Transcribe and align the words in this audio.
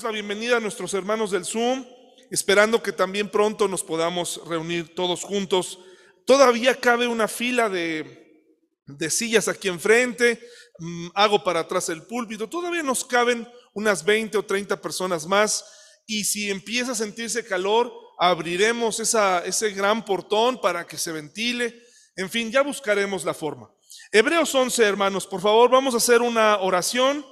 La 0.00 0.10
bienvenida 0.10 0.56
a 0.56 0.60
nuestros 0.60 0.94
hermanos 0.94 1.30
del 1.30 1.44
Zoom, 1.44 1.84
esperando 2.30 2.82
que 2.82 2.92
también 2.92 3.28
pronto 3.28 3.68
nos 3.68 3.84
podamos 3.84 4.40
reunir 4.46 4.94
todos 4.94 5.22
juntos. 5.22 5.80
Todavía 6.24 6.80
cabe 6.80 7.06
una 7.06 7.28
fila 7.28 7.68
de, 7.68 8.56
de 8.86 9.10
sillas 9.10 9.48
aquí 9.48 9.68
enfrente, 9.68 10.40
mm, 10.78 11.08
hago 11.14 11.44
para 11.44 11.60
atrás 11.60 11.90
el 11.90 12.04
púlpito, 12.04 12.48
todavía 12.48 12.82
nos 12.82 13.04
caben 13.04 13.46
unas 13.74 14.02
20 14.02 14.38
o 14.38 14.42
30 14.46 14.80
personas 14.80 15.26
más 15.26 15.62
y 16.06 16.24
si 16.24 16.50
empieza 16.50 16.92
a 16.92 16.96
sentirse 16.96 17.44
calor, 17.44 17.92
abriremos 18.18 18.98
esa, 18.98 19.44
ese 19.44 19.72
gran 19.72 20.06
portón 20.06 20.58
para 20.58 20.86
que 20.86 20.96
se 20.96 21.12
ventile. 21.12 21.82
En 22.16 22.30
fin, 22.30 22.50
ya 22.50 22.62
buscaremos 22.62 23.26
la 23.26 23.34
forma. 23.34 23.70
Hebreos 24.10 24.54
11, 24.54 24.84
hermanos, 24.84 25.26
por 25.26 25.42
favor, 25.42 25.70
vamos 25.70 25.92
a 25.92 25.98
hacer 25.98 26.22
una 26.22 26.60
oración. 26.60 27.26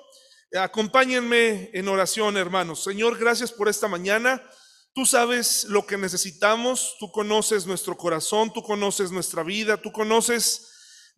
Acompáñenme 0.59 1.71
en 1.73 1.87
oración, 1.87 2.37
hermanos. 2.37 2.83
Señor, 2.83 3.17
gracias 3.19 3.53
por 3.53 3.69
esta 3.69 3.87
mañana. 3.87 4.43
Tú 4.93 5.07
sabes 5.07 5.65
lo 5.65 5.87
que 5.87 5.97
necesitamos, 5.97 6.97
tú 6.99 7.13
conoces 7.13 7.67
nuestro 7.67 7.97
corazón, 7.97 8.53
tú 8.53 8.63
conoces 8.63 9.13
nuestra 9.13 9.45
vida, 9.45 9.77
tú 9.77 9.93
conoces 9.93 10.67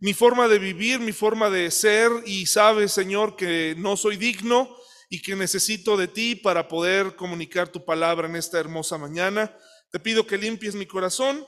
mi 0.01 0.12
forma 0.12 0.48
de 0.48 0.59
vivir, 0.59 1.01
mi 1.01 1.12
forma 1.12 1.48
de 1.48 1.71
ser 1.71 2.10
y 2.27 2.45
sabes, 2.45 2.93
Señor, 2.93 3.37
que 3.37 3.74
no 3.79 3.97
soy 3.97 4.19
digno 4.19 4.77
y 5.09 5.23
que 5.23 5.35
necesito 5.35 5.96
de 5.96 6.09
ti 6.09 6.35
para 6.35 6.69
poder 6.69 7.16
comunicar 7.16 7.69
tu 7.69 7.87
palabra 7.87 8.29
en 8.29 8.37
esta 8.37 8.60
hermosa 8.60 8.99
mañana. 8.99 9.57
Te 9.91 9.99
pido 9.99 10.27
que 10.27 10.37
limpies 10.37 10.74
mi 10.74 10.85
corazón 10.85 11.46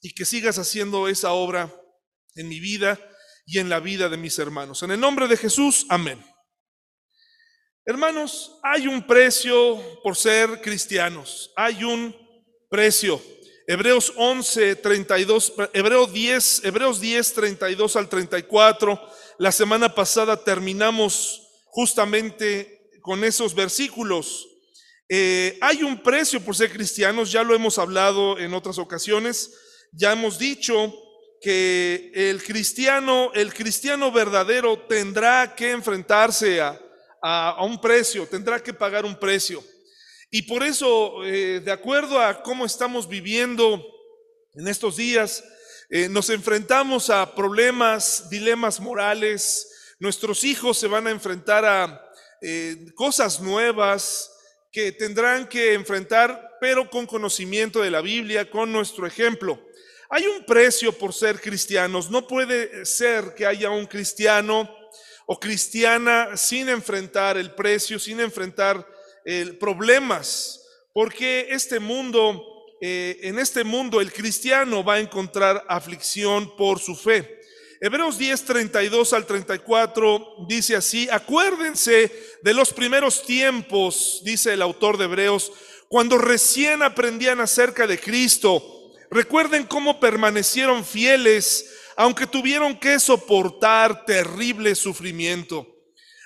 y 0.00 0.14
que 0.14 0.24
sigas 0.24 0.58
haciendo 0.58 1.08
esa 1.08 1.32
obra 1.32 1.74
en 2.34 2.48
mi 2.48 2.60
vida 2.60 2.98
y 3.44 3.58
en 3.58 3.68
la 3.68 3.80
vida 3.80 4.08
de 4.08 4.16
mis 4.16 4.38
hermanos. 4.38 4.82
En 4.82 4.92
el 4.92 5.00
nombre 5.00 5.28
de 5.28 5.36
Jesús, 5.36 5.84
amén. 5.90 6.29
Hermanos, 7.90 8.52
hay 8.62 8.86
un 8.86 9.04
precio 9.04 9.76
por 10.04 10.16
ser 10.16 10.60
cristianos. 10.60 11.50
Hay 11.56 11.82
un 11.82 12.14
precio. 12.68 13.20
Hebreos 13.66 14.12
11, 14.14 14.76
32, 14.76 15.54
Hebreos 15.72 16.12
10, 16.12 16.64
Hebreos 16.66 17.00
10, 17.00 17.34
32 17.34 17.96
al 17.96 18.08
34. 18.08 19.00
La 19.38 19.50
semana 19.50 19.92
pasada 19.92 20.36
terminamos 20.36 21.42
justamente 21.64 22.92
con 23.02 23.24
esos 23.24 23.56
versículos. 23.56 24.46
Eh, 25.08 25.58
hay 25.60 25.82
un 25.82 26.00
precio 26.00 26.40
por 26.40 26.54
ser 26.54 26.70
cristianos, 26.70 27.32
ya 27.32 27.42
lo 27.42 27.56
hemos 27.56 27.76
hablado 27.76 28.38
en 28.38 28.54
otras 28.54 28.78
ocasiones. 28.78 29.52
Ya 29.90 30.12
hemos 30.12 30.38
dicho 30.38 30.94
que 31.42 32.12
el 32.14 32.40
cristiano, 32.44 33.32
el 33.34 33.52
cristiano 33.52 34.12
verdadero 34.12 34.78
tendrá 34.82 35.56
que 35.56 35.72
enfrentarse 35.72 36.60
a 36.60 36.80
a, 37.22 37.64
un 37.64 37.80
precio, 37.80 38.26
tendrá 38.26 38.62
que 38.62 38.74
pagar 38.74 39.04
un 39.04 39.18
precio. 39.18 39.62
Y 40.30 40.42
por 40.42 40.62
eso, 40.62 41.24
eh, 41.24 41.60
de 41.60 41.72
acuerdo 41.72 42.20
a 42.20 42.42
cómo 42.42 42.64
estamos 42.64 43.08
viviendo 43.08 43.84
en 44.54 44.68
estos 44.68 44.96
días, 44.96 45.42
eh, 45.90 46.08
nos 46.08 46.30
enfrentamos 46.30 47.10
a 47.10 47.34
problemas, 47.34 48.30
dilemas 48.30 48.78
morales, 48.78 49.94
nuestros 49.98 50.44
hijos 50.44 50.78
se 50.78 50.86
van 50.86 51.06
a 51.06 51.10
enfrentar 51.10 51.64
a 51.64 52.10
eh, 52.40 52.86
cosas 52.94 53.40
nuevas 53.40 54.30
que 54.72 54.92
tendrán 54.92 55.48
que 55.48 55.74
enfrentar, 55.74 56.56
pero 56.60 56.88
con 56.88 57.06
conocimiento 57.06 57.82
de 57.82 57.90
la 57.90 58.00
Biblia, 58.00 58.48
con 58.48 58.72
nuestro 58.72 59.06
ejemplo. 59.06 59.60
Hay 60.08 60.26
un 60.26 60.44
precio 60.44 60.92
por 60.92 61.12
ser 61.12 61.40
cristianos. 61.40 62.10
No 62.10 62.26
puede 62.26 62.84
ser 62.86 63.34
que 63.34 63.46
haya 63.46 63.70
un 63.70 63.86
cristiano 63.86 64.68
o 65.32 65.38
cristiana 65.38 66.36
sin 66.36 66.68
enfrentar 66.68 67.38
el 67.38 67.52
precio, 67.52 68.00
sin 68.00 68.18
enfrentar 68.18 68.84
el 69.24 69.58
problemas, 69.58 70.60
porque 70.92 71.46
este 71.50 71.78
mundo, 71.78 72.44
eh, 72.80 73.16
en 73.22 73.38
este 73.38 73.62
mundo 73.62 74.00
el 74.00 74.12
cristiano 74.12 74.82
va 74.82 74.94
a 74.94 74.98
encontrar 74.98 75.64
aflicción 75.68 76.56
por 76.56 76.80
su 76.80 76.96
fe. 76.96 77.42
Hebreos 77.80 78.18
10, 78.18 78.44
32 78.44 79.12
al 79.12 79.24
34 79.24 80.46
dice 80.48 80.74
así, 80.74 81.08
acuérdense 81.08 82.10
de 82.42 82.52
los 82.52 82.72
primeros 82.72 83.24
tiempos, 83.24 84.22
dice 84.24 84.54
el 84.54 84.62
autor 84.62 84.98
de 84.98 85.04
Hebreos, 85.04 85.52
cuando 85.86 86.18
recién 86.18 86.82
aprendían 86.82 87.38
acerca 87.38 87.86
de 87.86 88.00
Cristo. 88.00 88.90
Recuerden 89.12 89.66
cómo 89.66 90.00
permanecieron 90.00 90.84
fieles 90.84 91.79
aunque 91.96 92.26
tuvieron 92.26 92.78
que 92.78 92.98
soportar 92.98 94.04
terrible 94.04 94.74
sufrimiento. 94.74 95.66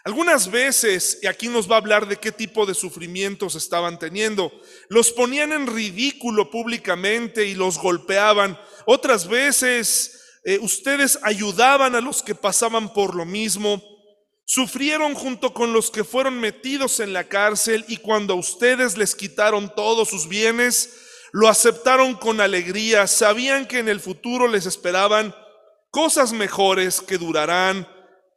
Algunas 0.04 0.50
veces, 0.50 1.18
y 1.22 1.26
aquí 1.26 1.48
nos 1.48 1.70
va 1.70 1.76
a 1.76 1.78
hablar 1.78 2.06
de 2.06 2.18
qué 2.18 2.30
tipo 2.30 2.66
de 2.66 2.74
sufrimientos 2.74 3.54
estaban 3.54 3.98
teniendo, 3.98 4.52
los 4.90 5.10
ponían 5.10 5.52
en 5.52 5.66
ridículo 5.66 6.50
públicamente 6.50 7.46
y 7.46 7.54
los 7.54 7.78
golpeaban. 7.78 8.58
Otras 8.84 9.26
veces, 9.26 10.40
eh, 10.44 10.58
ustedes 10.60 11.18
ayudaban 11.22 11.94
a 11.94 12.02
los 12.02 12.22
que 12.22 12.34
pasaban 12.34 12.92
por 12.92 13.14
lo 13.14 13.24
mismo. 13.24 13.82
Sufrieron 14.44 15.14
junto 15.14 15.54
con 15.54 15.72
los 15.72 15.90
que 15.90 16.04
fueron 16.04 16.38
metidos 16.38 17.00
en 17.00 17.14
la 17.14 17.24
cárcel 17.24 17.82
y 17.88 17.96
cuando 17.96 18.34
a 18.34 18.36
ustedes 18.36 18.98
les 18.98 19.14
quitaron 19.14 19.74
todos 19.74 20.10
sus 20.10 20.28
bienes, 20.28 21.00
lo 21.32 21.48
aceptaron 21.48 22.12
con 22.12 22.42
alegría. 22.42 23.06
Sabían 23.06 23.66
que 23.66 23.78
en 23.78 23.88
el 23.88 24.00
futuro 24.00 24.48
les 24.48 24.66
esperaban 24.66 25.34
cosas 25.94 26.32
mejores 26.32 27.00
que 27.00 27.18
durarán 27.18 27.88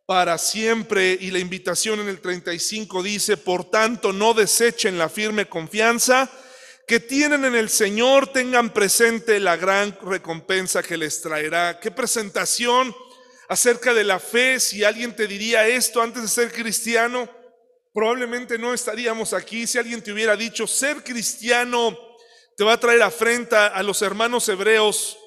para 0.06 0.38
siempre. 0.38 1.18
Y 1.19 1.31
la 1.31 1.40
invitación 1.40 2.00
en 2.00 2.07
el 2.07 2.22
35 2.22 3.01
dice, 3.01 3.35
por 3.35 3.72
tanto, 3.72 4.13
no 4.13 4.35
desechen 4.35 5.00
la 5.00 5.09
firme 5.09 5.50
confianza 5.50 6.29
que 6.88 7.00
tienen 7.00 7.45
en 7.45 7.56
el 7.56 7.69
Señor, 7.69 8.31
tengan 8.31 8.69
presente 8.69 9.40
la 9.40 9.57
gran 9.57 9.97
recompensa 10.03 10.84
que 10.84 10.97
les 10.97 11.19
traerá. 11.19 11.79
Qué 11.79 11.90
presentación 11.90 12.95
acerca 13.50 13.91
de 13.95 14.03
la 14.03 14.19
fe. 14.19 14.59
Si 14.59 14.84
alguien 14.84 15.16
te 15.16 15.25
diría 15.25 15.68
esto 15.68 16.03
antes 16.03 16.22
de 16.22 16.28
ser 16.29 16.51
cristiano, 16.51 17.28
probablemente 17.91 18.59
no 18.59 18.72
estaríamos 18.72 19.34
aquí. 19.34 19.66
Si 19.66 19.79
alguien 19.79 20.03
te 20.03 20.13
hubiera 20.13 20.38
dicho, 20.38 20.68
ser 20.68 21.03
cristiano 21.03 21.97
te 22.56 22.63
va 22.63 22.74
a 22.74 22.79
traer 22.79 23.01
afrenta 23.01 23.66
a 23.66 23.81
los 23.81 24.03
hermanos 24.03 24.47
hebreos 24.47 25.18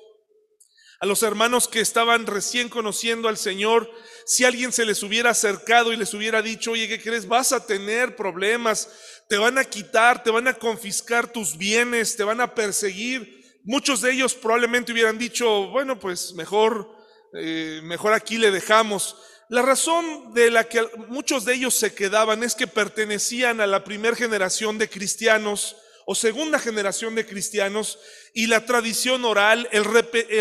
a 1.00 1.06
los 1.06 1.22
hermanos 1.22 1.66
que 1.66 1.80
estaban 1.80 2.26
recién 2.26 2.68
conociendo 2.68 3.28
al 3.28 3.38
Señor, 3.38 3.90
si 4.26 4.44
alguien 4.44 4.70
se 4.70 4.84
les 4.84 5.02
hubiera 5.02 5.30
acercado 5.30 5.94
y 5.94 5.96
les 5.96 6.12
hubiera 6.12 6.42
dicho, 6.42 6.72
oye, 6.72 6.88
¿qué 6.88 7.00
crees? 7.00 7.26
Vas 7.26 7.52
a 7.52 7.64
tener 7.64 8.16
problemas, 8.16 8.90
te 9.26 9.38
van 9.38 9.56
a 9.56 9.64
quitar, 9.64 10.22
te 10.22 10.30
van 10.30 10.46
a 10.46 10.52
confiscar 10.52 11.32
tus 11.32 11.56
bienes, 11.56 12.16
te 12.16 12.22
van 12.22 12.42
a 12.42 12.54
perseguir. 12.54 13.40
Muchos 13.64 14.02
de 14.02 14.12
ellos 14.12 14.34
probablemente 14.34 14.92
hubieran 14.92 15.16
dicho, 15.16 15.68
bueno, 15.68 15.98
pues 15.98 16.34
mejor, 16.34 16.94
eh, 17.32 17.80
mejor 17.82 18.12
aquí 18.12 18.36
le 18.36 18.50
dejamos. 18.50 19.16
La 19.48 19.62
razón 19.62 20.34
de 20.34 20.50
la 20.50 20.64
que 20.64 20.86
muchos 21.08 21.46
de 21.46 21.54
ellos 21.54 21.74
se 21.74 21.94
quedaban 21.94 22.42
es 22.42 22.54
que 22.54 22.66
pertenecían 22.66 23.62
a 23.62 23.66
la 23.66 23.84
primera 23.84 24.14
generación 24.14 24.76
de 24.76 24.90
cristianos 24.90 25.76
o 26.06 26.14
segunda 26.14 26.58
generación 26.58 27.14
de 27.14 27.26
cristianos 27.26 27.98
y 28.32 28.46
la 28.46 28.64
tradición 28.64 29.24
oral, 29.24 29.68
el, 29.72 29.84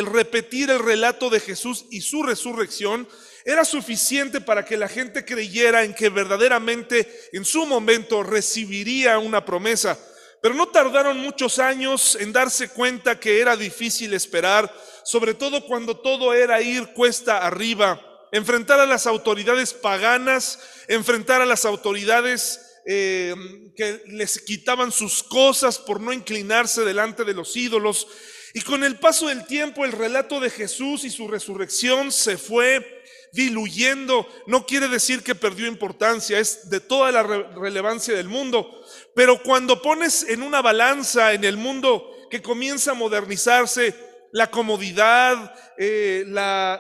repetir 0.06 0.70
el 0.70 0.80
relato 0.80 1.30
de 1.30 1.40
Jesús 1.40 1.86
y 1.92 2.02
su 2.02 2.24
resurrección, 2.24 3.08
era 3.46 3.66
suficiente 3.66 4.42
para 4.42 4.66
que 4.66 4.78
la 4.78 4.88
gente 4.88 5.25
creyera 5.25 5.84
en 5.84 5.94
que 5.94 6.09
verdaderamente 6.09 7.30
en 7.34 7.46
su 7.46 7.66
momento 7.66 8.24
recibiría 8.24 9.18
una 9.18 9.46
promesa. 9.46 9.98
Pero 10.42 10.56
no 10.56 10.69
tardaron 10.69 11.18
muchos 11.19 11.59
años 11.59 12.16
en 12.19 12.31
darse 12.31 12.69
cuenta 12.69 13.19
que 13.19 13.42
era 13.42 13.58
difícil 13.58 14.14
esperar, 14.14 14.74
sobre 15.03 15.34
todo 15.34 15.66
cuando 15.66 15.98
todo 15.98 16.34
era 16.34 16.62
ir 16.62 16.94
cuesta 16.94 17.46
arriba, 17.46 18.02
enfrentar 18.31 18.80
a 18.80 18.86
las 18.86 19.08
autoridades 19.08 19.74
paganas, 19.74 20.59
enfrentar 20.88 21.42
a 21.42 21.46
las 21.46 21.66
autoridades 21.66 22.69
eh, 22.85 23.35
que 23.75 24.03
les 24.07 24.40
quitaban 24.40 24.92
sus 24.92 25.24
cosas 25.24 25.77
por 25.77 26.01
no 26.01 26.13
inclinarse 26.13 26.81
delante 26.81 27.24
de 27.24 27.33
los 27.33 27.56
ídolos. 27.56 28.07
Y 28.54 28.62
con 28.62 28.83
el 28.83 28.98
paso 28.98 29.27
del 29.27 29.45
tiempo 29.45 29.86
el 29.86 29.92
relato 29.92 30.39
de 30.39 30.50
Jesús 30.50 31.04
y 31.04 31.09
su 31.09 31.27
resurrección 31.27 32.12
se 32.12 32.38
fue 32.38 33.04
diluyendo. 33.31 34.27
No 34.48 34.65
quiere 34.65 34.88
decir 34.88 35.24
que 35.24 35.36
perdió 35.36 35.68
importancia, 35.68 36.39
es 36.39 36.69
de 36.69 36.80
toda 36.80 37.12
la 37.12 37.24
relevancia 37.24 38.15
del 38.15 38.27
mundo. 38.27 38.83
Pero 39.15 39.42
cuando 39.44 39.81
pones 39.81 40.24
en 40.24 40.42
una 40.42 40.62
balanza 40.62 41.33
en 41.33 41.44
el 41.44 41.57
mundo 41.57 42.12
que 42.30 42.42
comienza 42.42 42.92
a 42.92 42.95
modernizarse, 42.95 43.95
la 44.31 44.51
comodidad, 44.51 45.54
eh, 45.77 46.24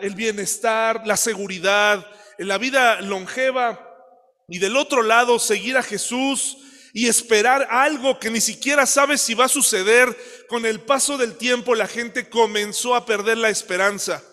el 0.01 0.15
bienestar, 0.15 1.05
la 1.05 1.17
seguridad, 1.17 2.05
la 2.37 2.57
vida 2.57 3.01
longeva, 3.01 3.88
y 4.49 4.59
del 4.59 4.77
otro 4.77 5.03
lado 5.03 5.39
seguir 5.39 5.77
a 5.77 5.83
Jesús 5.83 6.57
y 6.93 7.07
esperar 7.07 7.67
algo 7.69 8.19
que 8.19 8.31
ni 8.31 8.41
siquiera 8.41 8.85
sabes 8.85 9.21
si 9.21 9.33
va 9.35 9.45
a 9.45 9.49
suceder, 9.49 10.15
con 10.47 10.65
el 10.65 10.81
paso 10.81 11.17
del 11.17 11.35
tiempo 11.35 11.75
la 11.75 11.87
gente 11.87 12.29
comenzó 12.29 12.95
a 12.95 13.05
perder 13.05 13.37
la 13.37 13.49
esperanza. 13.49 14.23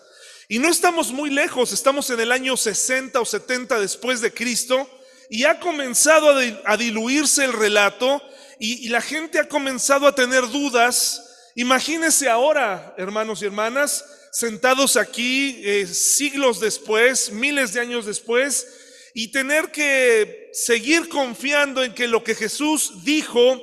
Y 0.49 0.59
no 0.59 0.69
estamos 0.69 1.11
muy 1.11 1.29
lejos, 1.29 1.71
estamos 1.71 2.09
en 2.09 2.19
el 2.19 2.31
año 2.31 2.55
60 2.57 3.19
o 3.19 3.25
70 3.25 3.79
después 3.79 4.21
de 4.21 4.33
Cristo 4.33 4.89
y 5.29 5.43
ha 5.43 5.59
comenzado 5.59 6.33
a, 6.65 6.77
diluirse 6.77 7.43
el 7.43 7.53
relato 7.53 8.21
y, 8.59 8.89
la 8.89 9.01
gente 9.01 9.39
ha 9.39 9.47
comenzado 9.47 10.07
a 10.07 10.15
tener 10.15 10.49
dudas. 10.49 11.51
Imagínense 11.55 12.29
ahora, 12.29 12.95
hermanos 12.97 13.41
y 13.41 13.45
hermanas, 13.45 14.05
sentados 14.31 14.95
aquí 14.95 15.61
eh, 15.63 15.85
siglos 15.85 16.59
después, 16.59 17.31
miles 17.31 17.73
de 17.73 17.81
años 17.81 18.05
después, 18.05 18.67
y 19.19 19.29
tener 19.29 19.71
que 19.71 20.51
seguir 20.53 21.09
confiando 21.09 21.83
en 21.83 21.95
que 21.95 22.07
lo 22.07 22.23
que 22.23 22.35
Jesús 22.35 23.03
dijo, 23.03 23.59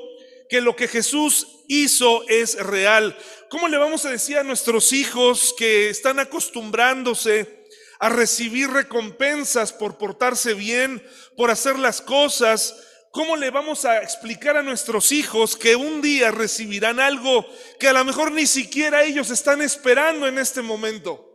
que 0.48 0.60
lo 0.60 0.74
que 0.74 0.88
Jesús 0.88 1.46
hizo 1.68 2.26
es 2.26 2.56
real. 2.56 3.16
¿Cómo 3.50 3.68
le 3.68 3.78
vamos 3.78 4.04
a 4.04 4.10
decir 4.10 4.36
a 4.36 4.42
nuestros 4.42 4.92
hijos 4.92 5.54
que 5.56 5.90
están 5.90 6.18
acostumbrándose 6.18 7.66
a 8.00 8.08
recibir 8.08 8.68
recompensas 8.68 9.72
por 9.72 9.96
portarse 9.96 10.54
bien, 10.54 11.00
por 11.36 11.52
hacer 11.52 11.78
las 11.78 12.00
cosas? 12.00 12.74
¿Cómo 13.12 13.36
le 13.36 13.50
vamos 13.50 13.84
a 13.84 14.02
explicar 14.02 14.56
a 14.56 14.62
nuestros 14.64 15.12
hijos 15.12 15.54
que 15.54 15.76
un 15.76 16.02
día 16.02 16.32
recibirán 16.32 16.98
algo 16.98 17.46
que 17.78 17.86
a 17.86 17.92
lo 17.92 18.04
mejor 18.04 18.32
ni 18.32 18.48
siquiera 18.48 19.04
ellos 19.04 19.30
están 19.30 19.62
esperando 19.62 20.26
en 20.26 20.36
este 20.38 20.62
momento? 20.62 21.33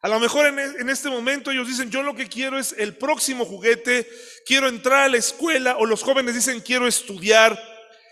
A 0.00 0.08
lo 0.08 0.20
mejor 0.20 0.46
en, 0.46 0.88
este 0.88 1.08
momento 1.08 1.50
ellos 1.50 1.66
dicen, 1.66 1.90
yo 1.90 2.04
lo 2.04 2.14
que 2.14 2.28
quiero 2.28 2.56
es 2.56 2.72
el 2.78 2.96
próximo 2.96 3.44
juguete, 3.44 4.08
quiero 4.46 4.68
entrar 4.68 5.04
a 5.04 5.08
la 5.08 5.16
escuela, 5.16 5.76
o 5.78 5.86
los 5.86 6.04
jóvenes 6.04 6.36
dicen, 6.36 6.60
quiero 6.60 6.86
estudiar, 6.86 7.60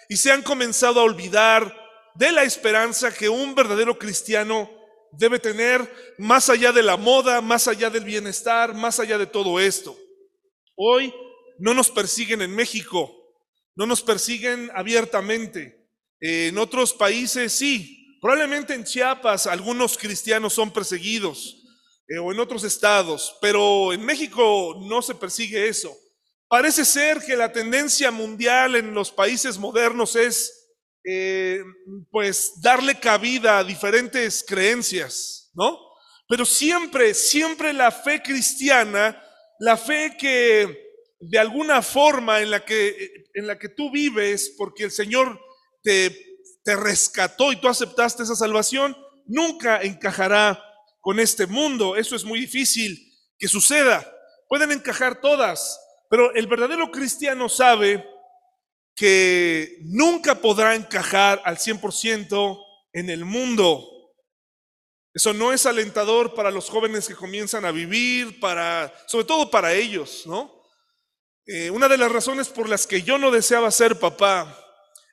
y 0.08 0.16
se 0.16 0.32
han 0.32 0.42
comenzado 0.42 1.00
a 1.00 1.04
olvidar 1.04 1.72
de 2.16 2.32
la 2.32 2.42
esperanza 2.42 3.14
que 3.14 3.28
un 3.28 3.54
verdadero 3.54 3.96
cristiano 3.98 4.68
debe 5.12 5.38
tener 5.38 6.14
más 6.18 6.50
allá 6.50 6.72
de 6.72 6.82
la 6.82 6.96
moda, 6.96 7.40
más 7.40 7.68
allá 7.68 7.88
del 7.88 8.04
bienestar, 8.04 8.74
más 8.74 8.98
allá 8.98 9.16
de 9.16 9.26
todo 9.26 9.60
esto. 9.60 9.96
Hoy 10.74 11.14
no 11.58 11.72
nos 11.72 11.90
persiguen 11.90 12.42
en 12.42 12.54
México, 12.54 13.14
no 13.76 13.86
nos 13.86 14.02
persiguen 14.02 14.70
abiertamente. 14.74 15.88
En 16.18 16.58
otros 16.58 16.92
países 16.92 17.52
sí, 17.52 18.18
probablemente 18.20 18.74
en 18.74 18.84
Chiapas 18.84 19.46
algunos 19.46 19.96
cristianos 19.96 20.52
son 20.52 20.72
perseguidos 20.72 21.55
eh, 22.08 22.18
o 22.18 22.32
en 22.32 22.38
otros 22.38 22.62
estados, 22.64 23.36
pero 23.40 23.92
en 23.92 24.04
México 24.04 24.76
no 24.88 25.02
se 25.02 25.14
persigue 25.14 25.68
eso. 25.68 25.96
Parece 26.48 26.84
ser 26.84 27.20
que 27.20 27.36
la 27.36 27.50
tendencia 27.52 28.12
mundial 28.12 28.76
en 28.76 28.94
los 28.94 29.10
países 29.10 29.58
modernos 29.58 30.14
es, 30.14 30.70
eh, 31.04 31.60
pues, 32.10 32.60
darle 32.60 33.00
cabida 33.00 33.58
a 33.58 33.64
diferentes 33.64 34.44
creencias, 34.46 35.50
¿no? 35.54 35.80
Pero 36.28 36.44
siempre, 36.44 37.14
siempre 37.14 37.72
la 37.72 37.90
fe 37.90 38.22
cristiana, 38.22 39.20
la 39.58 39.76
fe 39.76 40.16
que 40.16 40.86
de 41.18 41.38
alguna 41.38 41.82
forma 41.82 42.40
en 42.40 42.50
la 42.50 42.64
que, 42.64 43.26
en 43.34 43.46
la 43.48 43.58
que 43.58 43.68
tú 43.68 43.90
vives, 43.90 44.54
porque 44.56 44.84
el 44.84 44.90
Señor 44.92 45.40
te, 45.82 46.10
te 46.62 46.76
rescató 46.76 47.50
y 47.52 47.60
tú 47.60 47.68
aceptaste 47.68 48.22
esa 48.22 48.36
salvación, 48.36 48.96
nunca 49.26 49.82
encajará 49.82 50.62
con 51.06 51.20
este 51.20 51.46
mundo. 51.46 51.94
Eso 51.94 52.16
es 52.16 52.24
muy 52.24 52.40
difícil 52.40 53.16
que 53.38 53.46
suceda. 53.46 54.12
Pueden 54.48 54.72
encajar 54.72 55.20
todas, 55.20 55.80
pero 56.10 56.34
el 56.34 56.48
verdadero 56.48 56.90
cristiano 56.90 57.48
sabe 57.48 58.04
que 58.96 59.78
nunca 59.82 60.34
podrá 60.34 60.74
encajar 60.74 61.40
al 61.44 61.58
100% 61.58 62.60
en 62.92 63.08
el 63.08 63.24
mundo. 63.24 63.88
Eso 65.14 65.32
no 65.32 65.52
es 65.52 65.64
alentador 65.64 66.34
para 66.34 66.50
los 66.50 66.68
jóvenes 66.68 67.06
que 67.06 67.14
comienzan 67.14 67.64
a 67.64 67.70
vivir, 67.70 68.40
para, 68.40 68.92
sobre 69.06 69.26
todo 69.26 69.48
para 69.48 69.74
ellos, 69.74 70.24
¿no? 70.26 70.60
Eh, 71.46 71.70
una 71.70 71.86
de 71.86 71.98
las 71.98 72.10
razones 72.10 72.48
por 72.48 72.68
las 72.68 72.84
que 72.84 73.02
yo 73.02 73.16
no 73.16 73.30
deseaba 73.30 73.70
ser 73.70 74.00
papá 74.00 74.58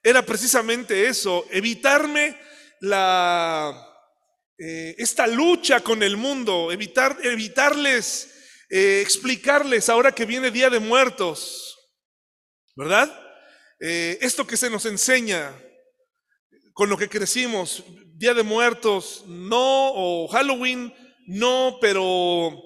era 0.01 0.25
precisamente 0.25 1.05
eso, 1.05 1.45
evitarme 1.51 2.35
la, 2.79 3.92
eh, 4.57 4.95
esta 4.99 5.25
lucha 5.25 5.79
con 5.81 6.03
el 6.03 6.15
mundo, 6.15 6.71
evitar, 6.71 7.17
evitarles 7.23 8.29
eh, 8.69 9.01
explicarles 9.01 9.89
ahora 9.89 10.13
que 10.13 10.25
viene 10.25 10.51
Día 10.51 10.69
de 10.69 10.79
Muertos, 10.79 11.77
¿verdad? 12.75 13.11
Eh, 13.79 14.17
esto 14.21 14.45
que 14.45 14.57
se 14.57 14.69
nos 14.69 14.85
enseña 14.85 15.51
con 16.73 16.87
lo 16.87 16.97
que 16.97 17.09
crecimos, 17.09 17.83
Día 18.15 18.33
de 18.33 18.43
Muertos, 18.43 19.23
no, 19.27 19.91
o 19.93 20.27
Halloween, 20.27 20.93
no, 21.27 21.77
pero 21.81 22.59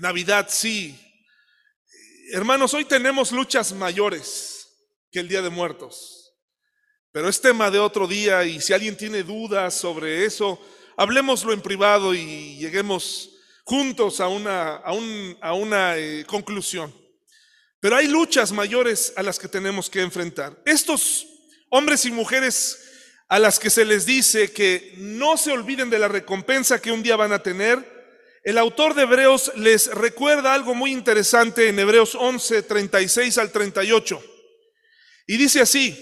Navidad 0.00 0.46
sí. 0.48 0.98
Hermanos, 2.32 2.74
hoy 2.74 2.84
tenemos 2.84 3.30
luchas 3.30 3.72
mayores 3.72 4.66
que 5.10 5.20
el 5.20 5.28
Día 5.28 5.42
de 5.42 5.50
Muertos, 5.50 6.34
pero 7.12 7.28
es 7.28 7.40
tema 7.40 7.70
de 7.70 7.78
otro 7.78 8.08
día 8.08 8.44
y 8.44 8.60
si 8.60 8.72
alguien 8.72 8.96
tiene 8.96 9.22
dudas 9.22 9.74
sobre 9.74 10.24
eso, 10.24 10.60
hablemoslo 10.98 11.52
en 11.52 11.62
privado 11.62 12.12
y 12.12 12.56
lleguemos 12.56 13.30
juntos 13.62 14.18
a 14.20 14.26
una, 14.26 14.74
a 14.76 15.52
una 15.54 15.96
eh, 15.96 16.24
conclusión. 16.26 16.92
Pero 17.80 17.94
hay 17.94 18.08
luchas 18.08 18.50
mayores 18.50 19.12
a 19.16 19.22
las 19.22 19.38
que 19.38 19.46
tenemos 19.46 19.88
que 19.88 20.00
enfrentar. 20.00 20.60
Estos 20.66 21.24
hombres 21.70 22.04
y 22.04 22.10
mujeres 22.10 22.84
a 23.28 23.38
las 23.38 23.60
que 23.60 23.70
se 23.70 23.84
les 23.84 24.06
dice 24.06 24.52
que 24.52 24.94
no 24.96 25.36
se 25.36 25.52
olviden 25.52 25.88
de 25.88 26.00
la 26.00 26.08
recompensa 26.08 26.82
que 26.82 26.90
un 26.90 27.04
día 27.04 27.14
van 27.14 27.32
a 27.32 27.42
tener, 27.44 27.98
el 28.42 28.58
autor 28.58 28.94
de 28.94 29.02
Hebreos 29.02 29.52
les 29.54 29.94
recuerda 29.94 30.52
algo 30.52 30.74
muy 30.74 30.90
interesante 30.90 31.68
en 31.68 31.78
Hebreos 31.78 32.16
11, 32.16 32.62
36 32.62 33.38
al 33.38 33.52
38. 33.52 34.20
Y 35.28 35.36
dice 35.36 35.60
así, 35.60 35.96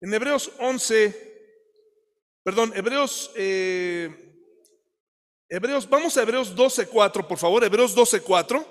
en 0.00 0.12
Hebreos 0.12 0.50
11, 0.58 1.27
perdón, 2.48 2.72
Hebreos 2.74 3.30
eh, 3.34 4.08
Hebreos, 5.50 5.86
vamos 5.86 6.16
a 6.16 6.22
Hebreos 6.22 6.56
12.4, 6.56 7.26
por 7.26 7.36
favor, 7.36 7.62
Hebreos 7.62 7.94
12.4, 7.94 8.66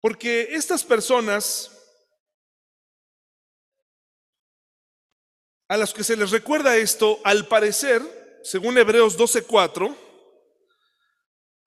porque 0.00 0.48
estas 0.52 0.82
personas 0.82 1.70
a 5.68 5.76
las 5.76 5.92
que 5.92 6.02
se 6.02 6.16
les 6.16 6.30
recuerda 6.30 6.78
esto, 6.78 7.20
al 7.24 7.46
parecer, 7.46 8.00
según 8.42 8.78
Hebreos 8.78 9.18
12.4, 9.18 9.94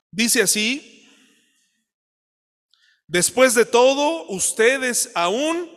dice 0.10 0.42
así, 0.42 1.08
después 3.06 3.54
de 3.54 3.66
todo, 3.66 4.26
ustedes 4.30 5.12
aún 5.14 5.77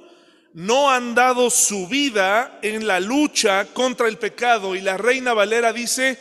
no 0.52 0.91
han 0.91 1.14
dado 1.14 1.50
su 1.50 1.87
vida 1.87 2.58
en 2.62 2.87
la 2.87 3.00
lucha 3.00 3.66
contra 3.73 4.09
el 4.09 4.19
pecado 4.19 4.75
y 4.75 4.80
la 4.80 4.97
reina 4.97 5.33
Valera 5.33 5.73
dice 5.73 6.19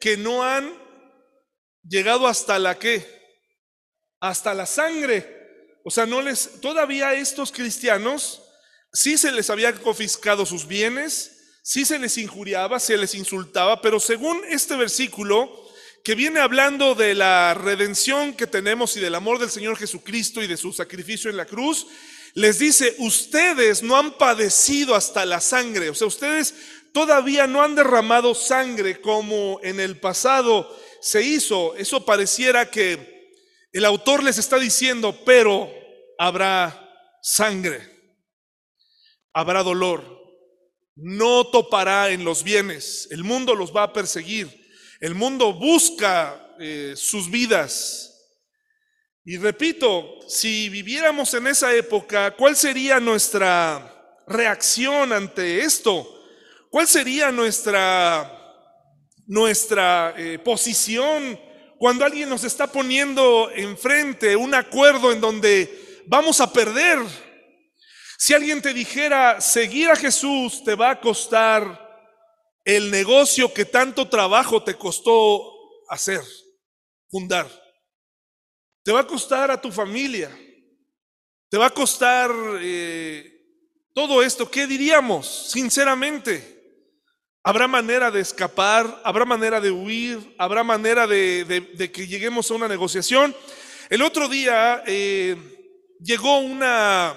que 0.00 0.16
no 0.16 0.44
han 0.44 0.72
llegado 1.82 2.26
hasta 2.26 2.58
la 2.58 2.78
qué? 2.78 3.06
Hasta 4.20 4.54
la 4.54 4.66
sangre. 4.66 5.80
O 5.84 5.90
sea, 5.90 6.06
no 6.06 6.22
les, 6.22 6.60
todavía 6.60 7.08
a 7.08 7.14
estos 7.14 7.52
cristianos 7.52 8.42
sí 8.92 9.18
se 9.18 9.32
les 9.32 9.50
había 9.50 9.74
confiscado 9.74 10.46
sus 10.46 10.66
bienes, 10.66 11.58
sí 11.62 11.84
se 11.84 11.98
les 11.98 12.16
injuriaba, 12.16 12.78
se 12.78 12.96
les 12.96 13.14
insultaba, 13.14 13.82
pero 13.82 13.98
según 13.98 14.40
este 14.48 14.76
versículo, 14.76 15.64
que 16.04 16.14
viene 16.14 16.40
hablando 16.40 16.94
de 16.94 17.14
la 17.14 17.54
redención 17.54 18.34
que 18.34 18.46
tenemos 18.46 18.96
y 18.96 19.00
del 19.00 19.14
amor 19.14 19.38
del 19.38 19.50
Señor 19.50 19.76
Jesucristo 19.76 20.42
y 20.42 20.46
de 20.46 20.58
su 20.58 20.72
sacrificio 20.72 21.30
en 21.30 21.36
la 21.36 21.46
cruz, 21.46 21.86
les 22.34 22.58
dice, 22.58 22.96
ustedes 22.98 23.82
no 23.82 23.96
han 23.96 24.18
padecido 24.18 24.94
hasta 24.94 25.24
la 25.24 25.40
sangre, 25.40 25.88
o 25.88 25.94
sea, 25.94 26.08
ustedes 26.08 26.54
todavía 26.92 27.46
no 27.46 27.62
han 27.62 27.74
derramado 27.74 28.34
sangre 28.34 29.00
como 29.00 29.60
en 29.62 29.78
el 29.78 29.98
pasado 29.98 30.68
se 31.00 31.22
hizo, 31.22 31.76
eso 31.76 32.04
pareciera 32.04 32.70
que 32.70 33.14
el 33.72 33.84
autor 33.84 34.22
les 34.22 34.38
está 34.38 34.58
diciendo, 34.58 35.16
pero 35.24 35.70
habrá 36.18 36.80
sangre, 37.22 37.82
habrá 39.32 39.62
dolor, 39.62 40.04
no 40.96 41.46
topará 41.46 42.10
en 42.10 42.24
los 42.24 42.42
bienes, 42.42 43.08
el 43.10 43.22
mundo 43.24 43.54
los 43.54 43.74
va 43.74 43.84
a 43.84 43.92
perseguir, 43.92 44.64
el 45.00 45.14
mundo 45.14 45.52
busca 45.52 46.54
eh, 46.58 46.94
sus 46.96 47.30
vidas. 47.30 48.13
Y 49.24 49.38
repito, 49.38 50.20
si 50.28 50.68
viviéramos 50.68 51.32
en 51.34 51.46
esa 51.46 51.74
época, 51.74 52.36
¿cuál 52.36 52.56
sería 52.56 53.00
nuestra 53.00 54.20
reacción 54.26 55.12
ante 55.12 55.60
esto? 55.60 56.06
¿Cuál 56.70 56.86
sería 56.86 57.30
nuestra 57.30 58.40
nuestra 59.26 60.14
eh, 60.16 60.38
posición 60.38 61.38
cuando 61.78 62.04
alguien 62.04 62.28
nos 62.28 62.44
está 62.44 62.66
poniendo 62.66 63.50
enfrente 63.50 64.36
un 64.36 64.54
acuerdo 64.54 65.12
en 65.12 65.20
donde 65.20 66.02
vamos 66.06 66.40
a 66.40 66.52
perder. 66.52 66.98
Si 68.18 68.32
alguien 68.32 68.62
te 68.62 68.72
dijera, 68.72 69.40
seguir 69.40 69.90
a 69.90 69.96
Jesús 69.96 70.62
te 70.64 70.74
va 70.74 70.90
a 70.90 71.00
costar 71.00 71.82
el 72.64 72.90
negocio 72.90 73.52
que 73.52 73.64
tanto 73.64 74.08
trabajo 74.08 74.62
te 74.62 74.74
costó 74.74 75.52
hacer, 75.88 76.22
fundar. 77.10 77.63
Te 78.84 78.92
va 78.92 79.00
a 79.00 79.06
costar 79.06 79.50
a 79.50 79.60
tu 79.60 79.72
familia. 79.72 80.30
te 81.48 81.56
va 81.56 81.66
a 81.66 81.70
costar 81.70 82.30
eh, 82.60 83.34
todo 83.94 84.22
esto, 84.22 84.50
¿qué 84.50 84.66
diríamos? 84.66 85.50
Sinceramente. 85.50 86.52
¿Habrá 87.42 87.66
manera 87.66 88.10
de 88.10 88.20
escapar? 88.20 89.00
¿Habrá 89.04 89.24
manera 89.24 89.60
de 89.60 89.70
huir? 89.70 90.34
¿Habrá 90.38 90.64
manera 90.64 91.06
de, 91.06 91.90
que 91.92 92.06
lleguemos 92.06 92.50
a 92.50 92.54
una 92.54 92.68
negociación? 92.68 93.34
El 93.88 94.02
otro 94.02 94.28
día 94.28 94.82
eh, 94.86 95.36
llegó 96.00 96.38
una 96.38 97.16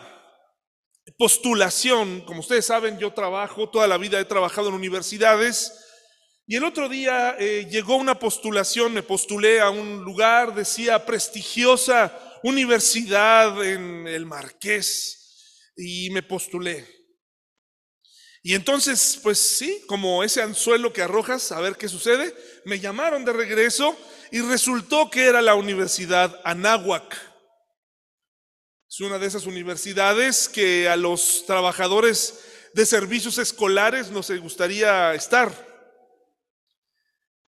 postulación, 1.18 2.22
como 2.22 2.42
ustedes 2.42 2.66
saben, 2.66 3.00
yo 3.00 3.12
trabajo, 3.12 3.70
toda 3.70 3.88
la 3.88 3.98
vida 3.98 4.20
he 4.20 4.26
trabajado 4.26 4.70
en 4.70 4.76
universidades, 4.76 5.87
y 6.50 6.56
el 6.56 6.63
otro 6.63 6.88
día 6.88 7.36
eh, 7.38 7.68
llegó 7.70 7.98
una 7.98 8.18
postulación, 8.18 8.94
me 8.94 9.04
postulé 9.04 9.60
a 9.60 9.70
un 9.70 10.06
lugar, 10.06 10.56
decía 10.56 11.06
prestigiosa 11.06 12.39
universidad 12.42 13.62
en 13.66 14.08
el 14.08 14.25
Marqués, 14.25 15.74
y 15.75 16.10
me 16.12 16.24
postulé. 16.24 16.88
Y 18.42 18.56
entonces, 18.56 19.20
pues 19.22 19.39
sí, 19.39 19.84
como 19.88 20.24
ese 20.24 20.42
anzuelo 20.42 20.94
que 20.94 21.01
arrojas, 21.01 21.51
a 21.51 21.60
ver 21.60 21.75
qué 21.75 21.89
sucede, 21.89 22.34
me 22.63 22.80
llamaron 22.80 23.25
de 23.25 23.34
regreso 23.34 23.98
y 24.32 24.39
resultó 24.39 25.10
que 25.10 25.25
era 25.25 25.42
la 25.42 25.56
Universidad 25.56 26.39
Anáhuac. 26.46 27.13
Es 28.89 29.01
una 29.01 29.20
de 29.20 29.27
esas 29.27 29.48
universidades 29.48 30.48
que 30.48 30.88
a 30.88 30.96
los 30.96 31.44
trabajadores 31.46 32.39
de 32.74 32.86
servicios 32.86 33.38
escolares 33.38 34.12
nos 34.12 34.32
gustaría 34.39 35.13
estar. 35.13 35.67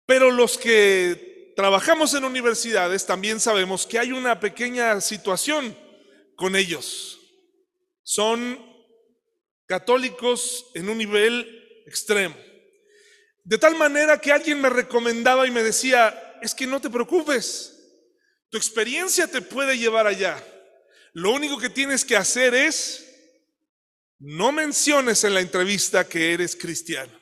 Pero 0.07 0.31
los 0.31 0.57
que 0.57 1.53
trabajamos 1.57 2.15
en 2.15 2.25
universidades 2.25 3.05
también 3.07 3.41
sabemos 3.41 3.87
que 3.87 3.99
hay 3.99 4.13
una 4.13 4.39
pequeña 4.39 5.01
situación 5.01 5.77
con 6.37 6.55
ellos. 6.55 7.19
Son 8.03 8.65
católicos 9.67 10.67
en 10.75 10.89
un 10.89 10.99
nivel 10.99 11.83
extremo. 11.87 12.37
De 13.43 13.59
tal 13.59 13.77
manera 13.77 14.21
que 14.21 14.33
alguien 14.33 14.61
me 14.61 14.71
recomendaba 14.71 15.47
y 15.47 15.51
me 15.51 15.63
decía, 15.63 16.39
es 16.43 16.55
que 16.55 16.67
no 16.67 16.81
te 16.81 16.91
preocupes, 16.91 17.73
tu 18.51 18.57
experiencia 18.57 19.27
te 19.27 19.43
puede 19.43 19.79
llevar 19.79 20.07
allá. 20.07 20.43
Lo 21.13 21.33
único 21.33 21.59
que 21.59 21.71
tienes 21.71 22.05
que 22.05 22.17
hacer 22.17 22.55
es, 22.55 23.03
no 24.19 24.53
menciones 24.53 25.25
en 25.25 25.35
la 25.35 25.41
entrevista 25.41 26.09
que 26.09 26.33
eres 26.33 26.55
cristiano. 26.55 27.13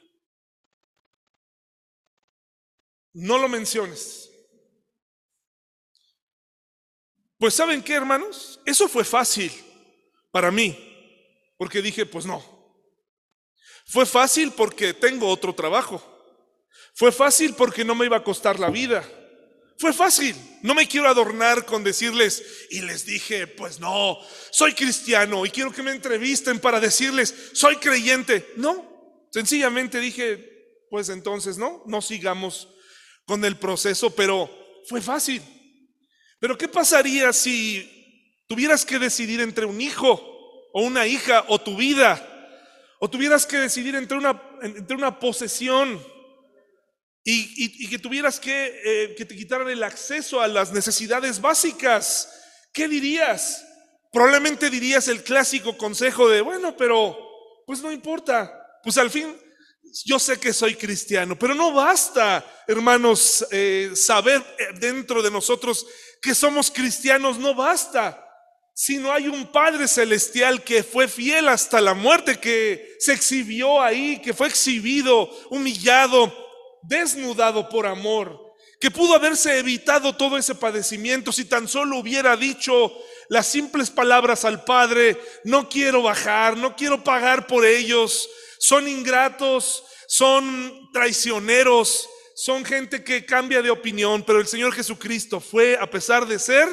No 3.15 3.39
lo 3.39 3.49
menciones. 3.49 4.31
Pues 7.39 7.55
saben 7.55 7.83
qué, 7.83 7.95
hermanos, 7.95 8.61
eso 8.67 8.89
fue 8.89 9.05
fácil 9.05 9.53
para 10.31 10.51
mí. 10.51 10.77
Porque 11.57 11.81
dije, 11.81 12.05
pues 12.05 12.27
no. 12.27 12.45
Fue 13.87 14.05
fácil 14.05 14.53
porque 14.53 14.95
tengo 14.95 15.29
otro 15.29 15.55
trabajo. 15.55 16.03
Fue 16.95 17.13
fácil 17.13 17.55
porque 17.55 17.85
no 17.85 17.95
me 17.95 18.07
iba 18.07 18.17
a 18.17 18.25
costar 18.25 18.59
la 18.59 18.71
vida. 18.71 19.09
Fue 19.79 19.93
fácil. 19.93 20.35
No 20.63 20.75
me 20.75 20.89
quiero 20.89 21.09
adornar 21.09 21.65
con 21.65 21.85
decirles, 21.85 22.67
y 22.71 22.81
les 22.81 23.05
dije, 23.05 23.47
pues 23.47 23.81
no, 23.81 24.19
soy 24.51 24.73
cristiano 24.73 25.45
y 25.45 25.51
quiero 25.51 25.73
que 25.73 25.83
me 25.83 25.91
entrevisten 25.91 26.59
para 26.59 26.81
decirles, 26.81 27.35
soy 27.53 27.77
creyente. 27.77 28.53
No, 28.57 29.27
sencillamente 29.31 30.01
dije, 30.01 30.87
pues 30.91 31.09
entonces 31.09 31.59
no, 31.59 31.83
no 31.87 32.01
sigamos 32.01 32.74
con 33.27 33.45
el 33.45 33.57
proceso, 33.57 34.15
pero 34.15 34.51
fue 34.87 35.01
fácil. 35.01 35.43
Pero 36.39 36.59
¿qué 36.59 36.69
pasaría 36.69 37.33
si 37.33 37.91
tuvieras 38.47 38.85
que 38.85 38.99
decidir 38.99 39.41
entre 39.41 39.65
un 39.65 39.81
hijo 39.81 40.13
o 40.73 40.83
una 40.83 41.07
hija 41.07 41.45
o 41.49 41.61
tu 41.61 41.77
vida, 41.77 42.21
o 43.01 43.09
tuvieras 43.09 43.47
que 43.47 43.59
decidir 43.59 43.95
entre 43.95 44.19
una, 44.19 44.41
entre 44.63 44.97
una 44.97 45.19
posesión 45.19 46.03
y, 47.27 47.89
que 47.89 47.99
tuvieras 47.99 48.39
que, 48.39 48.81
eh, 48.85 49.15
que 49.15 49.25
te 49.25 49.35
quitaran 49.35 49.69
el 49.69 49.83
acceso 49.83 50.41
a 50.41 50.49
las 50.49 50.73
necesidades 50.73 51.41
básicas, 51.41 52.29
¿qué 52.73 52.87
dirías? 52.87 53.67
Probablemente 54.13 54.69
dirías 54.69 55.09
el 55.09 55.23
clásico 55.23 55.79
consejo 55.79 56.29
de, 56.29 56.43
bueno, 56.43 56.77
pero 56.77 57.17
pues 57.67 57.81
no 57.81 57.91
importa, 57.91 58.81
pues 58.83 58.99
al 58.99 59.11
fin 59.11 59.35
yo 60.03 60.19
sé 60.19 60.41
que 60.41 60.53
soy 60.53 60.75
cristiano, 60.75 61.39
pero 61.39 61.55
no 61.55 61.73
basta, 61.73 62.45
hermanos, 62.67 63.47
eh, 63.51 63.93
saber 63.95 64.45
eh, 64.59 64.69
dentro 64.81 65.23
de 65.23 65.31
nosotros 65.31 65.87
que 66.21 66.35
somos 66.35 66.71
cristianos, 66.71 67.39
no 67.39 67.55
basta. 67.55 68.21
Si 68.75 68.99
no 68.99 69.13
hay 69.13 69.29
un 69.29 69.53
Padre 69.53 69.87
Celestial 69.87 70.65
que 70.65 70.83
fue 70.83 71.07
fiel 71.07 71.49
hasta 71.49 71.81
la 71.81 71.95
muerte, 71.95 72.41
que 72.41 72.97
se 72.99 73.13
exhibió 73.13 73.81
ahí, 73.81 74.21
que 74.21 74.35
fue 74.35 74.49
exhibido, 74.49 75.31
humillado, 75.51 76.33
desnudado 76.83 77.69
por 77.69 77.87
amor, 77.87 78.53
que 78.81 78.91
pudo 78.91 79.15
haberse 79.15 79.59
evitado 79.59 80.17
todo 80.17 80.37
ese 80.37 80.57
padecimiento 80.57 81.31
si 81.31 81.45
tan 81.45 81.69
solo 81.69 81.99
hubiera 81.99 82.37
dicho 82.37 82.93
las 83.29 83.47
simples 83.47 83.91
palabras 83.91 84.45
al 84.45 84.65
Padre, 84.65 85.21
no 85.45 85.69
quiero 85.69 86.03
bajar, 86.03 86.57
no 86.57 86.75
quiero 86.75 87.05
pagar 87.05 87.47
por 87.47 87.65
ellos, 87.65 88.29
son 88.65 88.89
ingratos, 88.89 89.85
son 90.07 90.89
traicioneros, 90.91 92.09
son 92.35 92.65
gente 92.65 93.05
que 93.05 93.27
cambia 93.27 93.61
de 93.61 93.69
opinión, 93.69 94.23
pero 94.23 94.41
el 94.41 94.47
Señor 94.47 94.73
Jesucristo 94.73 95.39
fue, 95.39 95.77
a 95.79 95.91
pesar 95.91 96.27
de 96.27 96.39
ser 96.39 96.67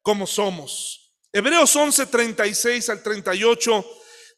como 0.00 0.28
somos. 0.28 1.12
Hebreos 1.32 1.74
11, 1.74 2.06
36 2.06 2.88
al 2.88 3.02
38, 3.02 3.84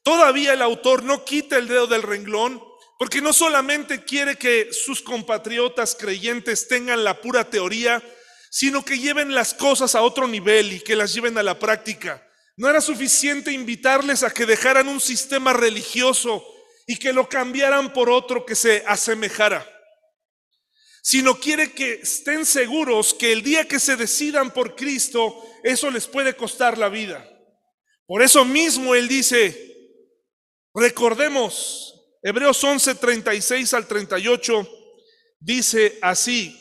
todavía 0.02 0.54
el 0.54 0.62
autor 0.62 1.02
no 1.02 1.22
quita 1.22 1.58
el 1.58 1.68
dedo 1.68 1.86
del 1.86 2.02
renglón, 2.02 2.62
porque 2.98 3.20
no 3.20 3.34
solamente 3.34 4.02
quiere 4.02 4.36
que 4.36 4.72
sus 4.72 5.02
compatriotas 5.02 5.96
creyentes 5.96 6.66
tengan 6.66 7.04
la 7.04 7.20
pura 7.20 7.50
teoría, 7.50 8.02
sino 8.50 8.82
que 8.82 8.98
lleven 8.98 9.34
las 9.34 9.52
cosas 9.52 9.94
a 9.94 10.00
otro 10.00 10.26
nivel 10.26 10.72
y 10.72 10.80
que 10.80 10.96
las 10.96 11.12
lleven 11.12 11.36
a 11.36 11.42
la 11.42 11.58
práctica. 11.58 12.26
No 12.56 12.70
era 12.70 12.80
suficiente 12.80 13.52
invitarles 13.52 14.22
a 14.22 14.30
que 14.30 14.46
dejaran 14.46 14.88
un 14.88 15.02
sistema 15.02 15.52
religioso 15.52 16.42
y 16.86 16.96
que 16.96 17.12
lo 17.12 17.28
cambiaran 17.28 17.92
por 17.92 18.08
otro 18.08 18.46
que 18.46 18.54
se 18.54 18.84
asemejara, 18.86 19.68
sino 21.02 21.38
quiere 21.38 21.72
que 21.72 21.94
estén 21.94 22.46
seguros 22.46 23.12
que 23.12 23.32
el 23.32 23.42
día 23.42 23.66
que 23.66 23.80
se 23.80 23.96
decidan 23.96 24.52
por 24.52 24.76
Cristo, 24.76 25.44
eso 25.64 25.90
les 25.90 26.06
puede 26.06 26.36
costar 26.36 26.78
la 26.78 26.88
vida. 26.88 27.28
Por 28.06 28.22
eso 28.22 28.44
mismo 28.44 28.94
Él 28.94 29.08
dice, 29.08 30.00
recordemos, 30.72 31.92
Hebreos 32.22 32.62
11, 32.62 32.94
36 32.94 33.74
al 33.74 33.86
38, 33.86 34.68
dice 35.40 35.98
así, 36.02 36.56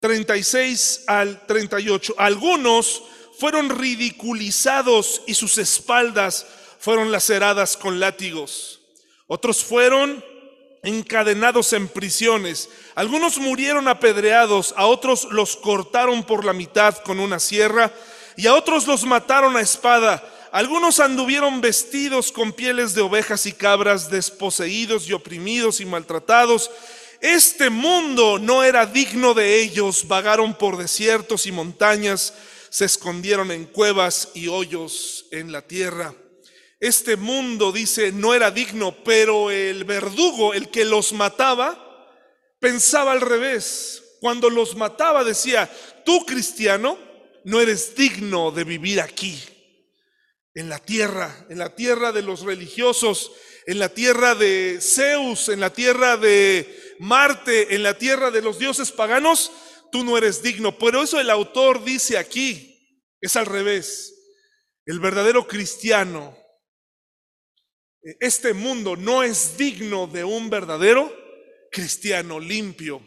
36 0.00 1.04
al 1.06 1.46
38, 1.46 2.14
algunos 2.18 3.02
fueron 3.38 3.70
ridiculizados 3.70 5.22
y 5.26 5.34
sus 5.34 5.58
espaldas 5.58 6.46
fueron 6.84 7.10
laceradas 7.10 7.78
con 7.78 7.98
látigos. 7.98 8.78
Otros 9.26 9.64
fueron 9.64 10.22
encadenados 10.82 11.72
en 11.72 11.88
prisiones. 11.88 12.68
Algunos 12.94 13.38
murieron 13.38 13.88
apedreados, 13.88 14.74
a 14.76 14.84
otros 14.84 15.28
los 15.30 15.56
cortaron 15.56 16.24
por 16.24 16.44
la 16.44 16.52
mitad 16.52 16.98
con 16.98 17.20
una 17.20 17.38
sierra 17.38 17.90
y 18.36 18.46
a 18.48 18.54
otros 18.54 18.86
los 18.86 19.06
mataron 19.06 19.56
a 19.56 19.62
espada. 19.62 20.22
Algunos 20.52 21.00
anduvieron 21.00 21.62
vestidos 21.62 22.30
con 22.30 22.52
pieles 22.52 22.94
de 22.94 23.00
ovejas 23.00 23.46
y 23.46 23.52
cabras, 23.54 24.10
desposeídos 24.10 25.08
y 25.08 25.14
oprimidos 25.14 25.80
y 25.80 25.86
maltratados. 25.86 26.70
Este 27.22 27.70
mundo 27.70 28.38
no 28.38 28.62
era 28.62 28.84
digno 28.84 29.32
de 29.32 29.62
ellos, 29.62 30.06
vagaron 30.06 30.52
por 30.52 30.76
desiertos 30.76 31.46
y 31.46 31.52
montañas, 31.52 32.34
se 32.68 32.84
escondieron 32.84 33.50
en 33.52 33.64
cuevas 33.64 34.28
y 34.34 34.48
hoyos 34.48 35.24
en 35.30 35.50
la 35.50 35.62
tierra. 35.62 36.14
Este 36.84 37.16
mundo, 37.16 37.72
dice, 37.72 38.12
no 38.12 38.34
era 38.34 38.50
digno, 38.50 38.94
pero 39.04 39.50
el 39.50 39.84
verdugo, 39.84 40.52
el 40.52 40.68
que 40.68 40.84
los 40.84 41.14
mataba, 41.14 41.80
pensaba 42.60 43.12
al 43.12 43.22
revés. 43.22 44.18
Cuando 44.20 44.50
los 44.50 44.76
mataba 44.76 45.24
decía, 45.24 45.74
tú 46.04 46.26
cristiano, 46.26 46.98
no 47.44 47.58
eres 47.58 47.96
digno 47.96 48.50
de 48.50 48.64
vivir 48.64 49.00
aquí, 49.00 49.42
en 50.52 50.68
la 50.68 50.78
tierra, 50.78 51.46
en 51.48 51.56
la 51.56 51.74
tierra 51.74 52.12
de 52.12 52.20
los 52.20 52.42
religiosos, 52.42 53.32
en 53.64 53.78
la 53.78 53.88
tierra 53.88 54.34
de 54.34 54.76
Zeus, 54.78 55.48
en 55.48 55.60
la 55.60 55.70
tierra 55.70 56.18
de 56.18 56.96
Marte, 56.98 57.74
en 57.74 57.82
la 57.82 57.96
tierra 57.96 58.30
de 58.30 58.42
los 58.42 58.58
dioses 58.58 58.92
paganos, 58.92 59.50
tú 59.90 60.04
no 60.04 60.18
eres 60.18 60.42
digno. 60.42 60.78
Pero 60.78 61.02
eso 61.02 61.18
el 61.18 61.30
autor 61.30 61.82
dice 61.82 62.18
aquí, 62.18 63.08
es 63.22 63.36
al 63.36 63.46
revés. 63.46 64.14
El 64.84 65.00
verdadero 65.00 65.48
cristiano 65.48 66.43
este 68.20 68.52
mundo 68.52 68.96
no 68.96 69.22
es 69.22 69.56
digno 69.56 70.06
de 70.06 70.24
un 70.24 70.50
verdadero 70.50 71.14
cristiano 71.70 72.38
limpio. 72.38 73.02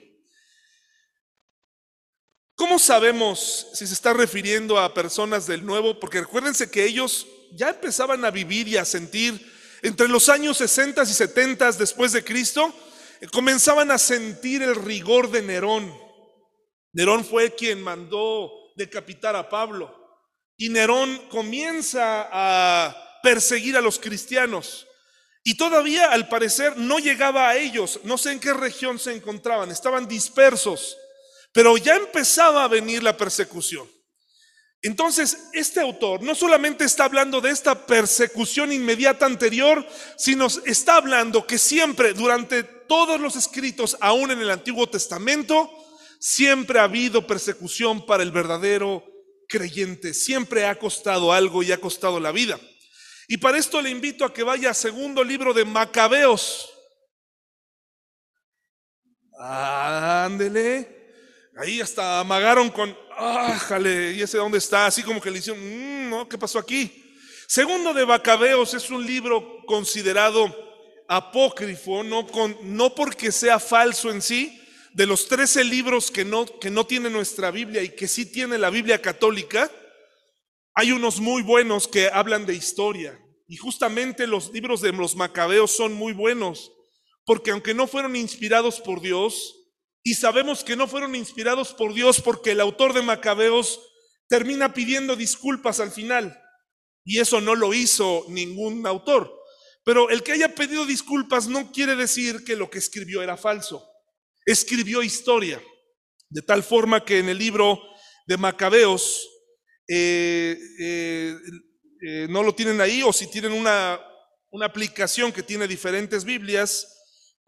¿Cómo 2.56 2.80
sabemos 2.80 3.68
si 3.74 3.86
se 3.86 3.94
está 3.94 4.14
refiriendo 4.14 4.80
a 4.80 4.94
personas 4.94 5.46
del 5.46 5.64
nuevo? 5.64 6.00
Porque 6.00 6.22
recuérdense 6.22 6.72
que 6.72 6.86
ellos 6.86 7.28
ya 7.54 7.70
empezaban 7.70 8.26
a 8.26 8.32
vivir 8.32 8.68
y 8.68 8.78
a 8.78 8.86
sentir 8.86 9.40
entre 9.84 10.08
los 10.08 10.28
años 10.30 10.58
60 10.58 11.04
y 11.04 11.06
70 11.06 11.72
después 11.74 12.12
de 12.12 12.24
Cristo, 12.24 12.74
eh, 13.22 13.28
comenzaban 13.28 13.92
a 13.92 13.98
sentir 13.98 14.64
el 14.64 14.76
rigor 14.76 15.30
de 15.30 15.42
Nerón. 15.42 15.94
Nerón 16.94 17.24
fue 17.24 17.54
quien 17.54 17.82
mandó 17.82 18.52
decapitar 18.76 19.36
a 19.36 19.50
Pablo. 19.50 19.94
Y 20.58 20.70
Nerón 20.70 21.16
comienza 21.30 22.28
a 22.32 23.20
perseguir 23.22 23.78
a 23.78 23.82
los 23.82 24.00
cristianos. 24.00 24.87
Y 25.48 25.56
todavía, 25.56 26.12
al 26.12 26.28
parecer, 26.28 26.76
no 26.76 27.00
llegaba 27.00 27.48
a 27.48 27.56
ellos. 27.56 28.02
No 28.04 28.18
sé 28.18 28.34
en 28.34 28.42
qué 28.42 28.52
región 28.52 29.00
se 29.00 29.14
encontraban. 29.14 29.72
Estaban 29.72 30.06
dispersos. 30.06 30.98
Pero 31.54 31.78
ya 31.78 31.96
empezaba 31.96 32.66
a 32.66 32.68
venir 32.68 33.02
la 33.02 33.16
persecución. 33.16 33.90
Entonces, 34.82 35.46
este 35.54 35.80
autor 35.80 36.22
no 36.22 36.36
solamente 36.36 36.84
está 36.84 37.06
hablando 37.06 37.40
de 37.40 37.52
esta 37.52 37.86
persecución 37.86 38.74
inmediata 38.74 39.26
anterior, 39.26 39.88
sino 40.18 40.48
está 40.66 40.98
hablando 40.98 41.48
que 41.48 41.58
siempre, 41.58 42.12
durante 42.12 42.64
todos 42.64 43.18
los 43.18 43.38
escritos, 43.38 43.96
aún 44.02 44.32
en 44.32 44.42
el 44.42 44.52
Antiguo 44.52 44.90
Testamento, 44.90 45.72
siempre 46.20 46.80
ha 46.80 46.84
habido 46.84 47.26
persecución 47.26 48.06
para 48.06 48.22
el 48.22 48.34
verdadero 48.34 49.02
creyente. 49.48 50.14
Siempre 50.14 50.66
ha 50.66 50.78
costado 50.78 51.32
algo 51.32 51.64
y 51.64 51.72
ha 51.72 51.80
costado 51.80 52.20
la 52.20 52.34
vida. 52.34 52.60
Y 53.28 53.38
para 53.38 53.58
esto 53.58 53.82
le 53.82 53.90
invito 53.90 54.24
a 54.24 54.34
que 54.34 54.44
vaya 54.44 54.70
a 54.70 54.74
segundo 54.74 55.24
libro 55.24 55.54
de 55.54 55.66
Macabeos. 55.66 56.74
Ándele. 59.38 60.96
Ahí 61.58 61.82
hasta 61.82 62.20
amagaron 62.20 62.70
con, 62.70 62.96
ájale, 63.18 64.14
¿y 64.14 64.22
ese 64.22 64.38
dónde 64.38 64.60
está? 64.60 64.86
Así 64.86 65.04
como 65.04 65.20
que 65.20 65.32
le 65.32 65.40
hicieron, 65.40 65.62
mm, 65.62 66.10
¿no? 66.10 66.30
¿Qué 66.30 66.38
pasó 66.38 66.60
aquí? 66.60 67.04
Segundo 67.48 67.94
de 67.94 68.06
Macabeos 68.06 68.74
es 68.74 68.90
un 68.90 69.06
libro 69.06 69.66
considerado 69.66 70.56
apócrifo, 71.08 72.04
no, 72.04 72.28
con, 72.28 72.58
no 72.62 72.94
porque 72.94 73.32
sea 73.32 73.60
falso 73.60 74.12
en 74.12 74.22
sí, 74.22 74.62
de 74.94 75.06
los 75.06 75.28
13 75.28 75.64
libros 75.64 76.12
que 76.12 76.26
no, 76.26 76.46
que 76.46 76.70
no 76.70 76.86
tiene 76.86 77.10
nuestra 77.10 77.52
Biblia 77.52 77.82
y 77.84 77.90
que 77.90 78.08
sí 78.08 78.26
tiene 78.26 78.58
la 78.58 78.70
Biblia 78.70 79.02
católica, 79.02 79.72
hay 80.80 80.92
unos 80.92 81.20
muy 81.20 81.42
buenos 81.42 81.88
que 81.88 82.08
hablan 82.08 82.46
de 82.46 82.54
historia. 82.54 83.20
Y 83.48 83.58
justamente 83.58 84.28
los 84.28 84.54
libros 84.54 84.80
de 84.80 84.92
los 84.92 85.16
macabeos 85.16 85.72
son 85.72 85.94
muy 85.94 86.14
buenos, 86.14 86.72
porque 87.26 87.50
aunque 87.50 87.74
no 87.74 87.88
fueron 87.88 88.16
inspirados 88.16 88.80
por 88.80 89.02
Dios, 89.02 89.56
y 90.04 90.14
sabemos 90.14 90.64
que 90.64 90.76
no 90.76 90.88
fueron 90.88 91.16
inspirados 91.16 91.74
por 91.74 91.96
Dios 91.96 92.22
porque 92.22 92.52
el 92.52 92.62
autor 92.62 92.94
de 92.94 93.02
Macabeos 93.02 93.82
termina 94.30 94.76
pidiendo 94.76 95.16
disculpas 95.16 95.80
al 95.80 95.90
final. 95.90 96.40
Y 97.04 97.20
eso 97.22 97.42
no 97.42 97.56
lo 97.56 97.74
hizo 97.74 98.26
ningún 98.30 98.86
autor. 98.86 99.34
Pero 99.84 100.12
el 100.12 100.22
que 100.22 100.34
haya 100.34 100.54
pedido 100.54 100.86
disculpas 100.86 101.48
no 101.48 101.72
quiere 101.72 101.96
decir 101.96 102.46
que 102.46 102.56
lo 102.56 102.70
que 102.70 102.78
escribió 102.78 103.24
era 103.24 103.36
falso. 103.36 103.84
Escribió 104.46 105.02
historia. 105.02 105.60
De 106.30 106.44
tal 106.44 106.62
forma 106.62 107.04
que 107.04 107.18
en 107.18 107.30
el 107.30 107.40
libro 107.40 107.82
de 108.28 108.38
Macabeos, 108.38 109.28
eh, 109.88 110.58
eh, 110.80 111.36
eh, 112.02 112.28
no 112.30 112.44
lo 112.44 112.54
tienen 112.54 112.82
ahí, 112.82 113.02
o 113.04 113.12
si 113.12 113.28
tienen 113.28 113.52
una, 113.52 114.00
una 114.52 114.66
aplicación 114.66 115.32
que 115.32 115.44
tiene 115.44 115.68
diferentes 115.68 116.24
Biblias, 116.24 116.94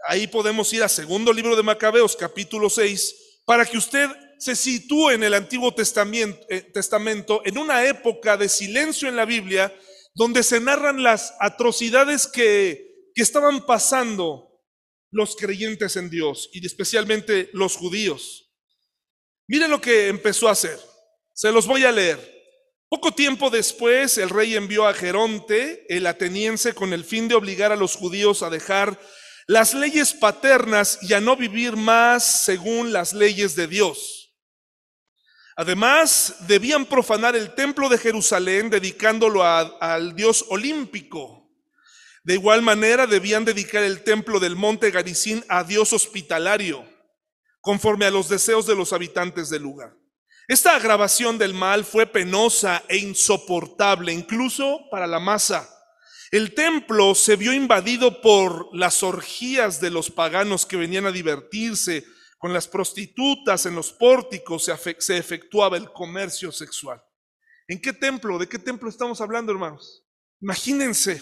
Ahí 0.07 0.27
podemos 0.27 0.71
ir 0.71 0.81
a 0.81 0.89
segundo 0.89 1.33
libro 1.33 1.55
de 1.55 1.63
Macabeos, 1.63 2.15
capítulo 2.15 2.69
6, 2.69 3.41
para 3.45 3.65
que 3.65 3.77
usted 3.77 4.07
se 4.37 4.55
sitúe 4.55 5.11
en 5.11 5.23
el 5.23 5.33
Antiguo 5.33 5.73
Testamento, 5.73 6.39
Testamento, 6.73 7.41
en 7.43 7.57
una 7.57 7.85
época 7.85 8.37
de 8.37 8.47
silencio 8.47 9.09
en 9.09 9.17
la 9.17 9.25
Biblia, 9.25 9.73
donde 10.15 10.43
se 10.43 10.61
narran 10.61 11.03
las 11.03 11.33
atrocidades 11.39 12.27
que, 12.27 13.09
que 13.13 13.21
estaban 13.21 13.65
pasando 13.65 14.63
los 15.11 15.35
creyentes 15.35 15.97
en 15.97 16.09
Dios 16.09 16.49
y 16.53 16.65
especialmente 16.65 17.49
los 17.51 17.75
judíos. 17.75 18.49
Miren 19.47 19.69
lo 19.69 19.81
que 19.81 20.07
empezó 20.07 20.47
a 20.47 20.51
hacer. 20.51 20.79
Se 21.39 21.53
los 21.53 21.67
voy 21.67 21.85
a 21.85 21.91
leer. 21.93 22.19
Poco 22.89 23.13
tiempo 23.13 23.49
después, 23.49 24.17
el 24.17 24.29
rey 24.29 24.57
envió 24.57 24.85
a 24.85 24.93
Geronte, 24.93 25.85
el 25.87 26.05
ateniense, 26.05 26.73
con 26.73 26.91
el 26.91 27.05
fin 27.05 27.29
de 27.29 27.35
obligar 27.35 27.71
a 27.71 27.77
los 27.77 27.95
judíos 27.95 28.43
a 28.43 28.49
dejar 28.49 28.99
las 29.47 29.73
leyes 29.73 30.11
paternas 30.11 30.99
y 31.01 31.13
a 31.13 31.21
no 31.21 31.37
vivir 31.37 31.77
más 31.77 32.43
según 32.43 32.91
las 32.91 33.13
leyes 33.13 33.55
de 33.55 33.67
Dios. 33.67 34.35
Además, 35.55 36.35
debían 36.45 36.85
profanar 36.85 37.37
el 37.37 37.55
templo 37.55 37.87
de 37.87 37.99
Jerusalén 37.99 38.69
dedicándolo 38.69 39.41
al 39.45 40.17
Dios 40.17 40.43
olímpico. 40.49 41.49
De 42.25 42.33
igual 42.33 42.61
manera, 42.61 43.07
debían 43.07 43.45
dedicar 43.45 43.83
el 43.83 44.03
templo 44.03 44.41
del 44.41 44.57
monte 44.57 44.91
Garicín 44.91 45.45
a 45.47 45.63
Dios 45.63 45.93
hospitalario, 45.93 46.85
conforme 47.61 48.07
a 48.07 48.11
los 48.11 48.27
deseos 48.27 48.67
de 48.67 48.75
los 48.75 48.91
habitantes 48.91 49.49
del 49.49 49.61
lugar. 49.61 49.98
Esta 50.49 50.75
agravación 50.75 51.37
del 51.37 51.53
mal 51.53 51.85
fue 51.85 52.05
penosa 52.05 52.83
e 52.89 52.97
insoportable, 52.97 54.11
incluso 54.11 54.81
para 54.91 55.07
la 55.07 55.19
masa 55.19 55.69
el 56.31 56.53
templo 56.53 57.15
se 57.15 57.35
vio 57.35 57.53
invadido 57.53 58.21
por 58.21 58.69
las 58.75 59.01
orgías 59.01 59.81
de 59.81 59.89
los 59.89 60.11
paganos 60.11 60.67
que 60.67 60.77
venían 60.77 61.07
a 61.07 61.11
divertirse 61.11 62.05
con 62.37 62.53
las 62.53 62.67
prostitutas 62.67 63.65
en 63.65 63.73
los 63.73 63.91
pórticos, 63.91 64.69
se, 64.99 65.17
efectuaba 65.17 65.75
el 65.75 65.91
comercio 65.91 66.51
sexual. 66.51 67.01
¿En 67.67 67.81
qué 67.81 67.93
templo? 67.93 68.37
¿De 68.37 68.47
qué 68.47 68.59
templo 68.59 68.89
estamos 68.89 69.21
hablando, 69.21 69.51
hermanos? 69.51 70.03
Imagínense. 70.39 71.21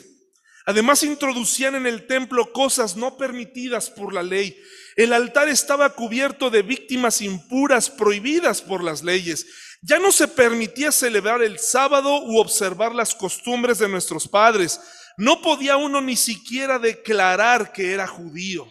Además 0.66 1.02
introducían 1.04 1.76
en 1.76 1.88
el 1.88 2.06
templo 2.06 2.52
cosas 2.52 2.98
no 2.98 3.16
permitidas 3.16 3.90
por 3.90 4.13
la 4.13 4.22
ley. 4.22 4.62
El 4.98 5.14
altar 5.14 5.48
estaba 5.48 5.94
cubierto 5.94 6.50
de 6.50 6.64
víctimas 6.64 7.22
impuras 7.22 7.88
prohibidas 7.92 8.64
por 8.64 8.84
las 8.84 9.04
leyes. 9.04 9.46
Ya 9.84 10.00
no 10.00 10.12
se 10.12 10.28
permitía 10.28 10.92
celebrar 10.92 11.44
el 11.44 11.60
sábado 11.60 12.24
u 12.24 12.40
observar 12.40 12.96
las 12.96 13.14
costumbres 13.14 13.78
de 13.78 13.88
nuestros 13.88 14.28
padres. 14.28 14.82
No 15.16 15.40
podía 15.44 15.78
uno 15.78 16.02
ni 16.02 16.18
siquiera 16.18 16.80
declarar 16.80 17.72
que 17.72 17.94
era 17.94 18.08
judío. 18.08 18.68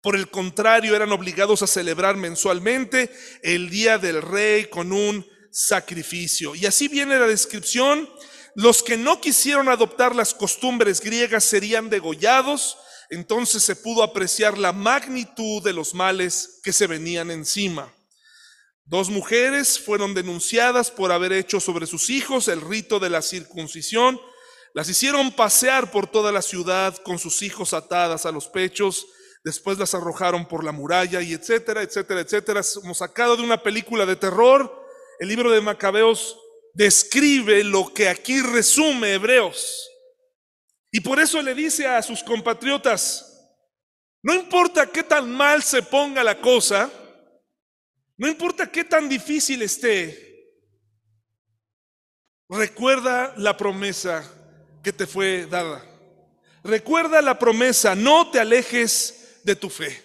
Por 0.00 0.14
el 0.14 0.30
contrario, 0.30 0.94
eran 0.94 1.10
obligados 1.10 1.62
a 1.62 1.66
celebrar 1.66 2.16
mensualmente 2.16 3.10
el 3.42 3.70
Día 3.70 3.98
del 3.98 4.22
Rey 4.22 4.66
con 4.66 4.92
un 4.92 5.26
sacrificio. 5.50 6.54
Y 6.54 6.66
así 6.66 6.86
viene 6.86 7.18
la 7.18 7.26
descripción. 7.26 8.08
Los 8.54 8.84
que 8.84 8.96
no 8.96 9.20
quisieron 9.20 9.68
adoptar 9.68 10.14
las 10.14 10.32
costumbres 10.32 11.00
griegas 11.00 11.42
serían 11.42 11.90
degollados. 11.90 12.78
Entonces 13.10 13.62
se 13.62 13.76
pudo 13.76 14.02
apreciar 14.02 14.58
la 14.58 14.72
magnitud 14.72 15.62
de 15.62 15.72
los 15.72 15.94
males 15.94 16.60
que 16.62 16.72
se 16.72 16.86
venían 16.86 17.30
encima. 17.30 17.92
Dos 18.84 19.10
mujeres 19.10 19.78
fueron 19.78 20.14
denunciadas 20.14 20.90
por 20.90 21.12
haber 21.12 21.32
hecho 21.32 21.60
sobre 21.60 21.86
sus 21.86 22.08
hijos 22.10 22.48
el 22.48 22.60
rito 22.60 22.98
de 22.98 23.10
la 23.10 23.22
circuncisión. 23.22 24.20
Las 24.74 24.88
hicieron 24.88 25.32
pasear 25.32 25.90
por 25.90 26.06
toda 26.06 26.32
la 26.32 26.42
ciudad 26.42 26.96
con 27.04 27.18
sus 27.18 27.42
hijos 27.42 27.74
atadas 27.74 28.26
a 28.26 28.32
los 28.32 28.48
pechos. 28.48 29.06
Después 29.44 29.78
las 29.78 29.94
arrojaron 29.94 30.46
por 30.46 30.64
la 30.64 30.72
muralla 30.72 31.22
y 31.22 31.32
etcétera, 31.32 31.82
etcétera, 31.82 32.20
etcétera. 32.20 32.62
Hemos 32.82 32.98
sacado 32.98 33.36
de 33.36 33.42
una 33.42 33.62
película 33.62 34.04
de 34.04 34.16
terror. 34.16 34.86
El 35.18 35.28
libro 35.28 35.50
de 35.50 35.60
Macabeos 35.60 36.38
describe 36.74 37.64
lo 37.64 37.92
que 37.92 38.08
aquí 38.08 38.40
resume 38.40 39.14
Hebreos. 39.14 39.88
Y 40.90 41.00
por 41.00 41.20
eso 41.20 41.42
le 41.42 41.54
dice 41.54 41.86
a 41.86 42.02
sus 42.02 42.22
compatriotas, 42.22 43.28
no 44.22 44.34
importa 44.34 44.90
qué 44.90 45.02
tan 45.02 45.30
mal 45.30 45.62
se 45.62 45.82
ponga 45.82 46.24
la 46.24 46.40
cosa, 46.40 46.90
no 48.16 48.26
importa 48.28 48.70
qué 48.70 48.84
tan 48.84 49.08
difícil 49.08 49.62
esté, 49.62 50.28
recuerda 52.48 53.34
la 53.36 53.56
promesa 53.56 54.24
que 54.82 54.92
te 54.92 55.06
fue 55.06 55.46
dada. 55.46 55.84
Recuerda 56.64 57.22
la 57.22 57.38
promesa, 57.38 57.94
no 57.94 58.30
te 58.30 58.40
alejes 58.40 59.40
de 59.44 59.54
tu 59.54 59.70
fe. 59.70 60.02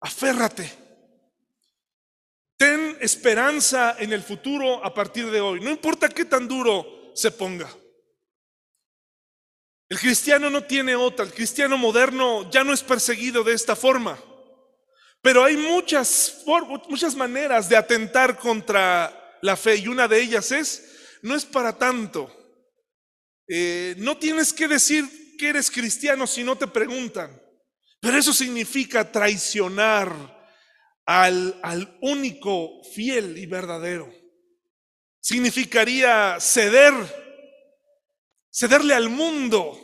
Aférrate. 0.00 0.72
Ten 2.56 2.96
esperanza 3.00 3.96
en 3.98 4.12
el 4.12 4.22
futuro 4.22 4.84
a 4.84 4.92
partir 4.92 5.30
de 5.30 5.40
hoy. 5.40 5.60
No 5.60 5.70
importa 5.70 6.08
qué 6.08 6.24
tan 6.24 6.48
duro 6.48 7.12
se 7.14 7.30
ponga. 7.30 7.68
El 9.92 10.00
cristiano 10.00 10.48
no 10.48 10.64
tiene 10.64 10.96
otra. 10.96 11.22
El 11.22 11.34
cristiano 11.34 11.76
moderno 11.76 12.50
ya 12.50 12.64
no 12.64 12.72
es 12.72 12.82
perseguido 12.82 13.44
de 13.44 13.52
esta 13.52 13.76
forma. 13.76 14.18
Pero 15.20 15.44
hay 15.44 15.54
muchas, 15.58 16.42
muchas 16.88 17.14
maneras 17.14 17.68
de 17.68 17.76
atentar 17.76 18.38
contra 18.38 19.38
la 19.42 19.54
fe 19.54 19.76
y 19.76 19.88
una 19.88 20.08
de 20.08 20.22
ellas 20.22 20.50
es, 20.50 21.18
no 21.20 21.34
es 21.34 21.44
para 21.44 21.76
tanto. 21.76 22.34
Eh, 23.46 23.94
no 23.98 24.16
tienes 24.16 24.54
que 24.54 24.66
decir 24.66 25.36
que 25.36 25.50
eres 25.50 25.70
cristiano 25.70 26.26
si 26.26 26.42
no 26.42 26.56
te 26.56 26.68
preguntan. 26.68 27.38
Pero 28.00 28.16
eso 28.16 28.32
significa 28.32 29.12
traicionar 29.12 30.10
al, 31.04 31.60
al 31.62 31.98
único 32.00 32.82
fiel 32.94 33.36
y 33.36 33.44
verdadero. 33.44 34.10
Significaría 35.20 36.38
ceder, 36.40 36.94
cederle 38.50 38.94
al 38.94 39.10
mundo. 39.10 39.81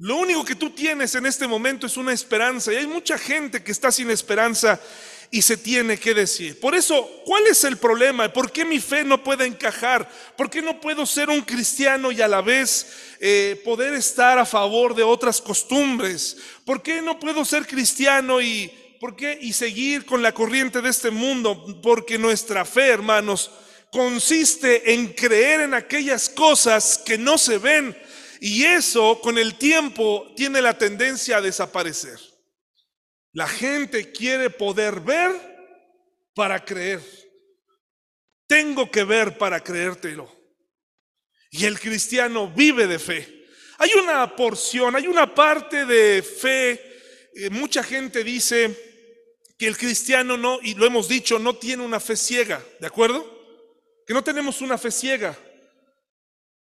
Lo 0.00 0.14
único 0.14 0.44
que 0.44 0.54
tú 0.54 0.70
tienes 0.70 1.16
en 1.16 1.26
este 1.26 1.48
momento 1.48 1.88
es 1.88 1.96
una 1.96 2.12
esperanza 2.12 2.72
y 2.72 2.76
hay 2.76 2.86
mucha 2.86 3.18
gente 3.18 3.64
que 3.64 3.72
está 3.72 3.90
sin 3.90 4.12
esperanza 4.12 4.80
y 5.28 5.42
se 5.42 5.56
tiene 5.56 5.98
que 5.98 6.14
decir. 6.14 6.60
Por 6.60 6.76
eso, 6.76 7.04
¿cuál 7.24 7.48
es 7.48 7.64
el 7.64 7.78
problema? 7.78 8.32
¿Por 8.32 8.52
qué 8.52 8.64
mi 8.64 8.78
fe 8.78 9.02
no 9.02 9.24
puede 9.24 9.44
encajar? 9.44 10.08
¿Por 10.36 10.48
qué 10.50 10.62
no 10.62 10.80
puedo 10.80 11.04
ser 11.04 11.30
un 11.30 11.40
cristiano 11.40 12.12
y 12.12 12.22
a 12.22 12.28
la 12.28 12.42
vez 12.42 12.86
eh, 13.18 13.60
poder 13.64 13.92
estar 13.94 14.38
a 14.38 14.46
favor 14.46 14.94
de 14.94 15.02
otras 15.02 15.40
costumbres? 15.40 16.36
¿Por 16.64 16.80
qué 16.80 17.02
no 17.02 17.18
puedo 17.18 17.44
ser 17.44 17.66
cristiano 17.66 18.40
y, 18.40 18.72
¿por 19.00 19.16
qué? 19.16 19.36
y 19.42 19.52
seguir 19.52 20.06
con 20.06 20.22
la 20.22 20.32
corriente 20.32 20.80
de 20.80 20.90
este 20.90 21.10
mundo? 21.10 21.80
Porque 21.82 22.18
nuestra 22.18 22.64
fe, 22.64 22.86
hermanos, 22.86 23.50
consiste 23.90 24.92
en 24.94 25.08
creer 25.08 25.62
en 25.62 25.74
aquellas 25.74 26.28
cosas 26.28 26.98
que 27.04 27.18
no 27.18 27.36
se 27.36 27.58
ven 27.58 27.96
y 28.40 28.64
eso 28.64 29.20
con 29.20 29.38
el 29.38 29.56
tiempo 29.56 30.32
tiene 30.36 30.60
la 30.60 30.76
tendencia 30.76 31.38
a 31.38 31.40
desaparecer. 31.40 32.18
La 33.32 33.48
gente 33.48 34.12
quiere 34.12 34.50
poder 34.50 35.00
ver 35.00 35.30
para 36.34 36.64
creer. 36.64 37.00
Tengo 38.46 38.90
que 38.90 39.04
ver 39.04 39.36
para 39.36 39.62
creértelo. 39.62 40.34
Y 41.50 41.64
el 41.64 41.78
cristiano 41.78 42.48
vive 42.48 42.86
de 42.86 42.98
fe. 42.98 43.46
Hay 43.78 43.90
una 43.94 44.34
porción, 44.34 44.96
hay 44.96 45.06
una 45.06 45.34
parte 45.34 45.84
de 45.84 46.22
fe. 46.22 46.80
Eh, 47.34 47.50
mucha 47.50 47.82
gente 47.82 48.24
dice 48.24 48.74
que 49.58 49.66
el 49.66 49.76
cristiano 49.76 50.36
no, 50.36 50.58
y 50.62 50.74
lo 50.74 50.86
hemos 50.86 51.08
dicho, 51.08 51.38
no 51.38 51.56
tiene 51.56 51.84
una 51.84 52.00
fe 52.00 52.16
ciega, 52.16 52.64
¿de 52.80 52.86
acuerdo? 52.86 53.38
Que 54.06 54.14
no 54.14 54.22
tenemos 54.22 54.60
una 54.60 54.78
fe 54.78 54.90
ciega. 54.90 55.36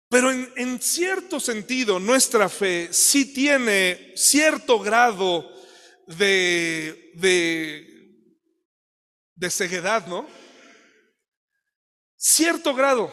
Pero 0.09 0.31
en, 0.31 0.51
en 0.55 0.81
cierto 0.81 1.39
sentido, 1.39 1.99
nuestra 1.99 2.47
fe 2.47 2.89
sí 2.91 3.33
tiene 3.33 4.13
cierto 4.15 4.79
grado 4.79 5.51
de, 6.07 7.11
de, 7.15 7.87
de 9.35 9.49
ceguedad, 9.49 10.07
¿no? 10.07 10.27
Cierto 12.15 12.73
grado. 12.73 13.11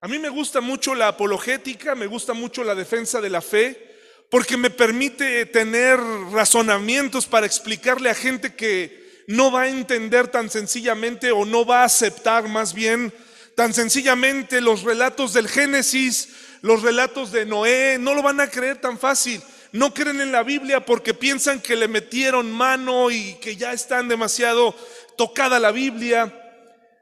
A 0.00 0.08
mí 0.08 0.18
me 0.18 0.28
gusta 0.28 0.60
mucho 0.60 0.94
la 0.94 1.08
apologética, 1.08 1.94
me 1.94 2.06
gusta 2.06 2.32
mucho 2.32 2.64
la 2.64 2.74
defensa 2.74 3.20
de 3.20 3.30
la 3.30 3.40
fe, 3.40 3.96
porque 4.30 4.56
me 4.56 4.70
permite 4.70 5.46
tener 5.46 5.98
razonamientos 6.32 7.26
para 7.26 7.46
explicarle 7.46 8.10
a 8.10 8.14
gente 8.14 8.54
que 8.54 9.24
no 9.28 9.50
va 9.50 9.62
a 9.62 9.68
entender 9.68 10.28
tan 10.28 10.50
sencillamente 10.50 11.30
o 11.30 11.44
no 11.44 11.64
va 11.64 11.82
a 11.82 11.86
aceptar 11.86 12.48
más 12.48 12.74
bien 12.74 13.12
tan 13.56 13.74
sencillamente 13.74 14.60
los 14.60 14.84
relatos 14.84 15.32
del 15.32 15.48
Génesis, 15.48 16.28
los 16.62 16.82
relatos 16.82 17.32
de 17.32 17.44
Noé, 17.44 17.98
no 17.98 18.14
lo 18.14 18.22
van 18.22 18.40
a 18.40 18.48
creer 18.48 18.80
tan 18.80 18.96
fácil 18.96 19.42
no 19.76 19.92
creen 19.92 20.20
en 20.20 20.32
la 20.32 20.42
Biblia 20.42 20.84
porque 20.84 21.14
piensan 21.14 21.60
que 21.60 21.76
le 21.76 21.88
metieron 21.88 22.50
mano 22.50 23.10
y 23.10 23.34
que 23.34 23.56
ya 23.56 23.72
están 23.72 24.08
demasiado 24.08 24.74
tocada 25.16 25.58
la 25.58 25.70
Biblia. 25.70 26.32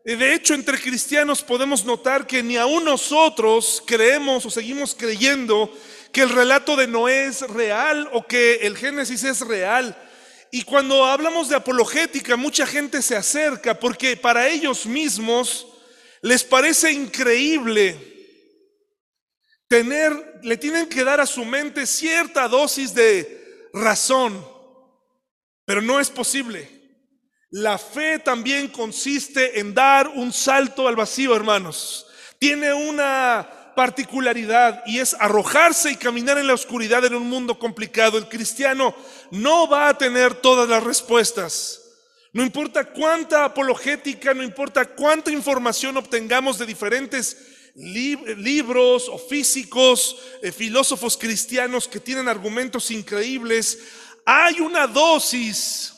De 0.05 0.35
hecho, 0.35 0.55
entre 0.55 0.81
cristianos 0.81 1.43
podemos 1.43 1.85
notar 1.85 2.27
que 2.27 2.43
ni 2.43 2.57
aún 2.57 2.85
nosotros 2.85 3.83
creemos 3.87 4.45
o 4.45 4.51
seguimos 4.51 4.95
creyendo 4.95 5.73
que 6.13 6.23
el 6.23 6.31
relato 6.31 6.77
de 6.77 6.87
Noé 6.87 7.27
es 7.27 7.41
real 7.43 8.09
o 8.13 8.27
que 8.27 8.57
el 8.57 8.77
Génesis 8.77 9.25
es 9.25 9.41
real. 9.41 9.97
Y 10.51 10.63
cuando 10.63 11.05
hablamos 11.05 11.49
de 11.49 11.57
apologética, 11.57 12.37
mucha 12.37 12.67
gente 12.67 13.03
se 13.03 13.17
acerca 13.17 13.79
porque 13.79 14.17
para 14.17 14.49
ellos 14.49 14.87
mismos 14.87 15.67
les 16.25 16.43
parece 16.43 16.91
increíble 16.91 17.99
tener, 19.69 20.41
le 20.43 20.57
tienen 20.57 20.89
que 20.89 21.05
dar 21.05 21.21
a 21.21 21.27
su 21.27 21.45
mente 21.45 21.87
cierta 21.87 22.49
dosis 22.49 22.95
de 22.95 23.69
razón, 23.75 24.43
pero 25.67 25.83
no 25.83 26.01
es 26.01 26.09
posible. 26.09 26.67
La 27.51 27.77
fe 27.77 28.19
también 28.19 28.69
consiste 28.69 29.61
en 29.61 29.75
dar 29.75 30.09
un 30.09 30.33
salto 30.33 30.89
al 30.89 30.97
vacío, 30.97 31.37
hermanos. 31.37 32.07
Tiene 32.39 32.73
una 32.73 33.75
particularidad 33.77 34.83
y 34.87 35.01
es 35.01 35.15
arrojarse 35.21 35.91
y 35.91 35.97
caminar 35.97 36.39
en 36.39 36.47
la 36.47 36.55
oscuridad 36.55 37.05
en 37.05 37.17
un 37.17 37.29
mundo 37.29 37.59
complicado. 37.59 38.17
El 38.17 38.31
cristiano 38.31 38.95
no 39.31 39.69
va 39.69 39.91
a 39.91 39.99
tener 39.99 40.33
todas 40.33 40.67
las 40.71 40.83
respuestas. 40.83 41.84
No 42.35 42.43
importa 42.43 42.85
cuánta 42.85 43.45
apologética, 43.45 44.35
no 44.35 44.43
importa 44.43 44.85
cuánta 44.85 45.31
información 45.31 45.97
obtengamos 45.97 46.59
de 46.59 46.67
diferentes 46.67 47.37
libros 47.77 49.09
o 49.09 49.19
físicos, 49.19 50.17
eh, 50.43 50.51
filósofos 50.51 51.17
cristianos 51.17 51.87
que 51.87 52.01
tienen 52.01 52.27
argumentos 52.29 52.91
increíbles, 52.91 53.79
hay 54.27 54.59
una 54.59 54.89
dosis 54.89 55.93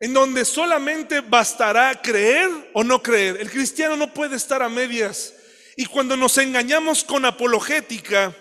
en 0.00 0.14
donde 0.14 0.46
solamente 0.46 1.20
bastará 1.20 2.00
creer 2.00 2.48
o 2.72 2.82
no 2.82 3.02
creer. 3.02 3.36
El 3.38 3.50
cristiano 3.50 3.96
no 3.96 4.14
puede 4.14 4.36
estar 4.36 4.62
a 4.62 4.70
medias. 4.70 5.34
Y 5.76 5.84
cuando 5.84 6.16
nos 6.16 6.38
engañamos 6.38 7.04
con 7.04 7.26
apologética, 7.26 8.34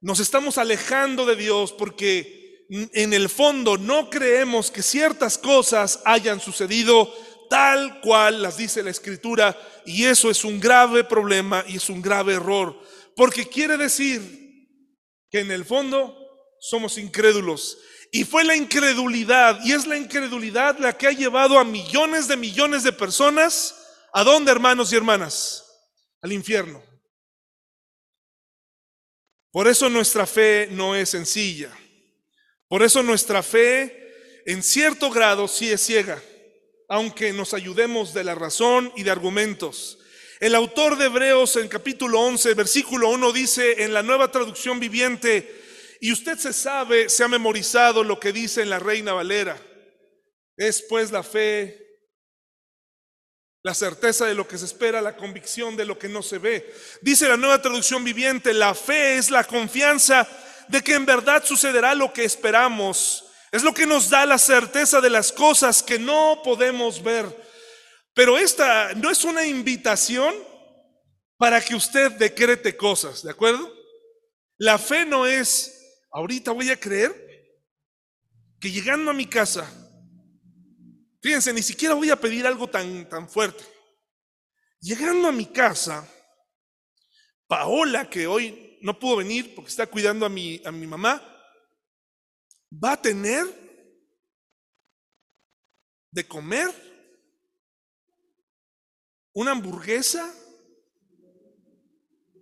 nos 0.00 0.18
estamos 0.18 0.58
alejando 0.58 1.26
de 1.26 1.36
Dios 1.36 1.72
porque 1.72 2.47
en 2.68 3.12
el 3.14 3.28
fondo 3.28 3.78
no 3.78 4.10
creemos 4.10 4.70
que 4.70 4.82
ciertas 4.82 5.38
cosas 5.38 6.00
hayan 6.04 6.40
sucedido 6.40 7.12
tal 7.48 8.00
cual 8.00 8.42
las 8.42 8.58
dice 8.58 8.82
la 8.82 8.90
escritura 8.90 9.58
y 9.86 10.04
eso 10.04 10.30
es 10.30 10.44
un 10.44 10.60
grave 10.60 11.04
problema 11.04 11.64
y 11.66 11.76
es 11.76 11.88
un 11.88 12.02
grave 12.02 12.34
error, 12.34 12.78
porque 13.16 13.48
quiere 13.48 13.76
decir 13.76 14.48
que 15.30 15.40
en 15.40 15.50
el 15.50 15.64
fondo 15.64 16.16
somos 16.60 16.98
incrédulos. 16.98 17.78
Y 18.10 18.24
fue 18.24 18.42
la 18.42 18.56
incredulidad, 18.56 19.60
y 19.64 19.72
es 19.72 19.86
la 19.86 19.96
incredulidad 19.96 20.78
la 20.78 20.96
que 20.96 21.06
ha 21.06 21.12
llevado 21.12 21.58
a 21.58 21.64
millones 21.64 22.26
de 22.26 22.38
millones 22.38 22.82
de 22.82 22.92
personas, 22.92 23.74
¿a 24.14 24.24
dónde 24.24 24.50
hermanos 24.50 24.92
y 24.92 24.96
hermanas? 24.96 25.64
Al 26.22 26.32
infierno. 26.32 26.82
Por 29.50 29.68
eso 29.68 29.90
nuestra 29.90 30.26
fe 30.26 30.68
no 30.70 30.94
es 30.94 31.10
sencilla. 31.10 31.70
Por 32.68 32.82
eso 32.82 33.02
nuestra 33.02 33.42
fe 33.42 34.42
en 34.46 34.62
cierto 34.62 35.10
grado 35.10 35.48
sí 35.48 35.70
es 35.70 35.80
ciega 35.80 36.22
aunque 36.88 37.32
nos 37.32 37.52
ayudemos 37.52 38.14
de 38.14 38.24
la 38.24 38.34
razón 38.34 38.92
y 38.96 39.02
de 39.02 39.10
argumentos. 39.10 39.98
El 40.40 40.54
autor 40.54 40.96
de 40.96 41.06
Hebreos 41.06 41.56
en 41.56 41.68
capítulo 41.68 42.20
11, 42.20 42.54
versículo 42.54 43.10
1 43.10 43.32
dice 43.32 43.84
en 43.84 43.92
la 43.92 44.02
nueva 44.02 44.30
traducción 44.30 44.80
viviente, 44.80 45.66
y 46.00 46.12
usted 46.12 46.38
se 46.38 46.52
sabe, 46.52 47.08
se 47.08 47.24
ha 47.24 47.28
memorizado 47.28 48.04
lo 48.04 48.18
que 48.18 48.32
dice 48.32 48.62
en 48.62 48.70
la 48.70 48.78
Reina 48.78 49.12
Valera. 49.12 49.60
Es 50.56 50.82
pues 50.88 51.10
la 51.10 51.22
fe, 51.22 51.76
la 53.64 53.74
certeza 53.74 54.24
de 54.24 54.34
lo 54.34 54.46
que 54.46 54.56
se 54.56 54.64
espera, 54.64 55.02
la 55.02 55.16
convicción 55.16 55.76
de 55.76 55.84
lo 55.84 55.98
que 55.98 56.08
no 56.08 56.22
se 56.22 56.38
ve. 56.38 56.72
Dice 57.02 57.28
la 57.28 57.36
nueva 57.36 57.60
traducción 57.60 58.04
viviente, 58.04 58.54
la 58.54 58.74
fe 58.74 59.16
es 59.16 59.30
la 59.30 59.44
confianza 59.44 60.26
de 60.68 60.82
que 60.82 60.94
en 60.94 61.06
verdad 61.06 61.44
sucederá 61.44 61.94
lo 61.94 62.12
que 62.12 62.24
esperamos 62.24 63.24
es 63.50 63.62
lo 63.62 63.72
que 63.72 63.86
nos 63.86 64.10
da 64.10 64.26
la 64.26 64.38
certeza 64.38 65.00
de 65.00 65.10
las 65.10 65.32
cosas 65.32 65.82
que 65.82 65.98
no 65.98 66.42
podemos 66.44 67.02
ver. 67.02 67.26
Pero 68.14 68.36
esta 68.36 68.92
no 68.94 69.10
es 69.10 69.24
una 69.24 69.46
invitación 69.46 70.34
para 71.38 71.60
que 71.60 71.74
usted 71.74 72.12
decrete 72.12 72.76
cosas, 72.76 73.22
¿de 73.22 73.30
acuerdo? 73.30 73.72
La 74.58 74.76
fe 74.76 75.06
no 75.06 75.26
es, 75.26 76.04
ahorita 76.10 76.50
voy 76.50 76.70
a 76.70 76.78
creer 76.78 77.14
que 78.60 78.70
llegando 78.70 79.12
a 79.12 79.14
mi 79.14 79.26
casa, 79.26 79.70
fíjense, 81.22 81.52
ni 81.52 81.62
siquiera 81.62 81.94
voy 81.94 82.10
a 82.10 82.20
pedir 82.20 82.46
algo 82.46 82.68
tan, 82.68 83.08
tan 83.08 83.28
fuerte. 83.28 83.64
Llegando 84.80 85.28
a 85.28 85.32
mi 85.32 85.46
casa, 85.46 86.06
Paola, 87.46 88.10
que 88.10 88.26
hoy 88.26 88.67
no 88.80 88.98
pudo 88.98 89.16
venir 89.16 89.54
porque 89.54 89.70
está 89.70 89.86
cuidando 89.86 90.26
a 90.26 90.28
mi, 90.28 90.60
a 90.64 90.72
mi 90.72 90.86
mamá, 90.86 91.22
va 92.72 92.92
a 92.92 93.02
tener 93.02 93.46
de 96.10 96.26
comer 96.26 96.68
una 99.32 99.52
hamburguesa 99.52 100.34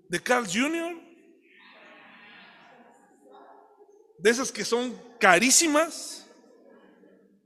de 0.09 0.23
Carl 0.23 0.47
Jr., 0.47 1.05
de 4.19 4.31
esas 4.31 4.51
que 4.51 4.65
son 4.65 4.99
carísimas, 5.21 6.27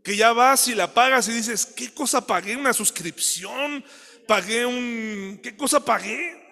que 0.05 0.17
ya 0.17 0.33
vas 0.33 0.69
y 0.69 0.75
la 0.75 0.95
pagas 0.95 1.29
y 1.29 1.33
dices, 1.33 1.67
¿qué 1.67 1.93
cosa 1.93 2.27
pagué? 2.27 2.57
¿Una 2.57 2.73
suscripción? 2.73 3.85
¿Pagué 4.27 4.65
un... 4.65 5.41
¿Qué 5.43 5.57
cosa 5.57 5.85
pagué? 5.85 6.50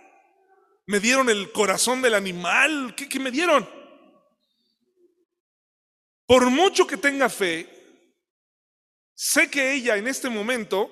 ¿Me 0.88 1.00
dieron 1.00 1.28
el 1.28 1.52
corazón 1.52 2.00
del 2.00 2.14
animal? 2.14 2.94
¿Qué, 2.96 3.20
me 3.20 3.30
dieron? 3.30 3.68
Por 6.26 6.48
mucho 6.48 6.86
que 6.86 6.96
tenga 6.96 7.28
fe, 7.28 7.68
sé 9.14 9.50
que 9.50 9.74
ella 9.74 9.98
en 9.98 10.08
este 10.08 10.30
momento, 10.30 10.90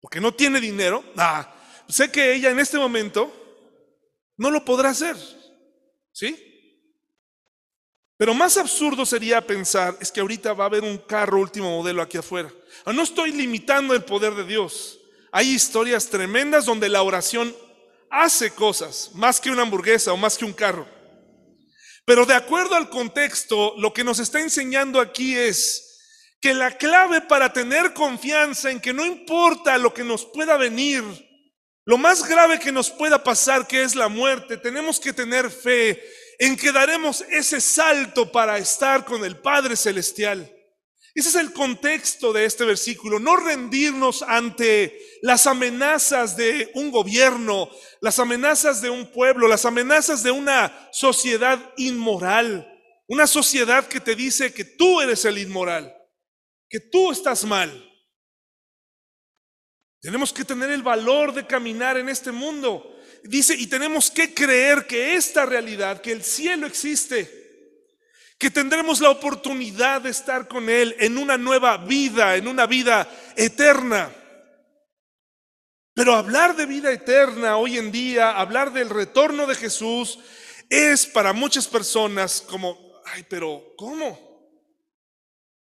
porque 0.00 0.20
no 0.20 0.32
tiene 0.32 0.60
dinero, 0.60 1.02
ah, 1.16 1.52
sé 1.88 2.12
que 2.12 2.32
ella 2.32 2.50
en 2.50 2.60
este 2.60 2.78
momento 2.78 3.32
no 4.36 4.52
lo 4.52 4.64
podrá 4.64 4.90
hacer. 4.90 5.16
¿Sí? 6.12 6.46
Pero 8.16 8.32
más 8.32 8.58
absurdo 8.58 9.04
sería 9.04 9.44
pensar, 9.44 9.96
es 10.00 10.12
que 10.12 10.20
ahorita 10.20 10.52
va 10.52 10.64
a 10.64 10.68
haber 10.68 10.84
un 10.84 10.98
carro 10.98 11.40
último 11.40 11.78
modelo 11.78 12.00
aquí 12.00 12.16
afuera. 12.16 12.54
Ah, 12.84 12.92
no 12.92 13.02
estoy 13.02 13.32
limitando 13.32 13.92
el 13.92 14.04
poder 14.04 14.36
de 14.36 14.44
Dios. 14.44 14.99
Hay 15.32 15.50
historias 15.50 16.08
tremendas 16.08 16.64
donde 16.64 16.88
la 16.88 17.02
oración 17.02 17.54
hace 18.10 18.50
cosas, 18.50 19.10
más 19.14 19.40
que 19.40 19.50
una 19.50 19.62
hamburguesa 19.62 20.12
o 20.12 20.16
más 20.16 20.36
que 20.36 20.44
un 20.44 20.52
carro. 20.52 20.86
Pero 22.04 22.26
de 22.26 22.34
acuerdo 22.34 22.74
al 22.74 22.90
contexto, 22.90 23.74
lo 23.78 23.92
que 23.92 24.02
nos 24.02 24.18
está 24.18 24.40
enseñando 24.40 25.00
aquí 25.00 25.36
es 25.36 25.86
que 26.40 26.54
la 26.54 26.76
clave 26.76 27.20
para 27.20 27.52
tener 27.52 27.94
confianza 27.94 28.70
en 28.70 28.80
que 28.80 28.92
no 28.92 29.06
importa 29.06 29.78
lo 29.78 29.94
que 29.94 30.02
nos 30.02 30.24
pueda 30.24 30.56
venir, 30.56 31.04
lo 31.84 31.98
más 31.98 32.26
grave 32.26 32.58
que 32.58 32.72
nos 32.72 32.90
pueda 32.90 33.22
pasar, 33.22 33.66
que 33.66 33.82
es 33.82 33.94
la 33.94 34.08
muerte, 34.08 34.56
tenemos 34.56 34.98
que 34.98 35.12
tener 35.12 35.50
fe 35.50 36.02
en 36.38 36.56
que 36.56 36.72
daremos 36.72 37.22
ese 37.30 37.60
salto 37.60 38.32
para 38.32 38.58
estar 38.58 39.04
con 39.04 39.24
el 39.24 39.36
Padre 39.36 39.76
Celestial. 39.76 40.50
Ese 41.14 41.30
es 41.30 41.34
el 41.34 41.52
contexto 41.52 42.32
de 42.32 42.44
este 42.44 42.64
versículo, 42.64 43.18
no 43.18 43.36
rendirnos 43.36 44.22
ante 44.22 44.96
las 45.22 45.46
amenazas 45.46 46.36
de 46.36 46.70
un 46.74 46.92
gobierno, 46.92 47.68
las 48.00 48.20
amenazas 48.20 48.80
de 48.80 48.90
un 48.90 49.10
pueblo, 49.10 49.48
las 49.48 49.64
amenazas 49.64 50.22
de 50.22 50.30
una 50.30 50.88
sociedad 50.92 51.72
inmoral, 51.76 52.66
una 53.08 53.26
sociedad 53.26 53.88
que 53.88 53.98
te 53.98 54.14
dice 54.14 54.54
que 54.54 54.64
tú 54.64 55.00
eres 55.00 55.24
el 55.24 55.38
inmoral, 55.38 55.92
que 56.68 56.78
tú 56.78 57.10
estás 57.10 57.44
mal. 57.44 57.86
Tenemos 60.00 60.32
que 60.32 60.44
tener 60.44 60.70
el 60.70 60.82
valor 60.82 61.34
de 61.34 61.46
caminar 61.46 61.98
en 61.98 62.08
este 62.08 62.30
mundo. 62.30 62.96
Dice, 63.24 63.54
y 63.54 63.66
tenemos 63.66 64.10
que 64.10 64.32
creer 64.32 64.86
que 64.86 65.16
esta 65.16 65.44
realidad, 65.44 66.00
que 66.00 66.12
el 66.12 66.22
cielo 66.22 66.66
existe, 66.66 67.39
que 68.40 68.50
tendremos 68.50 69.00
la 69.00 69.10
oportunidad 69.10 70.00
de 70.00 70.08
estar 70.08 70.48
con 70.48 70.70
Él 70.70 70.96
en 70.98 71.18
una 71.18 71.36
nueva 71.36 71.76
vida, 71.76 72.36
en 72.36 72.48
una 72.48 72.64
vida 72.66 73.06
eterna. 73.36 74.10
Pero 75.92 76.14
hablar 76.14 76.56
de 76.56 76.64
vida 76.64 76.90
eterna 76.90 77.58
hoy 77.58 77.76
en 77.76 77.92
día, 77.92 78.30
hablar 78.30 78.72
del 78.72 78.88
retorno 78.88 79.46
de 79.46 79.56
Jesús, 79.56 80.20
es 80.70 81.04
para 81.04 81.34
muchas 81.34 81.68
personas 81.68 82.40
como, 82.40 83.02
ay, 83.04 83.26
pero 83.28 83.74
¿cómo? 83.76 84.18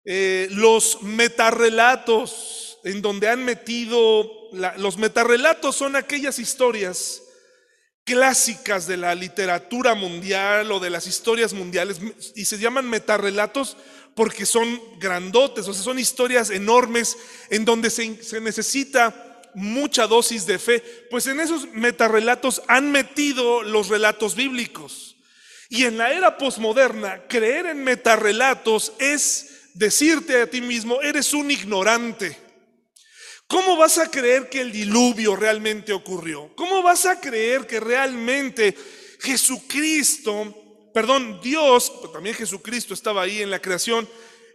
Eh, 0.05 0.47
los 0.51 1.01
metarrelatos 1.01 2.79
en 2.85 3.01
donde 3.01 3.27
han 3.27 3.43
metido, 3.43 4.31
los 4.77 4.97
metarrelatos 4.97 5.75
son 5.75 5.97
aquellas 5.97 6.39
historias 6.39 7.23
clásicas 8.09 8.87
de 8.87 8.97
la 8.97 9.13
literatura 9.13 9.93
mundial 9.93 10.71
o 10.71 10.79
de 10.79 10.89
las 10.89 11.05
historias 11.05 11.53
mundiales 11.53 11.99
y 12.33 12.45
se 12.45 12.57
llaman 12.57 12.89
metarrelatos 12.89 13.77
porque 14.15 14.47
son 14.47 14.81
grandotes, 14.97 15.67
o 15.67 15.73
sea, 15.75 15.83
son 15.83 15.99
historias 15.99 16.49
enormes 16.49 17.15
en 17.51 17.65
donde 17.65 17.91
se, 17.91 18.23
se 18.23 18.41
necesita 18.41 19.43
mucha 19.53 20.07
dosis 20.07 20.47
de 20.47 20.57
fe. 20.57 20.79
Pues 21.11 21.27
en 21.27 21.39
esos 21.39 21.71
metarrelatos 21.71 22.63
han 22.67 22.91
metido 22.91 23.61
los 23.61 23.89
relatos 23.89 24.33
bíblicos. 24.33 25.15
Y 25.69 25.83
en 25.83 25.99
la 25.99 26.11
era 26.11 26.39
posmoderna, 26.39 27.27
creer 27.27 27.67
en 27.67 27.83
metarrelatos 27.83 28.93
es 28.97 29.69
decirte 29.75 30.41
a 30.41 30.49
ti 30.49 30.61
mismo, 30.61 30.99
eres 31.03 31.31
un 31.35 31.51
ignorante. 31.51 32.48
¿Cómo 33.49 33.75
vas 33.75 33.97
a 33.97 34.11
creer 34.11 34.47
que 34.47 34.61
el 34.61 34.71
diluvio 34.71 35.35
realmente 35.35 35.91
ocurrió? 35.91 36.51
¿Cómo 36.55 36.83
vas 36.83 37.07
a 37.07 37.19
creer 37.19 37.65
que 37.65 37.79
realmente 37.79 38.77
Jesucristo, 39.19 40.91
perdón, 40.93 41.41
Dios, 41.41 41.91
también 42.13 42.35
Jesucristo 42.35 42.93
estaba 42.93 43.23
ahí 43.23 43.41
en 43.41 43.49
la 43.49 43.59
creación, 43.59 44.07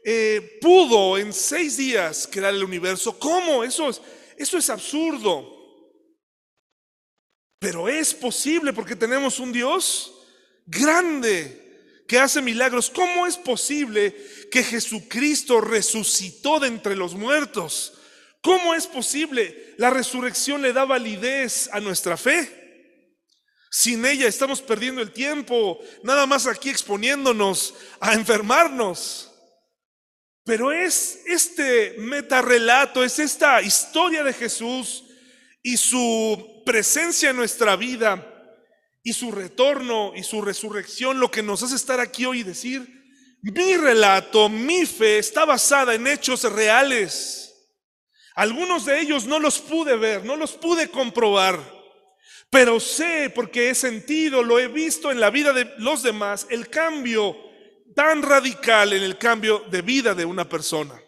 eh, 0.04 0.58
pudo 0.60 1.18
en 1.18 1.32
seis 1.32 1.76
días 1.76 2.28
crear 2.30 2.54
el 2.54 2.62
universo? 2.62 3.18
¿Cómo? 3.18 3.64
Eso 3.64 3.88
es, 3.88 4.00
eso 4.36 4.58
es 4.58 4.70
absurdo. 4.70 5.50
Pero 7.58 7.88
es 7.88 8.14
posible 8.14 8.72
porque 8.72 8.94
tenemos 8.94 9.40
un 9.40 9.50
Dios 9.50 10.14
grande 10.66 12.04
que 12.06 12.20
hace 12.20 12.40
milagros. 12.40 12.90
¿Cómo 12.90 13.26
es 13.26 13.38
posible 13.38 14.14
que 14.52 14.62
Jesucristo 14.62 15.60
resucitó 15.60 16.60
de 16.60 16.68
entre 16.68 16.94
los 16.94 17.14
muertos? 17.14 17.94
¿Cómo 18.44 18.74
es 18.74 18.86
posible? 18.86 19.74
La 19.78 19.88
resurrección 19.88 20.60
le 20.60 20.74
da 20.74 20.84
validez 20.84 21.70
a 21.72 21.80
nuestra 21.80 22.18
fe. 22.18 22.60
Sin 23.70 24.04
ella 24.04 24.28
estamos 24.28 24.60
perdiendo 24.60 25.00
el 25.00 25.12
tiempo, 25.12 25.80
nada 26.02 26.26
más 26.26 26.46
aquí 26.46 26.68
exponiéndonos 26.68 27.74
a 28.00 28.12
enfermarnos. 28.12 29.32
Pero 30.44 30.72
es 30.72 31.22
este 31.24 31.94
metarrelato, 31.96 33.02
es 33.02 33.18
esta 33.18 33.62
historia 33.62 34.22
de 34.22 34.34
Jesús 34.34 35.04
y 35.62 35.78
su 35.78 36.62
presencia 36.66 37.30
en 37.30 37.36
nuestra 37.36 37.76
vida 37.76 38.30
y 39.02 39.14
su 39.14 39.32
retorno 39.32 40.12
y 40.14 40.22
su 40.22 40.42
resurrección 40.42 41.18
lo 41.18 41.30
que 41.30 41.42
nos 41.42 41.62
hace 41.62 41.76
estar 41.76 41.98
aquí 41.98 42.26
hoy 42.26 42.40
y 42.40 42.42
decir, 42.42 42.86
mi 43.40 43.74
relato, 43.78 44.50
mi 44.50 44.84
fe 44.84 45.16
está 45.16 45.46
basada 45.46 45.94
en 45.94 46.06
hechos 46.06 46.42
reales. 46.52 47.43
Algunos 48.34 48.84
de 48.84 49.00
ellos 49.00 49.26
no 49.26 49.38
los 49.38 49.60
pude 49.60 49.96
ver, 49.96 50.24
no 50.24 50.36
los 50.36 50.52
pude 50.52 50.90
comprobar, 50.90 51.58
pero 52.50 52.80
sé 52.80 53.30
porque 53.34 53.70
he 53.70 53.74
sentido, 53.74 54.42
lo 54.42 54.58
he 54.58 54.68
visto 54.68 55.10
en 55.10 55.20
la 55.20 55.30
vida 55.30 55.52
de 55.52 55.72
los 55.78 56.02
demás, 56.02 56.46
el 56.50 56.68
cambio 56.68 57.36
tan 57.94 58.22
radical 58.22 58.92
en 58.92 59.04
el 59.04 59.18
cambio 59.18 59.60
de 59.70 59.82
vida 59.82 60.14
de 60.14 60.24
una 60.24 60.48
persona. 60.48 61.00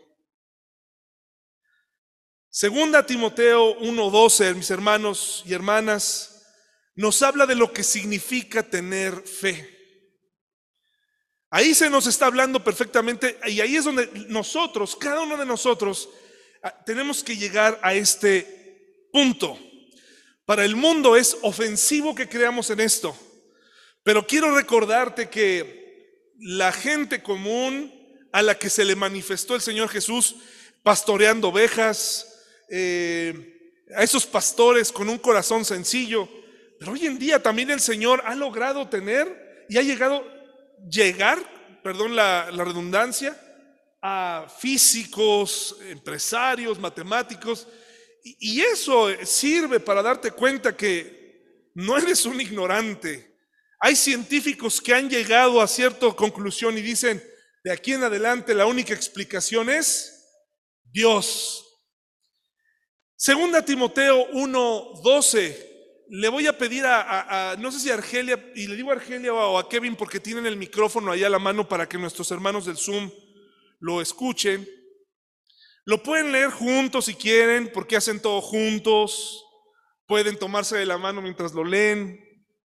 Segunda 2.49 3.05
Timoteo 3.05 3.79
1:12, 3.81 4.55
mis 4.55 4.71
hermanos 4.71 5.43
y 5.45 5.53
hermanas, 5.53 6.47
nos 6.95 7.21
habla 7.23 7.45
de 7.45 7.55
lo 7.55 7.73
que 7.73 7.83
significa 7.83 8.63
tener 8.63 9.21
fe. 9.21 9.73
Ahí 11.51 11.75
se 11.75 11.91
nos 11.91 12.07
está 12.07 12.27
hablando 12.27 12.63
perfectamente 12.65 13.39
y 13.47 13.61
ahí 13.61 13.77
es 13.77 13.85
donde 13.85 14.11
nosotros, 14.29 14.97
cada 14.97 15.23
uno 15.23 15.37
de 15.37 15.45
nosotros, 15.45 16.09
tenemos 16.85 17.23
que 17.23 17.37
llegar 17.37 17.79
a 17.83 17.95
este 17.95 19.09
punto. 19.13 19.59
Para 20.45 20.65
el 20.65 20.77
mundo 20.77 21.17
es 21.17 21.37
ofensivo 21.43 22.15
que 22.15 22.29
creamos 22.29 22.71
en 22.71 22.81
esto, 22.81 23.17
pero 24.03 24.27
quiero 24.27 24.55
recordarte 24.55 25.29
que 25.29 26.33
la 26.39 26.71
gente 26.73 27.23
común 27.23 27.93
a 28.33 28.43
la 28.43 28.57
que 28.57 28.71
se 28.71 28.85
le 28.85 28.95
manifestó 28.95 29.55
el 29.55 29.61
Señor 29.61 29.89
Jesús 29.89 30.37
pastoreando 30.83 31.49
ovejas, 31.49 32.45
eh, 32.69 33.75
a 33.95 34.03
esos 34.03 34.27
pastores 34.27 34.93
con 34.93 35.09
un 35.09 35.19
corazón 35.19 35.65
sencillo, 35.65 36.29
pero 36.79 36.93
hoy 36.93 37.07
en 37.07 37.19
día 37.19 37.43
también 37.43 37.71
el 37.71 37.81
Señor 37.81 38.23
ha 38.27 38.35
logrado 38.35 38.89
tener 38.89 39.67
y 39.69 39.79
ha 39.79 39.83
llegado, 39.83 40.25
llegar, 40.89 41.39
perdón 41.83 42.15
la 42.15 42.51
redundancia, 42.51 43.37
a 44.09 44.47
físicos, 44.49 45.77
empresarios, 45.89 46.79
matemáticos, 46.79 47.67
y, 48.23 48.61
eso 48.61 49.09
sirve 49.25 49.81
para 49.81 50.01
darte 50.01 50.31
cuenta 50.31 50.77
que 50.77 51.71
no 51.75 51.97
eres 51.97 52.25
un 52.25 52.41
ignorante. 52.41 53.37
Hay 53.81 53.97
científicos 53.97 54.81
que 54.81 54.95
han 54.95 55.11
llegado 55.11 55.61
a 55.61 55.67
cierta 55.67 56.11
conclusión 56.13 56.79
y 56.79 56.83
dicen, 56.83 57.23
de 57.65 57.73
aquí 57.73 57.93
en 57.95 58.05
adelante 58.05 58.55
la 58.55 58.67
única 58.67 58.95
explicación 58.95 59.71
es 59.71 60.25
Dios. 60.85 61.65
Segunda 63.17 63.65
Timoteo 63.65 64.29
1:12. 64.33 65.75
Le 66.09 66.29
voy 66.29 66.47
a 66.47 66.57
pedir 66.57 66.85
a, 66.87 67.57
no 67.59 67.73
sé 67.73 67.81
si 67.81 67.91
a 67.91 67.95
Argelia, 67.95 68.53
y 68.55 68.69
le 68.69 68.77
digo 68.77 68.91
a 68.91 68.95
Argelia 68.95 69.35
o 69.35 69.59
a 69.59 69.69
Kevin 69.69 69.97
porque 69.97 70.21
tienen 70.21 70.47
el 70.47 70.57
micrófono 70.57 71.11
ahí 71.11 71.25
a 71.25 71.31
la 71.31 71.41
mano 71.41 71.69
para 71.69 71.89
que 71.89 71.99
nuestros 71.99 72.31
hermanos 72.31 72.67
del 72.67 72.77
Zoom 72.77 73.11
lo 73.79 74.01
escuchen. 74.01 74.69
Lo 75.85 76.03
pueden 76.03 76.33
leer 76.33 76.51
juntos 76.51 77.05
si 77.05 77.15
quieren, 77.15 77.71
porque 77.73 77.97
hacen 77.97 78.21
todo 78.21 78.41
juntos. 78.41 79.45
Pueden 80.07 80.39
tomarse 80.39 80.77
de 80.77 80.87
la 80.87 80.99
mano 80.99 81.23
mientras 81.23 81.53
lo 81.53 81.65
leen. 81.65 82.21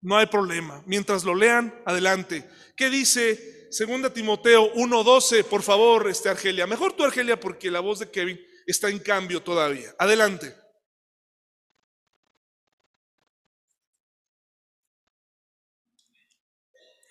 No 0.02 0.18
hay 0.18 0.28
problema. 0.28 0.84
Mientras 0.86 1.24
lo 1.24 1.34
lean, 1.36 1.74
adelante. 1.86 2.48
¿Qué 2.76 2.90
dice 2.90 3.70
2 3.72 4.14
Timoteo 4.14 4.72
1:12? 4.76 5.44
Por 5.44 5.64
favor, 5.64 6.08
este 6.08 6.30
Argelia. 6.30 6.68
Mejor 6.68 6.94
tú, 6.94 7.04
Argelia, 7.04 7.40
porque 7.40 7.72
la 7.72 7.80
voz 7.80 8.00
de 8.00 8.12
Kevin 8.12 8.40
está 8.66 8.90
en 8.90 9.00
cambio 9.00 9.42
todavía. 9.42 9.94
Adelante. 9.98 10.56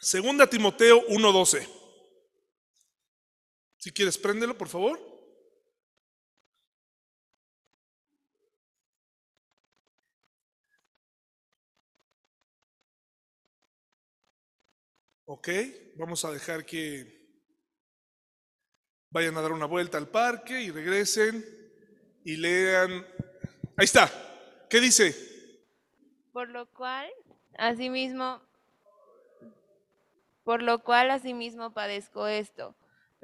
Segunda 0.01 0.47
Timoteo 0.49 1.05
1:12. 1.09 1.76
Si 3.79 3.93
quieres, 3.93 4.19
préndelo, 4.19 4.57
por 4.57 4.69
favor. 4.69 4.99
Ok, 15.29 15.49
vamos 15.97 16.25
a 16.25 16.31
dejar 16.31 16.65
que 16.65 17.17
vayan 19.11 19.37
a 19.37 19.41
dar 19.41 19.51
una 19.51 19.67
vuelta 19.67 19.99
al 19.99 20.09
parque 20.09 20.63
y 20.63 20.71
regresen 20.71 21.45
y 22.25 22.37
lean. 22.37 23.05
Ahí 23.77 23.85
está. 23.85 24.09
¿Qué 24.71 24.81
dice? 24.81 25.15
Por 26.33 26.49
lo 26.49 26.67
cual, 26.73 27.11
asimismo, 27.59 28.41
por 30.45 30.63
lo 30.63 30.83
cual 30.83 31.11
asimismo 31.11 31.73
padezco 31.73 32.29
esto, 32.29 32.77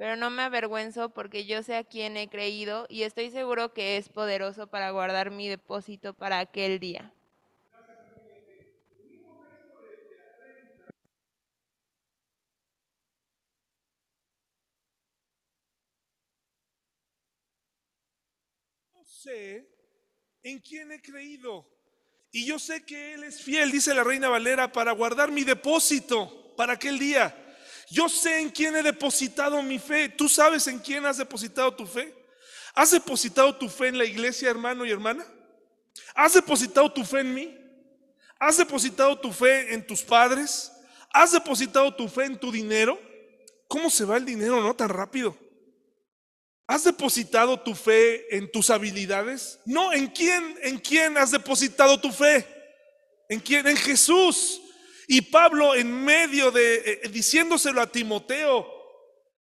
pero 0.03 0.17
no 0.17 0.29
me 0.29 0.41
avergüenzo 0.41 1.13
porque 1.13 1.45
yo 1.45 1.63
sé 1.63 1.77
a 1.77 1.85
quién 1.85 2.17
he 2.17 2.27
creído 2.27 2.85
y 2.89 3.03
estoy 3.03 3.31
seguro 3.31 3.73
que 3.73 3.95
es 3.95 4.09
poderoso 4.09 4.67
para 4.67 4.91
guardar 4.91 5.31
mi 5.31 5.47
depósito 5.47 6.13
para 6.13 6.39
aquel 6.39 6.77
día. 6.77 7.13
No 18.93 19.05
sé 19.05 19.69
en 20.43 20.59
quién 20.59 20.91
he 20.91 21.01
creído. 21.01 21.65
Y 22.29 22.45
yo 22.45 22.59
sé 22.59 22.83
que 22.83 23.13
Él 23.13 23.23
es 23.23 23.41
fiel, 23.41 23.71
dice 23.71 23.93
la 23.93 24.03
reina 24.03 24.27
Valera, 24.27 24.69
para 24.69 24.91
guardar 24.91 25.31
mi 25.31 25.45
depósito 25.45 26.53
para 26.57 26.73
aquel 26.73 26.99
día. 26.99 27.42
Yo 27.93 28.09
sé 28.09 28.39
en 28.39 28.49
quién 28.49 28.75
he 28.75 28.81
depositado 28.81 29.61
mi 29.61 29.77
fe. 29.77 30.09
¿Tú 30.09 30.27
sabes 30.27 30.65
en 30.65 30.79
quién 30.79 31.05
has 31.05 31.17
depositado 31.17 31.75
tu 31.75 31.85
fe? 31.85 32.11
¿Has 32.73 32.89
depositado 32.89 33.55
tu 33.55 33.69
fe 33.69 33.89
en 33.89 33.99
la 33.99 34.05
iglesia, 34.05 34.49
hermano 34.49 34.83
y 34.83 34.89
hermana? 34.89 35.23
¿Has 36.15 36.33
depositado 36.33 36.91
tu 36.91 37.05
fe 37.05 37.19
en 37.19 37.35
mí? 37.35 37.55
¿Has 38.39 38.57
depositado 38.57 39.19
tu 39.19 39.31
fe 39.31 39.75
en 39.75 39.85
tus 39.85 40.01
padres? 40.01 40.71
¿Has 41.11 41.33
depositado 41.33 41.95
tu 41.95 42.07
fe 42.07 42.25
en 42.25 42.39
tu 42.39 42.51
dinero? 42.51 42.99
¿Cómo 43.67 43.91
se 43.91 44.05
va 44.05 44.17
el 44.17 44.25
dinero, 44.25 44.59
no 44.59 44.75
tan 44.75 44.89
rápido? 44.89 45.37
¿Has 46.65 46.85
depositado 46.85 47.59
tu 47.59 47.75
fe 47.75 48.35
en 48.35 48.51
tus 48.51 48.71
habilidades? 48.71 49.59
No, 49.65 49.93
¿en 49.93 50.07
quién? 50.07 50.57
¿En 50.63 50.79
quién 50.79 51.15
has 51.15 51.29
depositado 51.29 52.01
tu 52.01 52.11
fe? 52.11 52.47
¿En 53.29 53.39
quién? 53.39 53.67
En 53.67 53.77
Jesús. 53.77 54.62
Y 55.15 55.21
Pablo 55.21 55.75
en 55.75 55.93
medio 56.03 56.49
de, 56.49 57.01
eh, 57.03 57.09
diciéndoselo 57.09 57.79
a 57.79 57.91
Timoteo, 57.91 58.67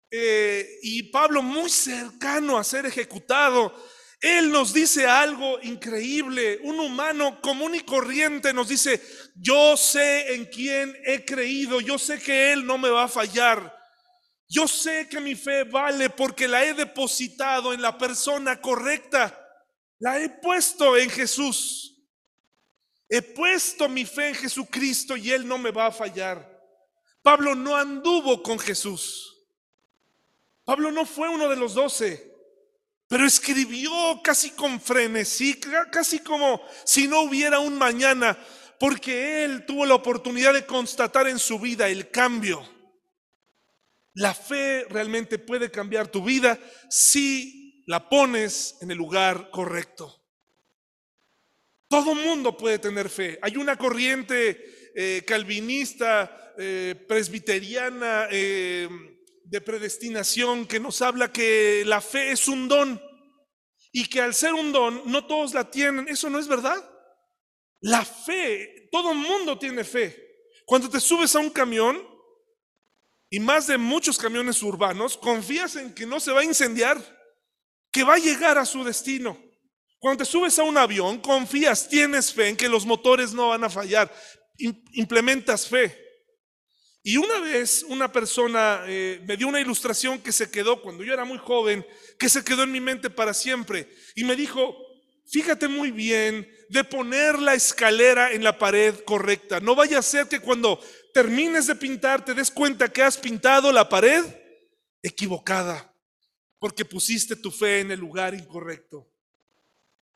eh, 0.10 0.80
y 0.84 1.04
Pablo 1.12 1.42
muy 1.42 1.70
cercano 1.70 2.58
a 2.58 2.64
ser 2.64 2.86
ejecutado, 2.86 3.76
él 4.22 4.54
nos 4.54 4.72
dice 4.72 5.06
algo 5.06 5.60
increíble. 5.62 6.62
Un 6.64 6.80
humano 6.80 7.42
común 7.42 7.76
y 7.76 7.82
corriente 7.82 8.54
nos 8.54 8.70
dice, 8.70 9.02
yo 9.36 9.76
sé 9.76 10.34
en 10.34 10.46
quién 10.46 10.96
he 11.04 11.26
creído, 11.26 11.82
yo 11.82 12.00
sé 12.00 12.22
que 12.22 12.54
Él 12.54 12.66
no 12.66 12.78
me 12.78 12.90
va 12.90 13.04
a 13.04 13.10
fallar. 13.10 13.78
Yo 14.48 14.66
sé 14.66 15.10
que 15.10 15.20
mi 15.20 15.36
fe 15.36 15.66
vale 15.66 16.10
porque 16.10 16.48
la 16.48 16.64
he 16.64 16.74
depositado 16.74 17.74
en 17.74 17.82
la 17.82 17.98
persona 17.98 18.62
correcta. 18.62 19.38
La 20.00 20.22
he 20.22 20.30
puesto 20.30 20.96
en 20.96 21.10
Jesús. 21.10 21.99
He 23.10 23.24
puesto 23.24 23.90
mi 23.90 24.06
fe 24.06 24.30
en 24.30 24.36
Jesucristo 24.36 25.18
y 25.18 25.32
Él 25.32 25.48
no 25.48 25.58
me 25.58 25.72
va 25.72 25.88
a 25.88 25.92
fallar. 25.92 26.48
Pablo 27.24 27.56
no 27.56 27.76
anduvo 27.76 28.44
con 28.44 28.60
Jesús. 28.60 29.36
Pablo 30.64 30.92
no 30.92 31.06
fue 31.06 31.28
uno 31.28 31.50
de 31.50 31.56
los 31.56 31.74
doce, 31.74 32.32
pero 33.08 33.26
escribió 33.26 33.92
casi 34.24 34.52
con 34.52 34.80
frenesí, 34.80 35.60
casi 35.92 36.20
como 36.20 36.62
si 36.86 37.08
no 37.08 37.22
hubiera 37.22 37.60
un 37.60 37.76
mañana, 37.76 38.38
porque 38.80 39.44
Él 39.44 39.66
tuvo 39.66 39.88
la 39.88 39.96
oportunidad 39.96 40.54
de 40.54 40.68
constatar 40.68 41.28
en 41.28 41.40
su 41.40 41.58
vida 41.60 41.90
el 41.90 42.12
cambio. 42.12 42.64
La 44.14 44.36
fe 44.36 44.86
realmente 44.90 45.40
puede 45.40 45.72
cambiar 45.72 46.08
tu 46.10 46.24
vida 46.24 46.60
si 46.90 47.84
la 47.88 48.08
pones 48.08 48.78
en 48.82 48.92
el 48.92 48.98
lugar 48.98 49.50
correcto. 49.50 50.19
Todo 51.90 52.14
mundo 52.14 52.56
puede 52.56 52.78
tener 52.78 53.10
fe. 53.10 53.40
Hay 53.42 53.58
una 53.58 53.76
corriente 53.76 54.92
eh, 54.96 55.24
calvinista, 55.26 56.54
eh, 56.56 56.94
presbiteriana, 57.08 58.28
eh, 58.30 58.88
de 59.44 59.62
predestinación 59.62 60.68
que 60.68 60.80
nos 60.80 61.02
habla 61.02 61.34
que 61.34 61.84
la 61.88 62.00
fe 62.00 62.32
es 62.32 62.48
un 62.48 62.68
don 62.68 63.02
y 63.92 64.06
que 64.06 64.22
al 64.22 64.36
ser 64.36 64.54
un 64.54 64.72
don 64.72 65.02
no 65.08 65.26
todos 65.26 65.56
la 65.56 65.72
tienen. 65.72 66.08
Eso 66.08 66.30
no 66.30 66.38
es 66.38 66.48
verdad. 66.48 66.78
La 67.82 68.06
fe, 68.06 68.88
todo 68.92 69.16
mundo 69.16 69.58
tiene 69.58 69.84
fe. 69.84 70.16
Cuando 70.66 70.90
te 70.90 71.00
subes 71.00 71.36
a 71.36 71.40
un 71.40 71.50
camión, 71.50 72.08
y 73.32 73.40
más 73.40 73.66
de 73.66 73.80
muchos 73.80 74.20
camiones 74.20 74.62
urbanos, 74.62 75.18
confías 75.18 75.76
en 75.76 75.96
que 75.96 76.06
no 76.06 76.20
se 76.20 76.32
va 76.32 76.42
a 76.42 76.44
incendiar, 76.44 76.98
que 77.92 78.04
va 78.04 78.16
a 78.16 78.20
llegar 78.20 78.60
a 78.60 78.66
su 78.66 78.84
destino. 78.84 79.49
Cuando 80.00 80.24
te 80.24 80.30
subes 80.30 80.58
a 80.58 80.64
un 80.64 80.78
avión, 80.78 81.20
confías, 81.20 81.90
tienes 81.90 82.34
fe 82.34 82.48
en 82.48 82.56
que 82.56 82.70
los 82.70 82.86
motores 82.86 83.34
no 83.34 83.50
van 83.50 83.66
a 83.66 83.70
fallar, 83.70 84.12
implementas 84.58 85.68
fe. 85.68 86.10
Y 87.04 87.18
una 87.18 87.40
vez 87.40 87.84
una 87.88 88.12
persona 88.12 88.84
eh, 88.88 89.22
me 89.26 89.36
dio 89.36 89.48
una 89.48 89.60
ilustración 89.60 90.20
que 90.20 90.32
se 90.32 90.50
quedó 90.50 90.82
cuando 90.82 91.04
yo 91.04 91.14
era 91.14 91.26
muy 91.26 91.38
joven, 91.38 91.86
que 92.18 92.30
se 92.30 92.44
quedó 92.44 92.64
en 92.64 92.72
mi 92.72 92.80
mente 92.80 93.10
para 93.10 93.34
siempre. 93.34 93.90
Y 94.16 94.24
me 94.24 94.36
dijo, 94.36 94.76
fíjate 95.28 95.68
muy 95.68 95.92
bien 95.92 96.50
de 96.70 96.84
poner 96.84 97.40
la 97.40 97.54
escalera 97.54 98.32
en 98.32 98.44
la 98.44 98.58
pared 98.58 98.96
correcta. 99.06 99.60
No 99.60 99.76
vaya 99.76 100.00
a 100.00 100.04
ser 100.04 100.28
que 100.28 100.40
cuando 100.40 100.80
termines 101.14 101.68
de 101.68 101.76
pintar 101.76 102.24
te 102.24 102.34
des 102.34 102.52
cuenta 102.52 102.92
que 102.92 103.02
has 103.02 103.18
pintado 103.18 103.72
la 103.72 103.90
pared 103.90 104.24
equivocada, 105.02 105.94
porque 106.58 106.86
pusiste 106.86 107.36
tu 107.36 107.52
fe 107.52 107.80
en 107.80 107.92
el 107.92 108.00
lugar 108.00 108.34
incorrecto. 108.34 109.10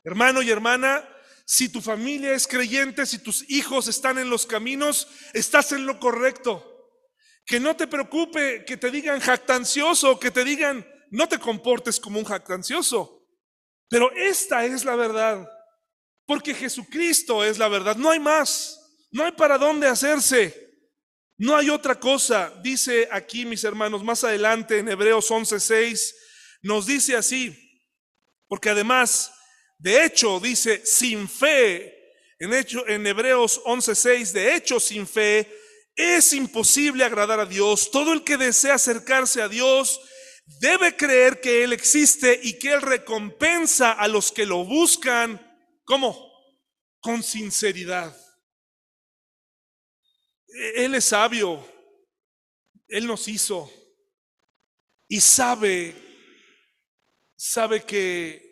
Hermano 0.04 0.42
y 0.42 0.50
hermana, 0.50 1.08
si 1.46 1.68
tu 1.68 1.80
familia 1.80 2.34
es 2.34 2.46
creyente, 2.46 3.06
si 3.06 3.18
tus 3.18 3.48
hijos 3.50 3.88
están 3.88 4.18
en 4.18 4.30
los 4.30 4.46
caminos, 4.46 5.08
estás 5.32 5.72
en 5.72 5.86
lo 5.86 5.98
correcto. 5.98 6.70
Que 7.46 7.58
no 7.58 7.74
te 7.76 7.86
preocupe 7.86 8.64
que 8.64 8.76
te 8.76 8.90
digan 8.90 9.20
jactancioso, 9.20 10.18
que 10.18 10.30
te 10.30 10.44
digan 10.44 10.86
no 11.10 11.28
te 11.28 11.38
comportes 11.38 12.00
como 12.00 12.18
un 12.18 12.24
jactancioso. 12.24 13.24
Pero 13.88 14.10
esta 14.12 14.64
es 14.64 14.84
la 14.84 14.96
verdad. 14.96 15.48
Porque 16.26 16.54
Jesucristo 16.54 17.44
es 17.44 17.58
la 17.58 17.68
verdad. 17.68 17.96
No 17.96 18.10
hay 18.10 18.18
más. 18.18 18.80
No 19.12 19.24
hay 19.24 19.32
para 19.32 19.56
dónde 19.56 19.86
hacerse. 19.86 20.64
No 21.36 21.56
hay 21.56 21.70
otra 21.70 22.00
cosa. 22.00 22.52
Dice 22.62 23.08
aquí, 23.12 23.44
mis 23.44 23.62
hermanos, 23.62 24.02
más 24.02 24.24
adelante 24.24 24.78
en 24.78 24.88
Hebreos 24.88 25.30
11:6, 25.30 26.14
nos 26.62 26.86
dice 26.86 27.14
así. 27.14 27.56
Porque 28.48 28.70
además, 28.70 29.32
de 29.84 30.02
hecho, 30.02 30.40
dice, 30.40 30.80
sin 30.86 31.28
fe, 31.28 32.14
en, 32.38 32.54
hecho, 32.54 32.88
en 32.88 33.06
Hebreos 33.06 33.60
11:6, 33.66 34.32
de 34.32 34.56
hecho, 34.56 34.80
sin 34.80 35.06
fe, 35.06 35.46
es 35.94 36.32
imposible 36.32 37.04
agradar 37.04 37.38
a 37.38 37.44
Dios. 37.44 37.90
Todo 37.90 38.14
el 38.14 38.24
que 38.24 38.38
desea 38.38 38.76
acercarse 38.76 39.42
a 39.42 39.48
Dios 39.50 40.00
debe 40.58 40.96
creer 40.96 41.38
que 41.38 41.64
Él 41.64 41.74
existe 41.74 42.40
y 42.42 42.58
que 42.58 42.72
Él 42.72 42.80
recompensa 42.80 43.92
a 43.92 44.08
los 44.08 44.32
que 44.32 44.46
lo 44.46 44.64
buscan. 44.64 45.38
¿Cómo? 45.84 46.32
Con 47.00 47.22
sinceridad. 47.22 48.16
Él 50.76 50.94
es 50.94 51.04
sabio. 51.04 51.62
Él 52.88 53.06
nos 53.06 53.28
hizo. 53.28 53.70
Y 55.08 55.20
sabe, 55.20 55.94
sabe 57.36 57.84
que 57.84 58.43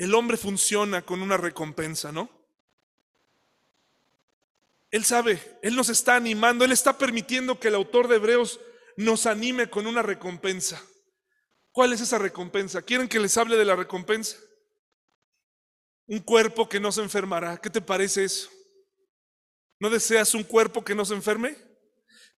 el 0.00 0.14
hombre 0.14 0.38
funciona 0.38 1.02
con 1.02 1.20
una 1.20 1.36
recompensa, 1.36 2.10
¿no? 2.10 2.30
Él 4.90 5.04
sabe, 5.04 5.58
Él 5.62 5.76
nos 5.76 5.90
está 5.90 6.16
animando, 6.16 6.64
Él 6.64 6.72
está 6.72 6.96
permitiendo 6.96 7.60
que 7.60 7.68
el 7.68 7.74
autor 7.74 8.08
de 8.08 8.16
Hebreos 8.16 8.60
nos 8.96 9.26
anime 9.26 9.68
con 9.68 9.86
una 9.86 10.00
recompensa. 10.00 10.82
¿Cuál 11.70 11.92
es 11.92 12.00
esa 12.00 12.16
recompensa? 12.16 12.80
¿Quieren 12.80 13.08
que 13.08 13.20
les 13.20 13.36
hable 13.36 13.58
de 13.58 13.64
la 13.66 13.76
recompensa? 13.76 14.38
Un 16.06 16.20
cuerpo 16.20 16.66
que 16.66 16.80
no 16.80 16.90
se 16.90 17.02
enfermará. 17.02 17.58
¿Qué 17.58 17.68
te 17.68 17.82
parece 17.82 18.24
eso? 18.24 18.48
¿No 19.78 19.90
deseas 19.90 20.34
un 20.34 20.44
cuerpo 20.44 20.82
que 20.82 20.94
no 20.94 21.04
se 21.04 21.12
enferme? 21.12 21.58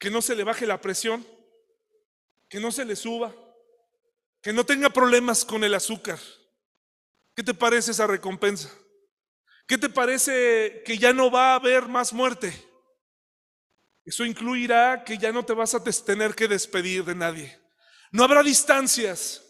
Que 0.00 0.10
no 0.10 0.20
se 0.20 0.34
le 0.34 0.42
baje 0.42 0.66
la 0.66 0.80
presión, 0.80 1.24
que 2.48 2.58
no 2.58 2.72
se 2.72 2.84
le 2.84 2.96
suba, 2.96 3.32
que 4.42 4.52
no 4.52 4.66
tenga 4.66 4.90
problemas 4.90 5.44
con 5.44 5.62
el 5.62 5.74
azúcar. 5.74 6.18
¿Qué 7.34 7.42
te 7.42 7.54
parece 7.54 7.92
esa 7.92 8.06
recompensa? 8.06 8.70
¿Qué 9.66 9.78
te 9.78 9.88
parece 9.88 10.82
que 10.84 10.98
ya 10.98 11.12
no 11.12 11.30
va 11.30 11.52
a 11.52 11.54
haber 11.56 11.88
más 11.88 12.12
muerte? 12.12 12.52
Eso 14.04 14.24
incluirá 14.24 15.04
que 15.04 15.16
ya 15.16 15.32
no 15.32 15.44
te 15.44 15.54
vas 15.54 15.74
a 15.74 15.82
tener 15.82 16.34
que 16.34 16.48
despedir 16.48 17.04
de 17.04 17.14
nadie. 17.14 17.58
No 18.10 18.24
habrá 18.24 18.42
distancias. 18.42 19.42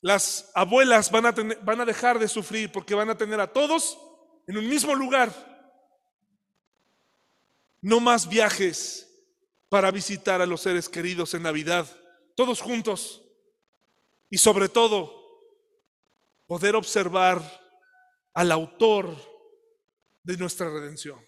Las 0.00 0.50
abuelas 0.54 1.10
van 1.10 1.26
a, 1.26 1.34
van 1.62 1.80
a 1.80 1.84
dejar 1.84 2.18
de 2.18 2.28
sufrir 2.28 2.72
porque 2.72 2.94
van 2.94 3.10
a 3.10 3.16
tener 3.16 3.40
a 3.40 3.52
todos 3.52 3.98
en 4.46 4.56
un 4.56 4.68
mismo 4.68 4.94
lugar. 4.94 5.32
No 7.80 8.00
más 8.00 8.28
viajes 8.28 9.06
para 9.68 9.90
visitar 9.90 10.40
a 10.40 10.46
los 10.46 10.62
seres 10.62 10.88
queridos 10.88 11.34
en 11.34 11.42
Navidad, 11.42 11.86
todos 12.34 12.60
juntos. 12.60 13.22
Y 14.30 14.38
sobre 14.38 14.68
todo, 14.68 15.25
poder 16.46 16.76
observar 16.76 17.42
al 18.34 18.52
autor 18.52 19.16
de 20.22 20.36
nuestra 20.36 20.68
redención. 20.68 21.18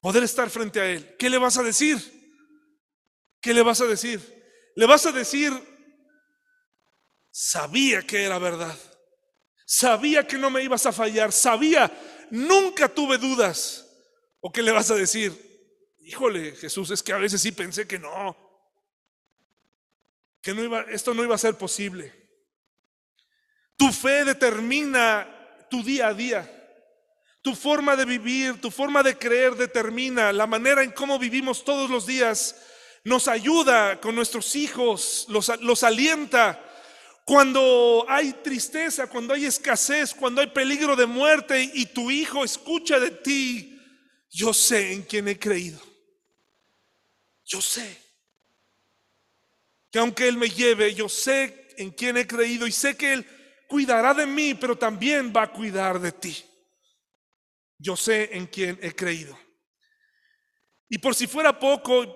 Poder 0.00 0.22
estar 0.22 0.50
frente 0.50 0.80
a 0.80 0.86
Él. 0.90 1.16
¿Qué 1.18 1.30
le 1.30 1.38
vas 1.38 1.56
a 1.58 1.62
decir? 1.62 1.98
¿Qué 3.40 3.54
le 3.54 3.62
vas 3.62 3.80
a 3.80 3.86
decir? 3.86 4.20
Le 4.76 4.86
vas 4.86 5.06
a 5.06 5.12
decir, 5.12 5.52
sabía 7.30 8.02
que 8.02 8.24
era 8.24 8.38
verdad. 8.38 8.76
Sabía 9.66 10.26
que 10.26 10.38
no 10.38 10.50
me 10.50 10.62
ibas 10.62 10.86
a 10.86 10.92
fallar. 10.92 11.32
Sabía, 11.32 11.90
nunca 12.30 12.88
tuve 12.88 13.18
dudas. 13.18 13.86
¿O 14.40 14.52
qué 14.52 14.62
le 14.62 14.72
vas 14.72 14.90
a 14.90 14.94
decir? 14.94 15.32
Híjole, 16.00 16.52
Jesús, 16.52 16.90
es 16.90 17.02
que 17.02 17.12
a 17.12 17.18
veces 17.18 17.40
sí 17.40 17.52
pensé 17.52 17.86
que 17.86 17.98
no. 17.98 18.36
Que 20.42 20.52
no 20.52 20.62
iba, 20.62 20.82
esto 20.82 21.14
no 21.14 21.24
iba 21.24 21.34
a 21.34 21.38
ser 21.38 21.56
posible. 21.56 22.23
Tu 23.76 23.90
fe 23.92 24.24
determina 24.24 25.26
tu 25.70 25.82
día 25.82 26.08
a 26.08 26.14
día. 26.14 26.50
Tu 27.42 27.54
forma 27.54 27.96
de 27.96 28.04
vivir, 28.04 28.60
tu 28.60 28.70
forma 28.70 29.02
de 29.02 29.18
creer 29.18 29.54
determina 29.54 30.32
la 30.32 30.46
manera 30.46 30.82
en 30.82 30.92
cómo 30.92 31.18
vivimos 31.18 31.64
todos 31.64 31.90
los 31.90 32.06
días. 32.06 32.56
Nos 33.04 33.28
ayuda 33.28 34.00
con 34.00 34.14
nuestros 34.14 34.56
hijos, 34.56 35.26
los, 35.28 35.52
los 35.60 35.82
alienta. 35.82 36.60
Cuando 37.26 38.06
hay 38.08 38.32
tristeza, 38.32 39.08
cuando 39.08 39.34
hay 39.34 39.46
escasez, 39.46 40.14
cuando 40.14 40.40
hay 40.40 40.46
peligro 40.48 40.96
de 40.96 41.06
muerte 41.06 41.70
y 41.74 41.86
tu 41.86 42.10
hijo 42.10 42.44
escucha 42.44 42.98
de 42.98 43.10
ti, 43.10 43.78
yo 44.30 44.54
sé 44.54 44.92
en 44.92 45.02
quién 45.02 45.28
he 45.28 45.38
creído. 45.38 45.80
Yo 47.44 47.60
sé 47.60 47.98
que 49.90 49.98
aunque 49.98 50.26
Él 50.26 50.36
me 50.36 50.48
lleve, 50.48 50.94
yo 50.94 51.08
sé 51.08 51.68
en 51.76 51.90
quién 51.90 52.16
he 52.16 52.26
creído 52.26 52.66
y 52.66 52.72
sé 52.72 52.96
que 52.96 53.12
Él 53.12 53.26
cuidará 53.74 54.14
de 54.14 54.24
mí, 54.24 54.54
pero 54.54 54.78
también 54.78 55.32
va 55.36 55.42
a 55.42 55.52
cuidar 55.52 55.98
de 55.98 56.12
ti. 56.12 56.44
Yo 57.76 57.96
sé 57.96 58.30
en 58.30 58.46
quién 58.46 58.78
he 58.80 58.94
creído. 58.94 59.36
Y 60.88 60.98
por 60.98 61.16
si 61.16 61.26
fuera 61.26 61.58
poco, 61.58 62.06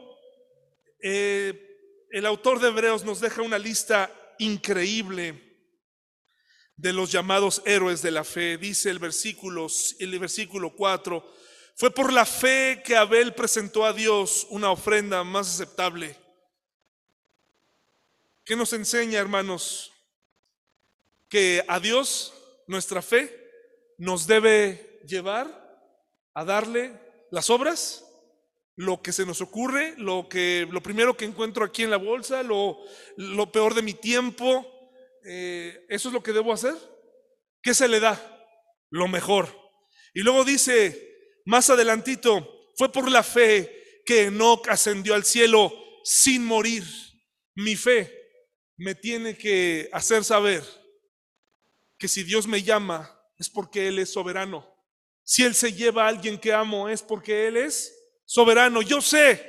eh, 1.00 2.06
el 2.12 2.26
autor 2.26 2.61
de 2.61 2.68
Hebreos 2.68 3.04
nos 3.04 3.18
deja 3.18 3.42
una 3.42 3.59
lista 3.59 4.09
increíble 4.38 5.66
de 6.76 6.92
los 6.92 7.11
llamados 7.11 7.61
héroes 7.66 8.02
de 8.02 8.12
la 8.12 8.22
fe. 8.22 8.56
Dice 8.56 8.88
el 8.88 9.00
versículo, 9.00 9.66
el 9.98 10.16
versículo 10.20 10.76
4, 10.76 11.34
fue 11.74 11.90
por 11.90 12.12
la 12.12 12.24
fe 12.24 12.82
que 12.84 12.96
Abel 12.96 13.34
presentó 13.34 13.84
a 13.84 13.92
Dios 13.92 14.46
una 14.50 14.70
ofrenda 14.70 15.24
más 15.24 15.52
aceptable. 15.52 16.16
¿Qué 18.44 18.54
nos 18.54 18.72
enseña, 18.74 19.18
hermanos? 19.18 19.92
Que 21.28 21.64
a 21.68 21.80
Dios 21.80 22.32
nuestra 22.66 23.02
fe 23.02 23.34
nos 23.98 24.26
debe 24.26 25.00
llevar 25.06 25.46
a 26.34 26.44
darle 26.44 26.92
las 27.30 27.50
obras, 27.50 28.04
lo 28.76 29.02
que 29.02 29.12
se 29.12 29.26
nos 29.26 29.40
ocurre, 29.40 29.94
lo 29.98 30.28
que 30.28 30.66
lo 30.70 30.82
primero 30.82 31.16
que 31.16 31.24
encuentro 31.24 31.64
aquí 31.64 31.82
en 31.82 31.90
la 31.90 31.96
bolsa, 31.96 32.42
lo, 32.42 32.78
lo 33.16 33.50
peor 33.50 33.74
de 33.74 33.82
mi 33.82 33.94
tiempo, 33.94 34.64
eh, 35.28 35.84
eso 35.88 36.08
es 36.08 36.14
lo 36.14 36.22
que 36.22 36.32
debo 36.32 36.52
hacer. 36.52 36.74
¿Qué 37.60 37.74
se 37.74 37.88
le 37.88 37.98
da? 37.98 38.20
Lo 38.90 39.08
mejor. 39.08 39.48
Y 40.14 40.20
luego 40.20 40.44
dice, 40.44 41.40
más 41.44 41.68
adelantito, 41.70 42.70
fue 42.76 42.92
por 42.92 43.10
la 43.10 43.22
fe 43.22 44.02
que 44.04 44.24
Enoch 44.24 44.68
ascendió 44.68 45.14
al 45.14 45.24
cielo 45.24 45.72
sin 46.04 46.44
morir. 46.44 46.84
Mi 47.56 47.74
fe 47.74 48.14
me 48.76 48.94
tiene 48.94 49.36
que 49.36 49.88
hacer 49.92 50.22
saber 50.22 50.62
que 51.99 52.09
si 52.09 52.22
Dios 52.22 52.46
me 52.46 52.62
llama 52.62 53.14
es 53.38 53.51
porque 53.51 53.88
Él 53.88 53.99
es 53.99 54.12
soberano. 54.12 54.66
Si 55.24 55.44
Él 55.44 55.55
se 55.55 55.72
lleva 55.72 56.05
a 56.05 56.09
alguien 56.09 56.38
que 56.38 56.53
amo 56.53 56.88
es 56.88 57.03
porque 57.03 57.49
Él 57.49 57.57
es 57.57 57.94
soberano. 58.24 58.82
Yo 58.82 59.01
sé, 59.01 59.44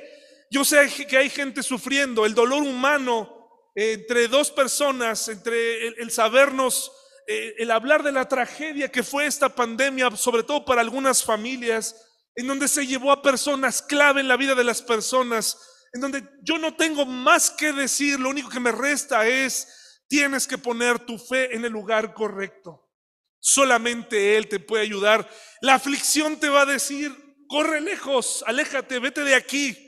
yo 0.50 0.64
sé 0.64 0.88
que 1.08 1.16
hay 1.16 1.30
gente 1.30 1.62
sufriendo 1.62 2.26
el 2.26 2.34
dolor 2.34 2.62
humano 2.62 3.40
eh, 3.74 3.92
entre 3.92 4.28
dos 4.28 4.50
personas, 4.50 5.28
entre 5.28 5.88
el, 5.88 6.10
sabernos, 6.10 6.92
eh, 7.26 7.54
el 7.58 7.70
hablar 7.70 8.02
de 8.02 8.12
la 8.12 8.28
tragedia 8.28 8.90
que 8.90 9.02
fue 9.02 9.26
esta 9.26 9.54
pandemia, 9.54 10.10
sobre 10.16 10.42
todo 10.42 10.64
para 10.64 10.80
algunas 10.80 11.22
familias, 11.22 11.94
en 12.34 12.46
donde 12.46 12.68
se 12.68 12.86
llevó 12.86 13.12
a 13.12 13.22
personas 13.22 13.82
clave 13.82 14.20
en 14.20 14.28
la 14.28 14.36
vida 14.36 14.54
de 14.54 14.64
las 14.64 14.82
personas, 14.82 15.58
en 15.92 16.00
donde 16.00 16.24
yo 16.42 16.58
no 16.58 16.74
tengo 16.74 17.04
más 17.04 17.50
que 17.50 17.72
decir, 17.72 18.18
lo 18.18 18.30
único 18.30 18.48
que 18.48 18.60
me 18.60 18.72
resta 18.72 19.26
es, 19.26 19.79
tienes 20.10 20.48
que 20.48 20.58
poner 20.58 20.98
tu 20.98 21.16
fe 21.16 21.54
en 21.54 21.64
el 21.64 21.70
lugar 21.72 22.12
correcto. 22.12 22.90
Solamente 23.38 24.36
Él 24.36 24.48
te 24.48 24.58
puede 24.58 24.82
ayudar. 24.82 25.30
La 25.62 25.74
aflicción 25.74 26.38
te 26.40 26.48
va 26.48 26.62
a 26.62 26.66
decir, 26.66 27.14
corre 27.48 27.80
lejos, 27.80 28.42
aléjate, 28.44 28.98
vete 28.98 29.22
de 29.22 29.36
aquí. 29.36 29.86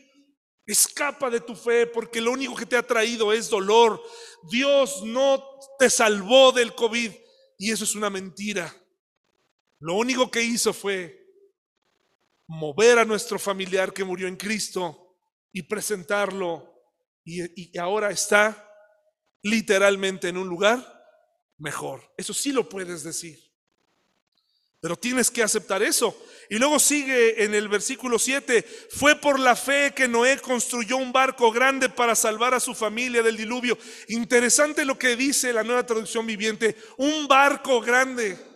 Escapa 0.65 1.29
de 1.29 1.41
tu 1.41 1.57
fe 1.57 1.89
porque 1.89 2.21
lo 2.21 2.31
único 2.31 2.55
que 2.55 2.67
te 2.67 2.77
ha 2.77 2.87
traído 2.87 3.33
es 3.33 3.51
dolor. 3.51 4.01
Dios 4.49 5.03
no 5.03 5.45
te 5.77 5.91
salvó 5.91 6.53
del 6.53 6.73
COVID 6.73 7.11
y 7.59 7.73
eso 7.73 7.83
es 7.83 7.97
una 7.97 8.09
mentira. 8.09 8.73
Lo 9.81 9.95
único 9.95 10.31
que 10.31 10.41
hizo 10.41 10.73
fue 10.73 11.19
mover 12.47 13.01
a 13.01 13.05
nuestro 13.05 13.41
familiar 13.41 13.93
que 13.93 14.05
murió 14.05 14.29
en 14.29 14.37
Cristo 14.37 15.17
y 15.51 15.63
presentarlo 15.63 16.73
y, 17.25 17.73
y 17.73 17.77
ahora 17.77 18.13
está 18.13 18.72
literalmente 19.43 20.29
en 20.29 20.37
un 20.37 20.49
lugar 20.49 20.93
mejor. 21.59 22.13
Eso 22.17 22.33
sí 22.33 22.53
lo 22.53 22.69
puedes 22.69 23.03
decir. 23.03 23.39
Pero 24.81 24.97
tienes 24.97 25.31
que 25.31 25.45
aceptar 25.45 25.83
eso. 25.83 26.17
Y 26.51 26.59
luego 26.59 26.79
sigue 26.81 27.45
en 27.45 27.55
el 27.55 27.69
versículo 27.69 28.19
7, 28.19 28.67
fue 28.91 29.15
por 29.15 29.39
la 29.39 29.55
fe 29.55 29.93
que 29.95 30.09
Noé 30.09 30.39
construyó 30.39 30.97
un 30.97 31.13
barco 31.13 31.53
grande 31.53 31.89
para 31.89 32.17
salvar 32.17 32.53
a 32.53 32.61
su 32.61 32.75
familia 32.75 33.23
del 33.23 33.37
diluvio. 33.37 33.79
Interesante 34.09 34.85
lo 34.85 34.99
que 34.99 35.17
dice 35.17 35.53
la 35.53 35.63
nueva 35.63 35.87
traducción 35.87 36.27
viviente, 36.27 36.77
un 36.97 37.29
barco 37.29 37.81
grande. 37.81 38.52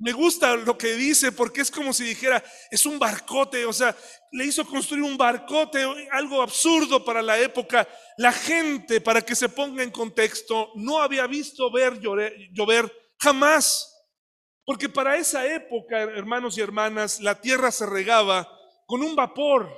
Me 0.00 0.12
gusta 0.12 0.56
lo 0.56 0.78
que 0.78 0.94
dice 0.94 1.30
porque 1.30 1.60
es 1.60 1.70
como 1.70 1.92
si 1.92 2.04
dijera, 2.04 2.42
es 2.70 2.86
un 2.86 2.98
barcote, 2.98 3.66
o 3.66 3.72
sea, 3.72 3.94
le 4.32 4.46
hizo 4.46 4.66
construir 4.66 5.02
un 5.02 5.18
barcote, 5.18 5.84
algo 6.10 6.40
absurdo 6.40 7.04
para 7.04 7.20
la 7.20 7.38
época. 7.38 7.86
La 8.16 8.32
gente, 8.32 9.02
para 9.02 9.20
que 9.20 9.36
se 9.36 9.50
ponga 9.50 9.82
en 9.82 9.90
contexto, 9.90 10.72
no 10.76 11.02
había 11.02 11.26
visto 11.26 11.70
ver 11.70 12.00
llover, 12.00 12.90
jamás. 13.18 13.94
Porque 14.64 14.88
para 14.88 15.16
esa 15.18 15.46
época, 15.46 16.00
hermanos 16.00 16.56
y 16.56 16.62
hermanas, 16.62 17.20
la 17.20 17.38
tierra 17.38 17.70
se 17.70 17.84
regaba 17.84 18.50
con 18.86 19.02
un 19.02 19.14
vapor. 19.14 19.70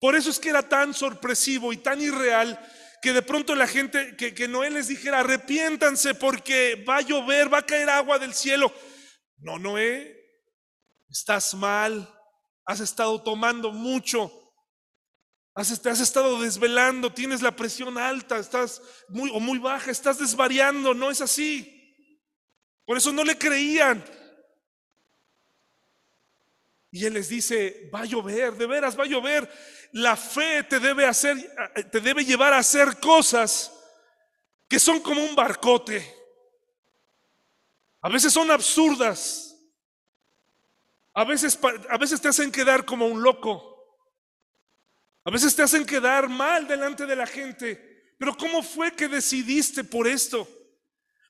Por 0.00 0.16
eso 0.16 0.30
es 0.30 0.38
que 0.38 0.48
era 0.48 0.66
tan 0.66 0.94
sorpresivo 0.94 1.74
y 1.74 1.76
tan 1.76 2.00
irreal 2.00 2.58
que 3.02 3.12
de 3.12 3.20
pronto 3.20 3.54
la 3.54 3.66
gente, 3.66 4.16
que 4.16 4.48
Noé 4.48 4.70
les 4.70 4.88
dijera, 4.88 5.20
arrepiéntanse 5.20 6.14
porque 6.14 6.82
va 6.88 6.96
a 6.96 7.02
llover, 7.02 7.52
va 7.52 7.58
a 7.58 7.66
caer 7.66 7.90
agua 7.90 8.18
del 8.18 8.32
cielo. 8.32 8.72
No, 9.38 9.58
Noé, 9.58 10.16
estás 11.08 11.54
mal, 11.54 12.08
has 12.64 12.80
estado 12.80 13.22
tomando 13.22 13.70
mucho, 13.72 14.30
has, 15.54 15.86
has 15.86 16.00
estado 16.00 16.40
desvelando, 16.40 17.12
tienes 17.12 17.42
la 17.42 17.54
presión 17.54 17.98
alta, 17.98 18.38
estás 18.38 18.82
muy 19.08 19.30
o 19.32 19.40
muy 19.40 19.58
baja, 19.58 19.90
estás 19.90 20.18
desvariando, 20.18 20.94
no 20.94 21.10
es 21.10 21.20
así. 21.20 21.70
Por 22.84 22.96
eso 22.96 23.12
no 23.12 23.24
le 23.24 23.38
creían. 23.38 24.04
Y 26.90 27.06
él 27.06 27.14
les 27.14 27.28
dice, 27.28 27.90
va 27.92 28.02
a 28.02 28.04
llover, 28.04 28.54
de 28.54 28.66
veras 28.66 28.96
va 28.96 29.02
a 29.02 29.08
llover. 29.08 29.50
La 29.92 30.16
fe 30.16 30.62
te 30.62 30.78
debe 30.78 31.04
hacer, 31.06 31.36
te 31.90 32.00
debe 32.00 32.24
llevar 32.24 32.52
a 32.52 32.58
hacer 32.58 33.00
cosas 33.00 33.72
que 34.68 34.78
son 34.78 35.00
como 35.00 35.24
un 35.24 35.34
barcote. 35.34 36.23
A 38.04 38.10
veces 38.10 38.34
son 38.34 38.50
absurdas. 38.50 39.56
A 41.14 41.24
veces, 41.24 41.58
a 41.88 41.96
veces 41.96 42.20
te 42.20 42.28
hacen 42.28 42.52
quedar 42.52 42.84
como 42.84 43.06
un 43.06 43.22
loco. 43.22 43.98
A 45.24 45.30
veces 45.30 45.56
te 45.56 45.62
hacen 45.62 45.86
quedar 45.86 46.28
mal 46.28 46.68
delante 46.68 47.06
de 47.06 47.16
la 47.16 47.26
gente. 47.26 48.12
Pero 48.18 48.36
¿cómo 48.36 48.62
fue 48.62 48.92
que 48.92 49.08
decidiste 49.08 49.84
por 49.84 50.06
esto? 50.06 50.46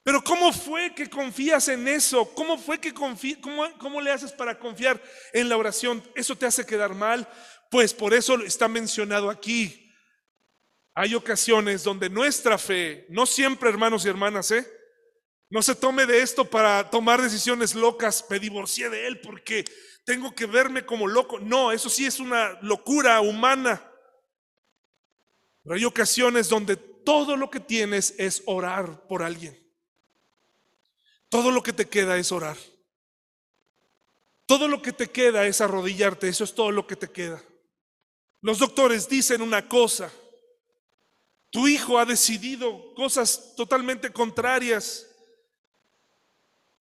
Pero 0.02 0.24
¿cómo 0.24 0.52
fue 0.52 0.92
que 0.92 1.08
confías 1.08 1.68
en 1.68 1.86
eso? 1.86 2.34
¿Cómo 2.34 2.58
fue 2.58 2.80
que 2.80 2.92
confías? 2.92 3.38
Cómo, 3.40 3.78
¿Cómo 3.78 4.00
le 4.00 4.10
haces 4.10 4.32
para 4.32 4.58
confiar 4.58 5.00
en 5.32 5.48
la 5.48 5.56
oración? 5.56 6.02
¿Eso 6.16 6.36
te 6.36 6.46
hace 6.46 6.66
quedar 6.66 6.92
mal? 6.92 7.28
Pues 7.70 7.94
por 7.94 8.12
eso 8.12 8.42
está 8.42 8.66
mencionado 8.66 9.30
aquí. 9.30 9.94
Hay 10.92 11.14
ocasiones 11.14 11.84
donde 11.84 12.10
nuestra 12.10 12.58
fe, 12.58 13.06
no 13.10 13.26
siempre 13.26 13.70
hermanos 13.70 14.04
y 14.04 14.08
hermanas, 14.08 14.50
¿eh? 14.50 14.83
No 15.54 15.62
se 15.62 15.76
tome 15.76 16.04
de 16.04 16.20
esto 16.20 16.44
para 16.44 16.90
tomar 16.90 17.22
decisiones 17.22 17.76
locas, 17.76 18.26
me 18.28 18.40
divorcié 18.40 18.90
de 18.90 19.06
él 19.06 19.20
porque 19.20 19.64
tengo 20.04 20.34
que 20.34 20.46
verme 20.46 20.84
como 20.84 21.06
loco. 21.06 21.38
No, 21.38 21.70
eso 21.70 21.88
sí 21.88 22.06
es 22.06 22.18
una 22.18 22.58
locura 22.60 23.20
humana. 23.20 23.80
Pero 25.62 25.76
hay 25.76 25.84
ocasiones 25.84 26.48
donde 26.48 26.74
todo 26.74 27.36
lo 27.36 27.52
que 27.52 27.60
tienes 27.60 28.16
es 28.18 28.42
orar 28.46 29.06
por 29.06 29.22
alguien. 29.22 29.56
Todo 31.28 31.52
lo 31.52 31.62
que 31.62 31.72
te 31.72 31.88
queda 31.88 32.18
es 32.18 32.32
orar. 32.32 32.56
Todo 34.46 34.66
lo 34.66 34.82
que 34.82 34.92
te 34.92 35.08
queda 35.08 35.46
es 35.46 35.60
arrodillarte, 35.60 36.26
eso 36.26 36.42
es 36.42 36.52
todo 36.52 36.72
lo 36.72 36.88
que 36.88 36.96
te 36.96 37.12
queda. 37.12 37.40
Los 38.40 38.58
doctores 38.58 39.08
dicen 39.08 39.40
una 39.40 39.68
cosa, 39.68 40.10
tu 41.50 41.68
hijo 41.68 41.96
ha 41.96 42.04
decidido 42.04 42.92
cosas 42.96 43.54
totalmente 43.54 44.10
contrarias. 44.10 45.12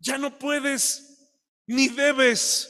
Ya 0.04 0.18
no 0.18 0.38
puedes 0.38 1.32
ni 1.66 1.88
debes 1.88 2.70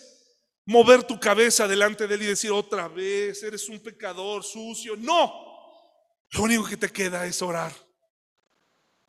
mover 0.65 1.03
tu 1.03 1.19
cabeza 1.19 1.67
delante 1.67 2.07
de 2.07 2.13
él 2.13 2.21
y 2.21 2.27
decir 2.27 2.51
otra 2.51 2.87
vez, 2.87 3.41
eres 3.41 3.67
un 3.69 3.79
pecador 3.79 4.43
sucio. 4.43 4.95
No, 4.95 5.33
lo 6.29 6.43
único 6.43 6.63
que 6.63 6.77
te 6.77 6.91
queda 6.91 7.25
es 7.25 7.41
orar. 7.41 7.73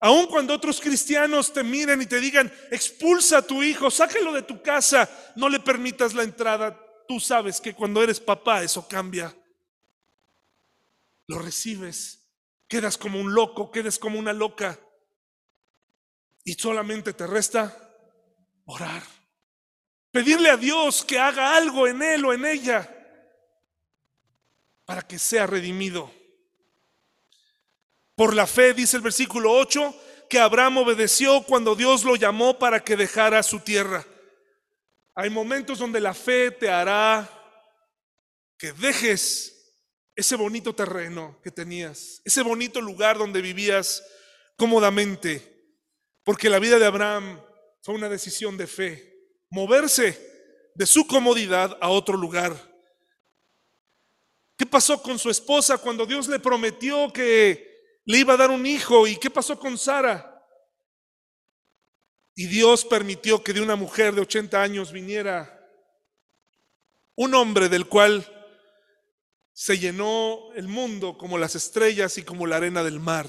Aun 0.01 0.27
cuando 0.27 0.55
otros 0.55 0.81
cristianos 0.81 1.53
te 1.53 1.63
miren 1.63 2.01
y 2.01 2.07
te 2.07 2.19
digan, 2.19 2.51
expulsa 2.71 3.39
a 3.39 3.47
tu 3.47 3.63
hijo, 3.63 3.91
sáquelo 3.91 4.33
de 4.33 4.43
tu 4.43 4.63
casa, 4.63 5.07
no 5.37 5.51
le 5.51 5.61
permitas 5.61 6.15
la 6.15 6.23
entrada. 6.23 6.81
Tú 7.07 7.21
sabes 7.21 7.61
que 7.61 7.75
cuando 7.75 8.03
eres 8.03 8.21
papá 8.21 8.63
eso 8.63 8.89
cambia. 8.89 9.37
Lo 11.27 11.39
recibes, 11.41 12.27
quedas 12.69 12.97
como 12.97 13.21
un 13.21 13.35
loco, 13.35 13.71
quedas 13.71 13.99
como 13.99 14.19
una 14.19 14.33
loca. 14.33 14.81
Y 16.43 16.55
solamente 16.55 17.13
te 17.13 17.27
resta 17.27 17.84
orar. 18.65 19.03
Pedirle 20.11 20.51
a 20.51 20.57
Dios 20.57 21.05
que 21.05 21.19
haga 21.19 21.57
algo 21.57 21.87
en 21.87 22.03
él 22.03 22.25
o 22.25 22.33
en 22.33 22.45
ella 22.45 22.91
para 24.85 25.03
que 25.03 25.19
sea 25.19 25.47
redimido. 25.47 26.13
Por 28.15 28.35
la 28.35 28.47
fe, 28.47 28.75
dice 28.75 28.97
el 28.97 29.03
versículo 29.03 29.53
8, 29.53 29.95
que 30.29 30.39
Abraham 30.39 30.79
obedeció 30.79 31.43
cuando 31.43 31.75
Dios 31.75 32.05
lo 32.05 32.17
llamó 32.17 32.59
para 32.59 32.85
que 32.85 32.97
dejara 32.97 33.43
su 33.43 33.61
tierra. 33.61 34.07
Hay 35.15 35.31
momentos 35.31 35.79
donde 35.79 36.01
la 36.01 36.15
fe 36.15 36.51
te 36.51 36.71
hará 36.71 37.29
que 38.57 38.73
dejes 38.73 39.55
ese 40.17 40.37
bonito 40.37 40.75
terreno 40.75 41.41
que 41.43 41.51
tenías, 41.51 42.21
ese 42.25 42.43
bonito 42.43 42.81
lugar 42.81 43.19
donde 43.19 43.43
vivías 43.43 44.05
cómodamente, 44.57 45.77
porque 46.23 46.49
la 46.49 46.61
vida 46.61 46.79
de 46.79 46.87
Abraham 46.87 47.41
fue 47.85 47.95
una 47.95 48.09
decisión 48.09 48.57
de 48.57 48.67
fe, 48.67 49.29
moverse 49.51 50.73
de 50.75 50.87
su 50.87 51.07
comodidad 51.07 51.79
a 51.81 51.91
otro 51.91 52.17
lugar. 52.17 52.57
¿Qué 54.57 54.67
pasó 54.67 55.01
con 55.01 55.19
su 55.19 55.31
esposa 55.31 55.79
cuando 55.79 56.05
Dios 56.05 56.27
le 56.27 56.41
prometió 56.41 57.13
que 57.13 57.75
le 58.05 58.19
iba 58.19 58.35
a 58.35 58.37
dar 58.37 58.51
un 58.51 58.67
hijo. 58.67 59.07
¿Y 59.07 59.17
qué 59.17 59.31
pasó 59.31 59.59
con 59.59 59.79
Sara? 59.79 60.31
Y 62.35 62.47
Dios 62.47 62.85
permitió 62.85 63.43
que 63.43 63.53
de 63.53 63.61
una 63.61 63.77
mujer 63.77 64.15
de 64.15 64.23
80 64.23 64.61
años 64.61 64.93
viniera 64.93 65.51
un 67.15 67.35
hombre 67.35 67.69
del 67.69 67.87
cual 67.87 68.29
se 69.53 69.79
llenó 69.79 70.53
el 70.57 70.67
mundo 70.67 71.17
como 71.17 71.39
las 71.39 71.55
estrellas 71.55 72.19
y 72.19 72.25
como 72.25 72.47
la 72.47 72.57
arena 72.57 72.83
del 72.83 72.99
mar. 72.99 73.29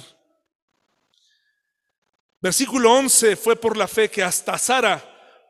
Versículo 2.45 2.93
11 2.93 3.37
fue 3.37 3.55
por 3.55 3.75
la 3.75 3.87
fe 3.87 4.07
que 4.07 4.21
hasta 4.21 4.55
Sara 4.59 5.03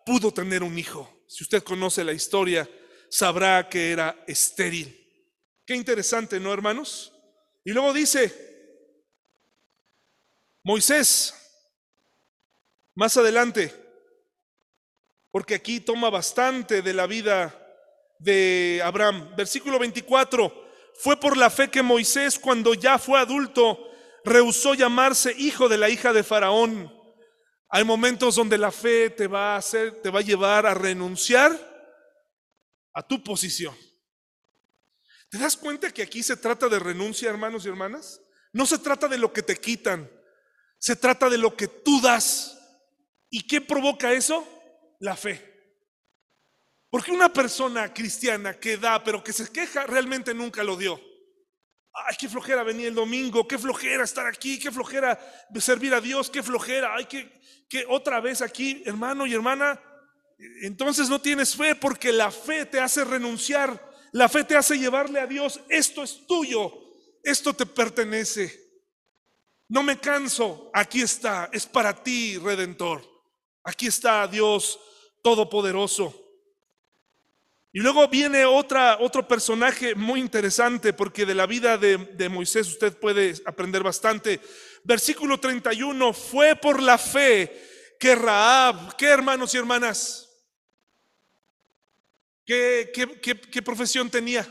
pudo 0.05 0.31
tener 0.31 0.63
un 0.63 0.79
hijo. 0.79 1.25
Si 1.27 1.43
usted 1.43 1.61
conoce 1.61 2.05
la 2.05 2.13
historia, 2.13 2.69
sabrá 3.09 3.67
que 3.67 3.91
era 3.91 4.23
estéril. 4.27 4.95
Qué 5.65 5.75
interesante, 5.75 6.39
¿no, 6.39 6.53
hermanos? 6.53 7.11
Y 7.65 7.73
luego 7.73 7.91
dice, 7.91 8.33
Moisés, 10.63 11.33
más 12.95 13.17
adelante, 13.17 13.73
porque 15.31 15.55
aquí 15.55 15.81
toma 15.81 16.09
bastante 16.09 16.81
de 16.81 16.93
la 16.93 17.07
vida 17.07 17.53
de 18.19 18.79
Abraham. 18.81 19.35
Versículo 19.35 19.79
24, 19.79 20.65
fue 20.93 21.19
por 21.19 21.35
la 21.35 21.49
fe 21.49 21.69
que 21.69 21.83
Moisés 21.83 22.39
cuando 22.39 22.73
ya 22.73 22.97
fue 22.97 23.19
adulto 23.19 23.84
rehusó 24.25 24.73
llamarse 24.73 25.33
hijo 25.37 25.69
de 25.69 25.77
la 25.77 25.89
hija 25.89 26.11
de 26.11 26.23
Faraón. 26.23 26.91
Hay 27.69 27.83
momentos 27.83 28.35
donde 28.35 28.57
la 28.57 28.71
fe 28.71 29.09
te 29.11 29.27
va 29.27 29.53
a 29.53 29.57
hacer, 29.57 30.01
te 30.01 30.09
va 30.09 30.19
a 30.19 30.23
llevar 30.23 30.65
a 30.65 30.73
renunciar 30.73 31.51
a 32.93 33.07
tu 33.07 33.23
posición. 33.23 33.75
¿Te 35.29 35.37
das 35.37 35.55
cuenta 35.55 35.91
que 35.91 36.01
aquí 36.01 36.23
se 36.23 36.37
trata 36.37 36.67
de 36.67 36.79
renuncia, 36.79 37.29
hermanos 37.29 37.65
y 37.65 37.69
hermanas? 37.69 38.21
No 38.51 38.65
se 38.65 38.79
trata 38.79 39.07
de 39.07 39.17
lo 39.17 39.31
que 39.31 39.43
te 39.43 39.57
quitan, 39.57 40.09
se 40.79 40.95
trata 40.95 41.29
de 41.29 41.37
lo 41.37 41.55
que 41.55 41.67
tú 41.67 42.01
das. 42.01 42.57
¿Y 43.29 43.45
qué 43.45 43.61
provoca 43.61 44.13
eso? 44.13 44.47
La 44.99 45.15
fe. 45.15 45.53
Porque 46.89 47.11
una 47.11 47.31
persona 47.31 47.93
cristiana 47.93 48.57
que 48.57 48.77
da, 48.77 49.03
pero 49.03 49.23
que 49.23 49.33
se 49.33 49.51
queja, 49.51 49.85
realmente 49.85 50.33
nunca 50.33 50.63
lo 50.63 50.77
dio. 50.77 50.99
Ay, 51.95 52.15
qué 52.19 52.27
flojera 52.27 52.63
venir 52.63 52.87
el 52.87 52.95
domingo, 52.95 53.47
qué 53.47 53.57
flojera 53.57 54.03
estar 54.03 54.27
aquí, 54.27 54.59
qué 54.59 54.69
flojera 54.69 55.17
servir 55.59 55.93
a 55.93 56.01
Dios, 56.01 56.29
qué 56.29 56.43
flojera. 56.43 56.93
Ay, 56.93 57.05
que, 57.05 57.41
que 57.69 57.85
otra 57.87 58.19
vez 58.19 58.41
aquí, 58.41 58.83
hermano 58.85 59.25
y 59.25 59.33
hermana. 59.33 59.81
Entonces 60.61 61.09
no 61.09 61.21
tienes 61.21 61.55
fe 61.55 61.75
porque 61.75 62.11
la 62.11 62.31
fe 62.31 62.65
te 62.65 62.79
hace 62.79 63.05
renunciar, 63.05 63.93
la 64.11 64.27
fe 64.27 64.43
te 64.43 64.57
hace 64.57 64.77
llevarle 64.77 65.19
a 65.21 65.27
Dios, 65.27 65.61
esto 65.69 66.03
es 66.03 66.27
tuyo, 66.27 66.73
esto 67.23 67.53
te 67.53 67.65
pertenece. 67.65 68.61
No 69.69 69.81
me 69.81 69.97
canso, 69.97 70.69
aquí 70.73 71.01
está, 71.01 71.49
es 71.53 71.65
para 71.65 71.95
ti, 72.03 72.37
Redentor. 72.37 73.03
Aquí 73.63 73.87
está 73.87 74.27
Dios 74.27 74.79
Todopoderoso. 75.23 76.24
Y 77.75 77.81
luego 77.81 78.07
viene 78.07 78.45
otra, 78.45 78.97
otro 79.01 79.27
personaje 79.27 79.93
muy 79.93 80.19
interesante, 80.21 80.93
porque 80.93 81.25
de 81.25 81.35
la 81.35 81.45
vida 81.45 81.77
de, 81.77 81.97
de 81.97 82.29
Moisés 82.29 82.69
usted 82.69 82.97
puede 82.97 83.35
aprender 83.45 83.83
bastante. 83.83 84.39
Versículo 84.83 85.37
31, 85.37 86.13
fue 86.13 86.55
por 86.55 86.81
la 86.81 86.97
fe 86.97 87.95
que 87.99 88.15
Raab, 88.15 88.95
¿qué 88.95 89.07
hermanos 89.07 89.53
y 89.53 89.57
hermanas? 89.57 90.29
¿Qué, 92.45 92.91
qué, 92.93 93.19
qué, 93.19 93.41
qué 93.41 93.61
profesión 93.61 94.09
tenía? 94.09 94.47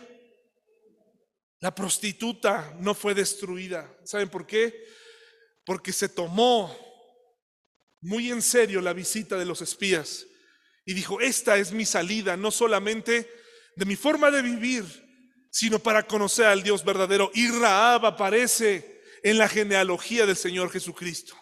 La 1.61 1.75
prostituta 1.75 2.77
no 2.79 2.95
fue 2.95 3.15
destruida. 3.15 3.91
¿Saben 4.05 4.29
por 4.29 4.47
qué? 4.47 4.85
porque 5.65 5.93
se 5.93 6.09
tomó 6.09 6.77
muy 8.01 8.31
en 8.31 8.43
serio 8.43 8.81
la 8.81 8.93
visita 8.93 9.37
de 9.39 9.47
los 9.47 9.63
espías 9.63 10.27
y 10.85 10.95
dijo, 10.95 11.21
esta 11.21 11.57
es 11.57 11.73
mi 11.73 11.85
salida, 11.85 12.37
no 12.37 12.51
solamente 12.51 13.31
de 13.77 13.85
mi 13.85 13.97
forma 13.97 14.31
de 14.31 14.43
vivir, 14.43 14.85
sino 15.51 15.79
para 15.79 16.07
conocer 16.07 16.47
al 16.47 16.63
Dios 16.63 16.85
verdadero. 16.85 17.31
Y 17.35 17.49
Raab 17.49 18.07
aparece 18.07 19.03
en 19.23 19.39
la 19.39 19.49
genealogía 19.49 20.27
del 20.27 20.37
Señor 20.37 20.71
Jesucristo. 20.71 21.35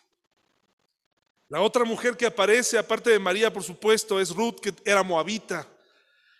La 1.48 1.60
otra 1.60 1.84
mujer 1.84 2.16
que 2.16 2.26
aparece, 2.26 2.78
aparte 2.78 3.10
de 3.10 3.18
María, 3.18 3.52
por 3.52 3.62
supuesto, 3.62 4.20
es 4.20 4.30
Ruth, 4.30 4.60
que 4.60 4.74
era 4.84 5.02
moabita. 5.02 5.68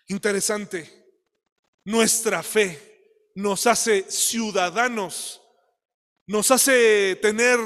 Interesante. 0.07 0.89
Nuestra 1.83 2.41
fe 2.41 3.31
nos 3.35 3.67
hace 3.67 4.09
ciudadanos 4.09 5.41
nos 6.25 6.51
hace 6.51 7.17
tener 7.17 7.59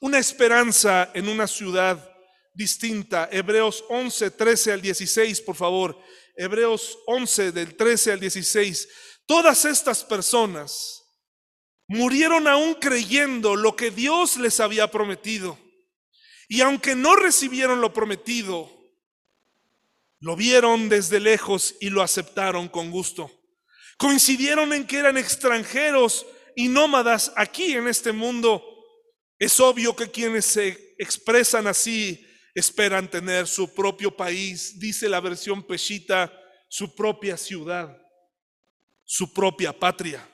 una 0.00 0.18
esperanza 0.18 1.10
en 1.12 1.28
una 1.28 1.46
ciudad 1.46 2.09
distinta. 2.52 3.28
Hebreos 3.30 3.84
11, 3.88 4.30
13 4.30 4.72
al 4.72 4.82
16, 4.82 5.40
por 5.42 5.56
favor. 5.56 5.98
Hebreos 6.36 6.98
11 7.06 7.52
del 7.52 7.76
13 7.76 8.12
al 8.12 8.20
16. 8.20 8.88
Todas 9.26 9.64
estas 9.64 10.04
personas 10.04 11.02
murieron 11.86 12.46
aún 12.48 12.74
creyendo 12.74 13.56
lo 13.56 13.76
que 13.76 13.90
Dios 13.90 14.36
les 14.36 14.60
había 14.60 14.90
prometido. 14.90 15.58
Y 16.48 16.62
aunque 16.62 16.94
no 16.94 17.16
recibieron 17.16 17.80
lo 17.80 17.92
prometido, 17.92 18.70
lo 20.20 20.36
vieron 20.36 20.88
desde 20.88 21.20
lejos 21.20 21.76
y 21.80 21.90
lo 21.90 22.02
aceptaron 22.02 22.68
con 22.68 22.90
gusto. 22.90 23.30
Coincidieron 23.96 24.72
en 24.72 24.86
que 24.86 24.98
eran 24.98 25.16
extranjeros 25.16 26.26
y 26.56 26.68
nómadas 26.68 27.32
aquí 27.36 27.72
en 27.72 27.88
este 27.88 28.12
mundo, 28.12 28.64
es 29.38 29.58
obvio 29.60 29.96
que 29.96 30.10
quienes 30.10 30.44
se 30.44 30.94
expresan 30.98 31.66
así 31.66 32.26
esperan 32.54 33.08
tener 33.08 33.46
su 33.46 33.72
propio 33.74 34.14
país, 34.16 34.78
dice 34.78 35.08
la 35.08 35.20
versión 35.20 35.62
peshita, 35.62 36.32
su 36.68 36.94
propia 36.94 37.36
ciudad, 37.36 37.96
su 39.04 39.32
propia 39.32 39.72
patria. 39.72 40.26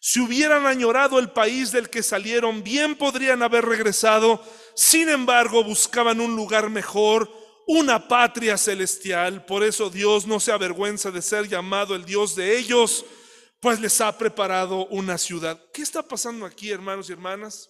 Si 0.00 0.20
hubieran 0.20 0.66
añorado 0.66 1.18
el 1.18 1.30
país 1.30 1.72
del 1.72 1.90
que 1.90 2.02
salieron, 2.02 2.62
bien 2.62 2.94
podrían 2.94 3.42
haber 3.42 3.64
regresado. 3.64 4.42
Sin 4.74 5.08
embargo, 5.08 5.64
buscaban 5.64 6.20
un 6.20 6.36
lugar 6.36 6.70
mejor, 6.70 7.28
una 7.66 8.06
patria 8.06 8.56
celestial. 8.56 9.44
Por 9.44 9.64
eso 9.64 9.90
Dios 9.90 10.26
no 10.26 10.38
se 10.38 10.52
avergüenza 10.52 11.10
de 11.10 11.20
ser 11.20 11.48
llamado 11.48 11.96
el 11.96 12.04
Dios 12.04 12.36
de 12.36 12.56
ellos, 12.56 13.04
pues 13.60 13.80
les 13.80 14.00
ha 14.00 14.16
preparado 14.16 14.86
una 14.86 15.18
ciudad. 15.18 15.60
¿Qué 15.72 15.82
está 15.82 16.02
pasando 16.06 16.46
aquí, 16.46 16.70
hermanos 16.70 17.10
y 17.10 17.12
hermanas? 17.12 17.68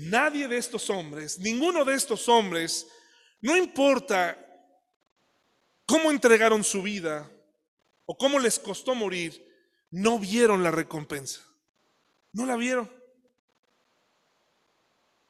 Nadie 0.00 0.48
de 0.48 0.56
estos 0.56 0.88
hombres, 0.88 1.38
ninguno 1.38 1.84
de 1.84 1.94
estos 1.94 2.28
hombres, 2.28 2.86
no 3.40 3.56
importa 3.56 4.38
cómo 5.84 6.10
entregaron 6.10 6.64
su 6.64 6.82
vida 6.82 7.30
o 8.06 8.16
cómo 8.16 8.38
les 8.38 8.58
costó 8.58 8.94
morir, 8.94 9.46
no 9.90 10.18
vieron 10.18 10.62
la 10.62 10.70
recompensa. 10.70 11.42
No 12.32 12.46
la 12.46 12.56
vieron. 12.56 12.90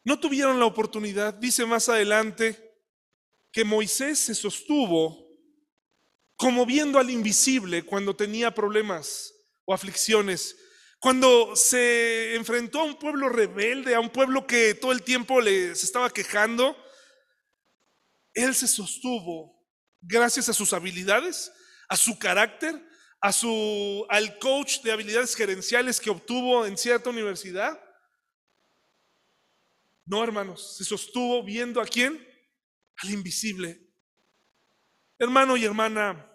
No 0.04 0.20
tuvieron 0.20 0.58
la 0.58 0.66
oportunidad. 0.66 1.34
Dice 1.34 1.66
más 1.66 1.88
adelante 1.88 2.72
que 3.50 3.64
Moisés 3.64 4.18
se 4.18 4.34
sostuvo 4.34 5.28
como 6.36 6.64
viendo 6.64 6.98
al 6.98 7.10
invisible 7.10 7.84
cuando 7.84 8.14
tenía 8.14 8.54
problemas 8.54 9.34
o 9.64 9.74
aflicciones. 9.74 10.56
Cuando 11.00 11.56
se 11.56 12.34
enfrentó 12.34 12.80
a 12.80 12.84
un 12.84 12.98
pueblo 12.98 13.30
rebelde, 13.30 13.94
a 13.94 14.00
un 14.00 14.10
pueblo 14.10 14.46
que 14.46 14.74
todo 14.74 14.92
el 14.92 15.02
tiempo 15.02 15.40
le, 15.40 15.70
estaba 15.70 16.10
quejando, 16.10 16.76
él 18.34 18.54
se 18.54 18.68
sostuvo 18.68 19.66
gracias 20.02 20.50
a 20.50 20.52
sus 20.52 20.74
habilidades, 20.74 21.50
a 21.88 21.96
su 21.96 22.18
carácter, 22.18 22.86
a 23.18 23.32
su, 23.32 24.06
al 24.10 24.38
coach 24.38 24.82
de 24.82 24.92
habilidades 24.92 25.34
gerenciales 25.34 25.98
que 25.98 26.10
obtuvo 26.10 26.66
en 26.66 26.76
cierta 26.76 27.08
universidad. 27.08 27.82
No, 30.04 30.22
hermanos, 30.22 30.76
se 30.76 30.84
sostuvo 30.84 31.42
viendo 31.42 31.80
a 31.80 31.86
quién? 31.86 32.22
Al 32.96 33.10
invisible. 33.10 33.90
Hermano 35.18 35.56
y 35.56 35.64
hermana, 35.64 36.30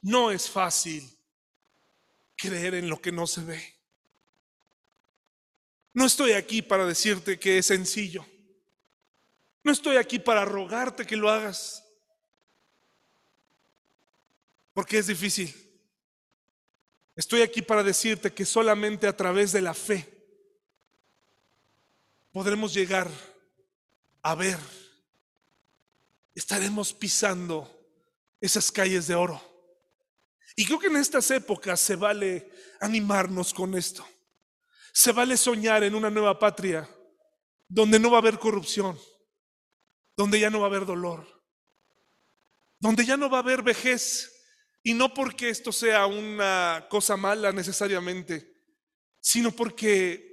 no 0.00 0.30
es 0.30 0.48
fácil 0.48 1.21
creer 2.42 2.74
en 2.74 2.88
lo 2.88 3.00
que 3.00 3.12
no 3.12 3.26
se 3.26 3.42
ve. 3.42 3.74
No 5.94 6.06
estoy 6.06 6.32
aquí 6.32 6.60
para 6.60 6.84
decirte 6.84 7.38
que 7.38 7.58
es 7.58 7.66
sencillo. 7.66 8.26
No 9.62 9.70
estoy 9.70 9.96
aquí 9.96 10.18
para 10.18 10.44
rogarte 10.44 11.06
que 11.06 11.16
lo 11.16 11.30
hagas. 11.30 11.84
Porque 14.74 14.98
es 14.98 15.06
difícil. 15.06 15.54
Estoy 17.14 17.42
aquí 17.42 17.62
para 17.62 17.82
decirte 17.82 18.32
que 18.32 18.44
solamente 18.44 19.06
a 19.06 19.16
través 19.16 19.52
de 19.52 19.60
la 19.60 19.74
fe 19.74 20.08
podremos 22.32 22.74
llegar 22.74 23.08
a 24.22 24.34
ver. 24.34 24.58
Estaremos 26.34 26.92
pisando 26.92 27.70
esas 28.40 28.72
calles 28.72 29.06
de 29.06 29.14
oro. 29.14 29.51
Y 30.56 30.66
creo 30.66 30.78
que 30.78 30.88
en 30.88 30.96
estas 30.96 31.30
épocas 31.30 31.80
se 31.80 31.96
vale 31.96 32.50
animarnos 32.80 33.54
con 33.54 33.74
esto. 33.74 34.06
Se 34.92 35.12
vale 35.12 35.36
soñar 35.36 35.82
en 35.82 35.94
una 35.94 36.10
nueva 36.10 36.38
patria 36.38 36.88
donde 37.68 37.98
no 37.98 38.10
va 38.10 38.18
a 38.18 38.20
haber 38.20 38.38
corrupción, 38.38 38.98
donde 40.16 40.38
ya 40.38 40.50
no 40.50 40.60
va 40.60 40.66
a 40.66 40.68
haber 40.68 40.84
dolor, 40.84 41.26
donde 42.78 43.06
ya 43.06 43.16
no 43.16 43.30
va 43.30 43.38
a 43.38 43.40
haber 43.40 43.62
vejez, 43.62 44.30
y 44.82 44.92
no 44.92 45.14
porque 45.14 45.48
esto 45.48 45.72
sea 45.72 46.06
una 46.06 46.86
cosa 46.90 47.16
mala 47.16 47.52
necesariamente, 47.52 48.52
sino 49.20 49.52
porque 49.52 50.32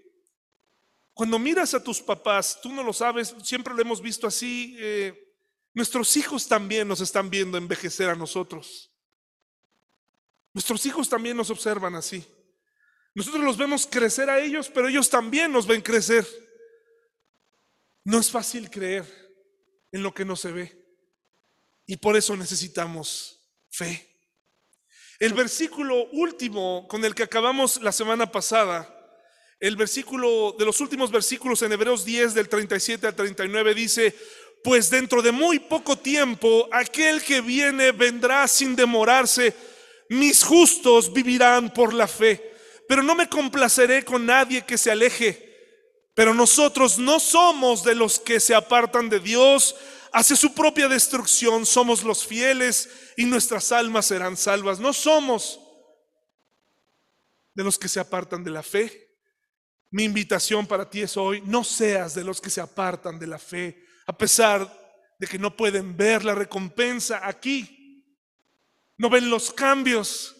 cuando 1.13 1.37
miras 1.37 1.73
a 1.73 1.83
tus 1.83 2.01
papás, 2.01 2.59
tú 2.61 2.73
no 2.73 2.83
lo 2.83 2.91
sabes, 2.91 3.35
siempre 3.43 3.73
lo 3.73 3.81
hemos 3.81 4.01
visto 4.01 4.27
así, 4.27 4.75
eh, 4.79 5.13
nuestros 5.73 6.17
hijos 6.17 6.47
también 6.47 6.87
nos 6.87 6.99
están 6.99 7.29
viendo 7.29 7.57
envejecer 7.57 8.09
a 8.09 8.15
nosotros. 8.15 8.91
Nuestros 10.59 10.85
hijos 10.87 11.07
también 11.07 11.37
nos 11.37 11.49
observan 11.51 11.95
así. 11.95 12.21
Nosotros 13.15 13.45
los 13.45 13.55
vemos 13.55 13.87
crecer 13.89 14.29
a 14.29 14.41
ellos, 14.41 14.67
pero 14.67 14.89
ellos 14.89 15.09
también 15.09 15.53
nos 15.53 15.65
ven 15.65 15.81
crecer. 15.81 16.27
No 18.03 18.19
es 18.19 18.29
fácil 18.29 18.69
creer 18.69 19.05
en 19.93 20.03
lo 20.03 20.13
que 20.13 20.25
no 20.25 20.35
se 20.35 20.51
ve. 20.51 20.85
Y 21.85 21.95
por 21.95 22.17
eso 22.17 22.35
necesitamos 22.35 23.39
fe. 23.69 24.05
El 25.17 25.33
versículo 25.33 26.09
último 26.11 26.89
con 26.89 27.05
el 27.05 27.15
que 27.15 27.23
acabamos 27.23 27.81
la 27.81 27.93
semana 27.93 28.29
pasada, 28.29 28.93
el 29.61 29.77
versículo 29.77 30.57
de 30.59 30.65
los 30.65 30.81
últimos 30.81 31.09
versículos 31.09 31.61
en 31.61 31.71
Hebreos 31.71 32.03
10 32.03 32.33
del 32.33 32.49
37 32.49 33.07
al 33.07 33.15
39 33.15 33.73
dice, 33.75 34.13
pues 34.61 34.89
dentro 34.89 35.21
de 35.21 35.31
muy 35.31 35.57
poco 35.59 35.97
tiempo 35.97 36.67
aquel 36.73 37.23
que 37.23 37.39
viene 37.39 37.93
vendrá 37.93 38.45
sin 38.45 38.75
demorarse, 38.75 39.55
mis 40.09 40.43
justos 40.43 41.13
vivirán 41.13 41.73
por 41.73 41.93
la 41.93 42.07
fe, 42.07 42.53
pero 42.87 43.03
no 43.03 43.15
me 43.15 43.29
complaceré 43.29 44.03
con 44.03 44.25
nadie 44.25 44.65
que 44.65 44.77
se 44.77 44.91
aleje. 44.91 45.47
Pero 46.15 46.33
nosotros 46.33 46.97
no 46.97 47.19
somos 47.19 47.83
de 47.83 47.95
los 47.95 48.19
que 48.19 48.39
se 48.39 48.53
apartan 48.53 49.07
de 49.07 49.19
Dios, 49.19 49.75
hacia 50.11 50.35
su 50.35 50.53
propia 50.53 50.87
destrucción, 50.87 51.65
somos 51.65 52.03
los 52.03 52.25
fieles 52.25 52.89
y 53.15 53.25
nuestras 53.25 53.71
almas 53.71 54.07
serán 54.07 54.35
salvas. 54.35 54.79
No 54.79 54.91
somos 54.91 55.59
de 57.53 57.63
los 57.63 57.77
que 57.77 57.87
se 57.87 57.99
apartan 57.99 58.43
de 58.43 58.51
la 58.51 58.63
fe. 58.63 59.17
Mi 59.91 60.03
invitación 60.03 60.67
para 60.67 60.89
ti 60.89 61.01
es 61.01 61.17
hoy, 61.17 61.41
no 61.45 61.63
seas 61.63 62.13
de 62.15 62.23
los 62.23 62.41
que 62.41 62.49
se 62.49 62.61
apartan 62.61 63.19
de 63.19 63.27
la 63.27 63.39
fe, 63.39 63.85
a 64.05 64.17
pesar 64.17 64.67
de 65.19 65.27
que 65.27 65.39
no 65.39 65.55
pueden 65.55 65.95
ver 65.95 66.23
la 66.23 66.35
recompensa 66.35 67.21
aquí. 67.23 67.78
No 68.99 69.09
ven 69.09 69.31
los 69.31 69.51
cambios. 69.51 70.35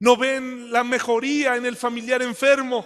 No 0.00 0.16
ven 0.16 0.72
la 0.72 0.82
mejoría 0.82 1.54
en 1.54 1.66
el 1.66 1.76
familiar 1.76 2.20
enfermo. 2.20 2.84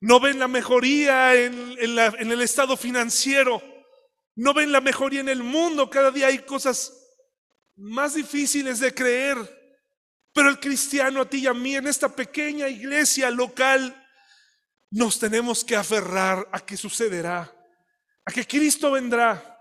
No 0.00 0.20
ven 0.20 0.38
la 0.38 0.48
mejoría 0.48 1.34
en, 1.34 1.78
en 1.78 2.32
el 2.32 2.42
estado 2.42 2.76
financiero 2.76 3.62
no 4.36 4.52
ven 4.52 4.70
la 4.70 4.80
mejoría 4.82 5.20
en 5.20 5.30
el 5.30 5.42
mundo. 5.42 5.90
Cada 5.90 6.10
día 6.10 6.26
hay 6.26 6.40
cosas 6.40 6.92
más 7.74 8.14
difíciles 8.14 8.78
de 8.78 8.94
creer. 8.94 9.36
Pero 10.32 10.50
el 10.50 10.60
cristiano, 10.60 11.22
a 11.22 11.28
ti 11.28 11.38
y 11.38 11.46
a 11.46 11.54
mí, 11.54 11.74
en 11.74 11.86
esta 11.86 12.10
pequeña 12.10 12.68
iglesia 12.68 13.30
local, 13.30 14.06
nos 14.90 15.18
tenemos 15.18 15.64
que 15.64 15.74
aferrar 15.74 16.46
a 16.52 16.60
que 16.60 16.76
sucederá, 16.76 17.50
a 18.24 18.30
que 18.30 18.46
Cristo 18.46 18.90
vendrá, 18.90 19.58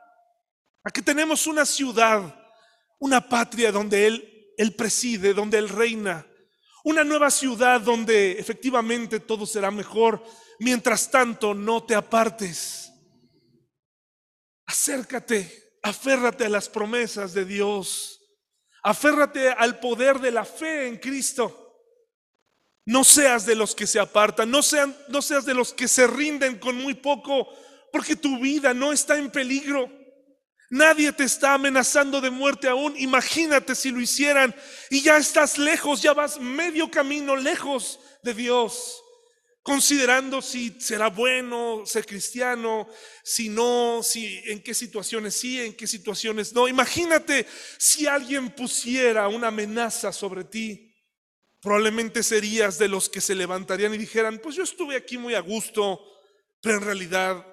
a 0.84 0.92
que 0.92 1.02
tenemos 1.02 1.48
una 1.48 1.66
ciudad, 1.66 2.22
una 3.06 3.30
patria 3.30 3.72
donde 3.72 4.08
Él, 4.08 4.54
Él 4.58 4.76
preside, 4.76 5.34
donde 5.34 5.58
Él 5.58 5.70
reina, 5.70 6.26
una 6.84 7.04
nueva 7.04 7.32
ciudad 7.32 7.82
donde 7.82 8.34
efectivamente 8.34 9.20
todo 9.20 9.46
será 9.46 9.72
mejor. 9.72 10.24
Mientras 10.60 11.10
tanto, 11.10 11.54
no 11.54 11.84
te 11.84 11.96
apartes 11.96 12.86
Acércate, 14.66 15.78
aférrate 15.84 16.46
a 16.46 16.50
las 16.50 16.70
promesas 16.70 17.34
de 17.34 17.46
Dios. 17.46 18.20
Aférrate 18.84 19.50
al 19.50 19.80
poder 19.80 20.20
de 20.20 20.32
la 20.32 20.46
fe 20.46 20.88
en 20.88 20.98
Cristo. 20.98 21.62
No 22.86 23.04
seas 23.04 23.46
de 23.46 23.56
los 23.56 23.74
que 23.74 23.88
se 23.88 24.00
apartan, 24.00 24.50
no, 24.52 24.62
sean, 24.62 24.96
no 25.10 25.22
seas 25.22 25.46
de 25.46 25.56
los 25.56 25.74
que 25.74 25.88
se 25.88 26.06
rinden 26.06 26.60
con 26.60 26.76
muy 26.76 26.94
poco, 26.94 27.48
porque 27.92 28.16
tu 28.16 28.40
vida 28.40 28.74
no 28.74 28.94
está 28.94 29.18
en 29.18 29.32
peligro. 29.32 29.90
Nadie 30.70 31.12
te 31.12 31.24
está 31.24 31.54
amenazando 31.54 32.22
de 32.22 32.30
muerte 32.30 32.68
aún. 32.68 32.96
Imagínate 32.98 33.76
si 33.76 33.92
lo 33.92 34.02
hicieran 34.02 34.56
y 34.90 35.02
ya 35.02 35.18
estás 35.18 35.58
lejos, 35.58 36.02
ya 36.02 36.14
vas 36.14 36.40
medio 36.40 36.90
camino 36.90 37.36
lejos 37.36 38.00
de 38.24 38.34
Dios 38.34 39.02
considerando 39.66 40.44
si 40.44 40.80
será 40.80 41.10
bueno 41.10 41.88
ser 41.88 42.06
cristiano, 42.06 42.88
si 43.24 43.50
no, 43.50 44.02
si 44.04 44.40
en 44.46 44.62
qué 44.62 44.76
situaciones 44.76 45.34
sí, 45.34 45.60
en 45.60 45.74
qué 45.74 45.88
situaciones 45.88 46.54
no. 46.54 46.68
Imagínate 46.68 47.48
si 47.80 48.06
alguien 48.06 48.52
pusiera 48.52 49.28
una 49.28 49.48
amenaza 49.48 50.14
sobre 50.14 50.44
ti, 50.44 50.94
probablemente 51.60 52.22
serías 52.22 52.78
de 52.78 52.90
los 52.90 53.10
que 53.10 53.22
se 53.22 53.34
levantarían 53.34 53.92
y 53.96 53.98
dijeran, 53.98 54.38
pues 54.38 54.56
yo 54.56 54.62
estuve 54.62 54.96
aquí 54.96 55.18
muy 55.18 55.34
a 55.34 55.40
gusto, 55.40 56.00
pero 56.62 56.78
en 56.78 56.84
realidad 56.84 57.44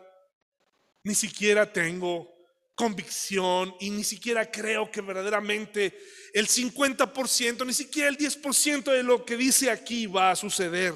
ni 1.05 1.15
siquiera 1.15 1.73
tengo 1.73 2.31
convicción 2.75 3.75
y 3.81 3.91
ni 3.91 4.05
siquiera 4.05 4.51
creo 4.51 4.91
que 4.91 5.01
verdaderamente 5.01 5.99
el 6.33 6.49
50%, 6.49 7.67
ni 7.67 7.73
siquiera 7.73 8.09
el 8.09 8.17
10% 8.17 8.85
de 8.85 9.03
lo 9.03 9.25
que 9.25 9.37
dice 9.37 9.71
aquí 9.71 10.07
va 10.07 10.31
a 10.31 10.37
suceder. 10.37 10.95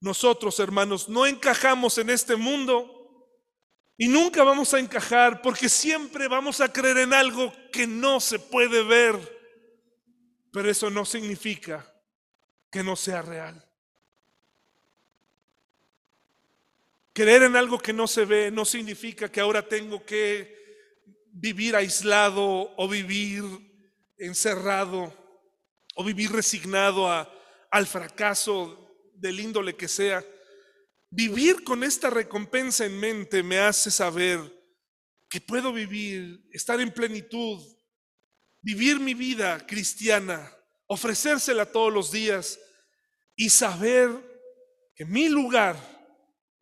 Nosotros, 0.00 0.58
hermanos, 0.60 1.08
no 1.08 1.26
encajamos 1.26 1.98
en 1.98 2.10
este 2.10 2.36
mundo 2.36 2.90
y 3.96 4.08
nunca 4.08 4.42
vamos 4.42 4.74
a 4.74 4.80
encajar 4.80 5.40
porque 5.40 5.68
siempre 5.68 6.28
vamos 6.28 6.60
a 6.60 6.72
creer 6.72 6.98
en 6.98 7.14
algo 7.14 7.52
que 7.72 7.86
no 7.86 8.20
se 8.20 8.38
puede 8.38 8.82
ver. 8.82 9.16
Pero 10.52 10.70
eso 10.70 10.90
no 10.90 11.04
significa 11.04 11.90
que 12.70 12.82
no 12.82 12.96
sea 12.96 13.22
real. 13.22 13.63
Creer 17.14 17.44
en 17.44 17.54
algo 17.54 17.78
que 17.78 17.92
no 17.92 18.08
se 18.08 18.24
ve 18.24 18.50
no 18.50 18.64
significa 18.64 19.30
que 19.30 19.40
ahora 19.40 19.66
tengo 19.66 20.04
que 20.04 20.52
vivir 21.30 21.76
aislado 21.76 22.74
o 22.76 22.88
vivir 22.88 23.44
encerrado 24.18 25.14
o 25.94 26.02
vivir 26.02 26.32
resignado 26.32 27.08
a, 27.08 27.32
al 27.70 27.86
fracaso 27.86 28.96
del 29.14 29.38
índole 29.38 29.76
que 29.76 29.86
sea. 29.86 30.24
Vivir 31.08 31.62
con 31.62 31.84
esta 31.84 32.10
recompensa 32.10 32.84
en 32.84 32.98
mente 32.98 33.44
me 33.44 33.60
hace 33.60 33.92
saber 33.92 34.40
que 35.28 35.40
puedo 35.40 35.72
vivir, 35.72 36.44
estar 36.52 36.80
en 36.80 36.90
plenitud, 36.90 37.62
vivir 38.60 38.98
mi 38.98 39.14
vida 39.14 39.64
cristiana, 39.68 40.52
ofrecérsela 40.88 41.70
todos 41.70 41.92
los 41.92 42.10
días 42.10 42.58
y 43.36 43.50
saber 43.50 44.10
que 44.96 45.04
mi 45.04 45.28
lugar 45.28 45.93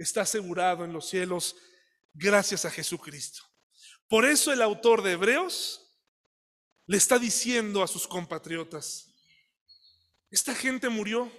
está 0.02 0.22
asegurado 0.22 0.84
en 0.84 0.92
los 0.92 1.08
cielos 1.08 1.56
gracias 2.14 2.64
a 2.64 2.70
Jesucristo. 2.70 3.42
Por 4.08 4.24
eso 4.24 4.52
el 4.52 4.62
autor 4.62 5.02
de 5.02 5.12
Hebreos 5.12 5.80
le 6.86 6.96
está 6.96 7.18
diciendo 7.18 7.82
a 7.82 7.88
sus 7.88 8.06
compatriotas, 8.06 9.08
esta 10.30 10.54
gente 10.54 10.88
murió, 10.88 11.30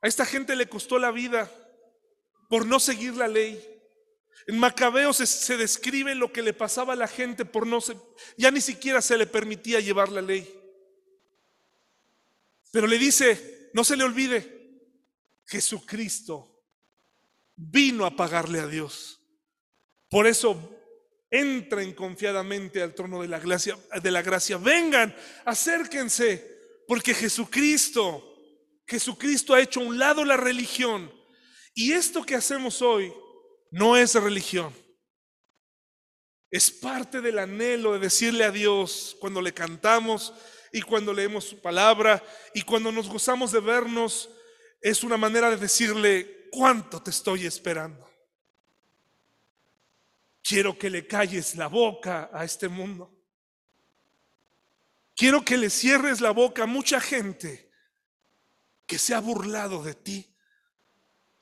a 0.00 0.08
esta 0.08 0.24
gente 0.24 0.54
le 0.56 0.68
costó 0.68 0.98
la 0.98 1.10
vida 1.10 1.50
por 2.48 2.66
no 2.66 2.78
seguir 2.80 3.14
la 3.14 3.28
ley. 3.28 3.64
En 4.46 4.58
Macabeos 4.58 5.16
se, 5.16 5.56
describe 5.56 6.14
lo 6.14 6.32
que 6.32 6.42
le 6.42 6.52
pasaba 6.52 6.92
a 6.92 6.96
la 6.96 7.08
gente 7.08 7.44
por 7.44 7.66
no 7.66 7.78
ya 8.36 8.50
ni 8.50 8.60
siquiera 8.60 9.02
se 9.02 9.16
le 9.16 9.26
permitía 9.26 9.80
llevar 9.80 10.10
la 10.10 10.22
ley. 10.22 10.48
Pero 12.70 12.86
le 12.86 12.98
dice, 12.98 13.70
no 13.74 13.84
se 13.84 13.96
le 13.96 14.04
olvide, 14.04 14.58
Jesucristo 15.46 16.57
vino 17.58 18.06
a 18.06 18.14
pagarle 18.14 18.60
a 18.60 18.66
Dios. 18.66 19.20
Por 20.08 20.26
eso 20.26 20.74
entren 21.30 21.92
confiadamente 21.92 22.80
al 22.80 22.94
trono 22.94 23.20
de 23.20 23.28
la 23.28 23.40
gracia, 23.40 23.76
de 24.00 24.10
la 24.10 24.22
gracia. 24.22 24.56
Vengan, 24.56 25.14
acérquense, 25.44 26.56
porque 26.86 27.12
Jesucristo, 27.12 28.24
Jesucristo 28.86 29.54
ha 29.54 29.60
hecho 29.60 29.80
a 29.80 29.84
un 29.84 29.98
lado 29.98 30.24
la 30.24 30.36
religión. 30.36 31.12
Y 31.74 31.92
esto 31.92 32.24
que 32.24 32.36
hacemos 32.36 32.80
hoy 32.80 33.12
no 33.70 33.96
es 33.96 34.14
religión. 34.14 34.72
Es 36.50 36.70
parte 36.70 37.20
del 37.20 37.38
anhelo 37.38 37.92
de 37.92 37.98
decirle 37.98 38.44
a 38.44 38.50
Dios 38.50 39.16
cuando 39.20 39.42
le 39.42 39.52
cantamos 39.52 40.32
y 40.72 40.80
cuando 40.80 41.12
leemos 41.12 41.44
su 41.44 41.60
palabra 41.60 42.24
y 42.54 42.62
cuando 42.62 42.90
nos 42.90 43.08
gozamos 43.08 43.52
de 43.52 43.60
vernos. 43.60 44.30
Es 44.80 45.02
una 45.02 45.16
manera 45.16 45.50
de 45.50 45.56
decirle, 45.56 46.37
cuánto 46.50 47.02
te 47.02 47.10
estoy 47.10 47.46
esperando. 47.46 48.08
Quiero 50.42 50.78
que 50.78 50.88
le 50.88 51.06
calles 51.06 51.56
la 51.56 51.66
boca 51.66 52.30
a 52.32 52.44
este 52.44 52.68
mundo. 52.68 53.14
Quiero 55.14 55.44
que 55.44 55.56
le 55.56 55.68
cierres 55.68 56.20
la 56.20 56.30
boca 56.30 56.62
a 56.62 56.66
mucha 56.66 57.00
gente 57.00 57.70
que 58.86 58.98
se 58.98 59.14
ha 59.14 59.20
burlado 59.20 59.82
de 59.82 59.94
ti, 59.94 60.34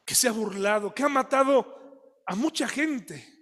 que 0.05 0.15
se 0.15 0.29
ha 0.29 0.33
burlado, 0.33 0.95
que 0.95 1.03
ha 1.03 1.09
matado 1.09 2.23
a 2.27 2.35
mucha 2.35 2.67
gente. 2.67 3.33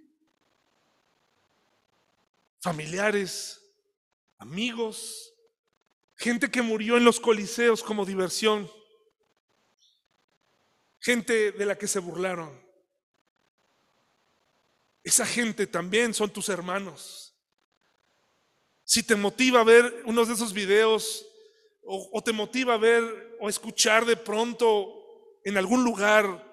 Familiares, 2.59 3.59
amigos, 4.37 5.33
gente 6.15 6.51
que 6.51 6.61
murió 6.61 6.97
en 6.97 7.05
los 7.05 7.19
coliseos 7.19 7.81
como 7.81 8.05
diversión 8.05 8.69
gente 11.05 11.51
de 11.51 11.65
la 11.67 11.77
que 11.77 11.87
se 11.87 11.99
burlaron. 11.99 12.49
Esa 15.03 15.23
gente 15.23 15.67
también 15.67 16.15
son 16.15 16.31
tus 16.31 16.49
hermanos. 16.49 17.35
Si 18.83 19.03
te 19.03 19.15
motiva 19.15 19.63
ver 19.63 20.01
unos 20.05 20.27
de 20.27 20.33
esos 20.33 20.51
videos 20.51 21.23
o, 21.83 22.23
te 22.23 22.31
motiva 22.31 22.77
ver 22.77 23.37
o 23.39 23.47
escuchar 23.47 24.03
de 24.03 24.17
pronto 24.17 25.39
en 25.43 25.57
algún 25.57 25.83
lugar, 25.83 26.43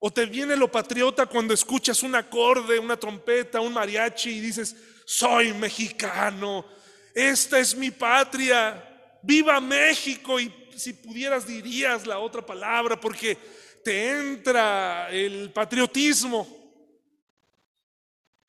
o 0.00 0.12
te 0.12 0.26
viene 0.26 0.56
lo 0.56 0.72
patriota 0.72 1.26
cuando 1.26 1.54
escuchas 1.54 2.02
un 2.02 2.16
acorde, 2.16 2.80
una 2.80 2.96
trompeta, 2.96 3.60
un 3.60 3.74
mariachi 3.74 4.30
y 4.30 4.40
dices, 4.40 4.74
soy 5.06 5.52
mexicano, 5.52 6.66
esta 7.14 7.60
es 7.60 7.76
mi 7.76 7.92
patria, 7.92 9.20
viva 9.22 9.60
México 9.60 10.40
y 10.40 10.52
si 10.76 10.94
pudieras 10.94 11.46
dirías 11.46 12.08
la 12.08 12.18
otra 12.18 12.44
palabra 12.44 13.00
porque 13.00 13.38
te 13.84 14.10
entra 14.10 15.08
el 15.10 15.52
patriotismo. 15.52 16.64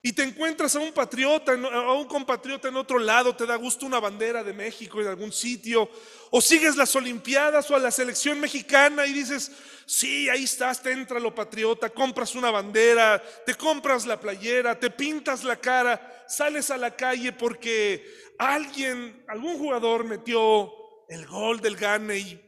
Y 0.01 0.13
te 0.13 0.21
encuentras 0.21 0.75
a 0.75 0.79
un 0.79 0.93
patriota, 0.93 1.53
a 1.53 1.93
un 1.93 2.05
compatriota 2.05 2.67
en 2.67 2.75
otro 2.75 2.99
lado, 2.99 3.35
te 3.35 3.47
da 3.47 3.55
gusto 3.55 3.87
una 3.87 3.99
bandera 3.99 4.43
de 4.43 4.53
México 4.53 5.01
en 5.01 5.07
algún 5.07 5.31
sitio, 5.31 5.89
o 6.29 6.41
sigues 6.41 6.75
las 6.75 6.95
Olimpiadas 6.95 7.71
o 7.71 7.75
a 7.75 7.79
la 7.79 7.89
selección 7.89 8.39
mexicana 8.39 9.07
y 9.07 9.13
dices, 9.13 9.51
sí, 9.87 10.29
ahí 10.29 10.43
estás, 10.43 10.83
te 10.83 10.91
entra 10.91 11.19
lo 11.19 11.33
patriota, 11.33 11.89
compras 11.89 12.35
una 12.35 12.51
bandera, 12.51 13.19
te 13.47 13.55
compras 13.55 14.05
la 14.05 14.19
playera, 14.19 14.79
te 14.79 14.91
pintas 14.91 15.43
la 15.43 15.55
cara, 15.55 16.23
sales 16.27 16.69
a 16.69 16.77
la 16.77 16.95
calle 16.95 17.31
porque 17.33 18.07
alguien, 18.37 19.25
algún 19.27 19.57
jugador 19.57 20.03
metió 20.03 20.71
el 21.09 21.25
gol 21.25 21.59
del 21.61 21.77
gane 21.77 22.19
y 22.19 22.44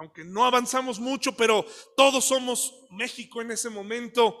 aunque 0.00 0.24
no 0.24 0.46
avanzamos 0.46 0.98
mucho, 0.98 1.36
pero 1.36 1.62
todos 1.94 2.24
somos 2.24 2.86
México 2.90 3.42
en 3.42 3.50
ese 3.50 3.68
momento, 3.68 4.34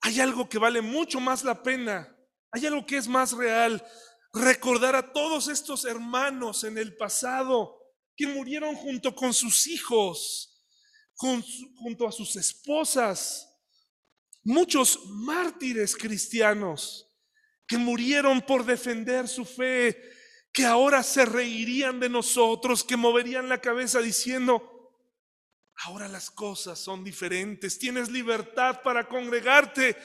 hay 0.00 0.20
algo 0.20 0.48
que 0.48 0.58
vale 0.58 0.80
mucho 0.80 1.18
más 1.18 1.42
la 1.42 1.60
pena, 1.60 2.16
hay 2.52 2.66
algo 2.66 2.86
que 2.86 2.98
es 2.98 3.08
más 3.08 3.32
real, 3.32 3.84
recordar 4.32 4.94
a 4.94 5.12
todos 5.12 5.48
estos 5.48 5.84
hermanos 5.86 6.62
en 6.62 6.78
el 6.78 6.96
pasado 6.96 7.80
que 8.16 8.28
murieron 8.28 8.76
junto 8.76 9.12
con 9.12 9.34
sus 9.34 9.66
hijos, 9.66 10.64
junto 11.16 12.06
a 12.06 12.12
sus 12.12 12.36
esposas, 12.36 13.60
muchos 14.44 15.00
mártires 15.06 15.96
cristianos 15.96 17.12
que 17.66 17.76
murieron 17.76 18.40
por 18.40 18.64
defender 18.64 19.26
su 19.26 19.44
fe, 19.44 20.00
que 20.52 20.64
ahora 20.64 21.02
se 21.02 21.24
reirían 21.24 21.98
de 21.98 22.08
nosotros, 22.08 22.84
que 22.84 22.96
moverían 22.96 23.48
la 23.48 23.60
cabeza 23.60 24.00
diciendo, 24.00 24.71
Ahora 25.84 26.06
las 26.06 26.30
cosas 26.30 26.78
son 26.78 27.02
diferentes. 27.02 27.78
Tienes 27.78 28.08
libertad 28.08 28.82
para 28.82 29.08
congregarte. 29.08 29.96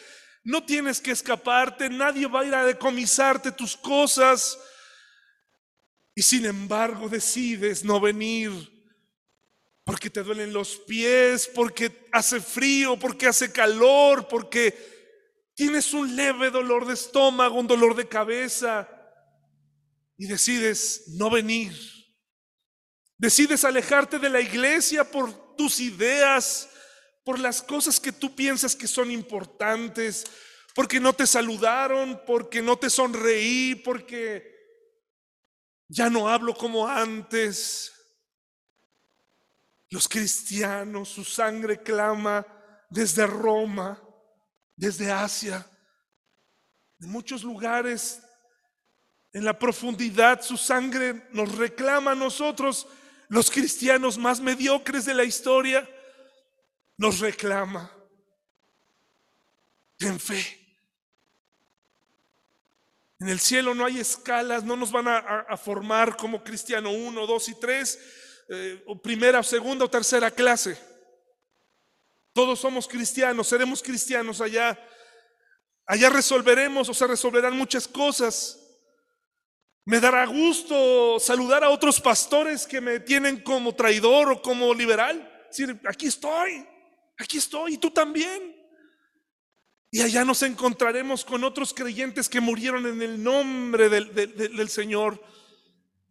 No 0.43 0.65
tienes 0.65 0.99
que 0.99 1.11
escaparte. 1.11 1.87
Nadie 1.87 2.25
va 2.25 2.41
a 2.41 2.45
ir 2.45 2.55
a 2.55 2.65
decomisarte 2.65 3.51
tus 3.51 3.77
cosas. 3.77 4.57
Y 6.15 6.23
sin 6.23 6.45
embargo 6.45 7.07
decides 7.09 7.83
no 7.83 7.99
venir 7.99 8.51
porque 9.83 10.09
te 10.09 10.23
duelen 10.23 10.51
los 10.51 10.77
pies, 10.77 11.47
porque 11.53 12.07
hace 12.11 12.41
frío, 12.41 12.97
porque 12.97 13.27
hace 13.27 13.51
calor, 13.51 14.27
porque 14.27 14.75
tienes 15.53 15.93
un 15.93 16.15
leve 16.15 16.49
dolor 16.49 16.87
de 16.87 16.95
estómago, 16.95 17.59
un 17.59 17.67
dolor 17.67 17.95
de 17.95 18.07
cabeza. 18.07 18.89
Y 20.17 20.25
decides 20.25 21.03
no 21.09 21.29
venir. 21.29 21.71
Decides 23.17 23.63
alejarte 23.63 24.17
de 24.17 24.29
la 24.29 24.41
iglesia 24.41 25.09
por 25.09 25.46
tus 25.57 25.79
ideas, 25.81 26.69
por 27.25 27.39
las 27.39 27.61
cosas 27.61 27.99
que 27.99 28.13
tú 28.13 28.33
piensas 28.33 28.73
que 28.73 28.87
son 28.87 29.11
importantes, 29.11 30.25
porque 30.73 30.99
no 30.99 31.11
te 31.11 31.27
saludaron, 31.27 32.21
porque 32.25 32.61
no 32.61 32.77
te 32.77 32.89
sonreí, 32.89 33.75
porque 33.75 34.55
ya 35.89 36.09
no 36.09 36.29
hablo 36.29 36.55
como 36.55 36.87
antes. 36.87 37.91
Los 39.89 40.07
cristianos, 40.07 41.09
su 41.09 41.25
sangre 41.25 41.81
clama 41.83 42.45
desde 42.89 43.27
Roma, 43.27 44.01
desde 44.75 45.11
Asia, 45.11 45.69
de 46.97 47.07
muchos 47.07 47.43
lugares, 47.43 48.21
en 49.33 49.43
la 49.43 49.59
profundidad, 49.59 50.41
su 50.41 50.57
sangre 50.57 51.27
nos 51.31 51.57
reclama 51.57 52.11
a 52.11 52.15
nosotros 52.15 52.87
los 53.29 53.51
cristianos 53.51 54.17
más 54.17 54.39
mediocres 54.39 55.05
de 55.05 55.13
la 55.13 55.23
historia, 55.23 55.87
nos 56.97 57.19
reclama. 57.19 57.91
Ten 59.97 60.19
fe. 60.19 60.67
En 63.19 63.29
el 63.29 63.39
cielo 63.39 63.73
no 63.73 63.85
hay 63.85 63.99
escalas, 63.99 64.63
no 64.63 64.75
nos 64.75 64.91
van 64.91 65.07
a, 65.07 65.57
formar 65.57 66.15
como 66.15 66.43
cristiano 66.43 66.91
uno, 66.91 67.25
dos 67.25 67.49
y 67.49 67.55
tres, 67.55 67.99
eh, 68.49 68.83
o 68.85 69.01
primera, 69.01 69.41
segunda 69.41 69.85
o 69.85 69.89
tercera 69.89 70.29
clase. 70.29 70.77
Todos 72.31 72.59
somos 72.59 72.87
cristianos, 72.87 73.47
seremos 73.47 73.81
cristianos 73.81 74.41
allá. 74.41 74.79
Allá 75.87 76.09
resolveremos 76.09 76.89
o 76.89 76.93
se 76.93 77.07
resolverán 77.07 77.57
muchas 77.57 77.87
cosas. 77.87 78.66
Me 79.87 80.01
dará 80.01 80.25
gusto 80.25 81.17
saludar 81.17 81.63
a 81.63 81.69
otros 81.69 82.01
pastores 82.01 82.67
que 82.67 82.81
me 82.81 82.99
tienen 82.99 83.39
como 83.39 83.73
traidor 83.73 84.29
o 84.29 84.41
como 84.41 84.73
liberal. 84.73 85.45
Decir, 85.47 85.79
aquí 85.87 86.07
estoy, 86.07 86.67
aquí 87.17 87.37
estoy, 87.37 87.75
y 87.75 87.77
tú 87.77 87.89
también. 87.89 88.53
Y 89.89 90.01
allá 90.01 90.25
nos 90.25 90.43
encontraremos 90.43 91.23
con 91.23 91.45
otros 91.45 91.73
creyentes 91.73 92.27
que 92.27 92.41
murieron 92.41 92.85
en 92.85 93.01
el 93.01 93.23
nombre 93.23 93.87
del, 93.87 94.13
del, 94.13 94.67
Señor 94.67 95.23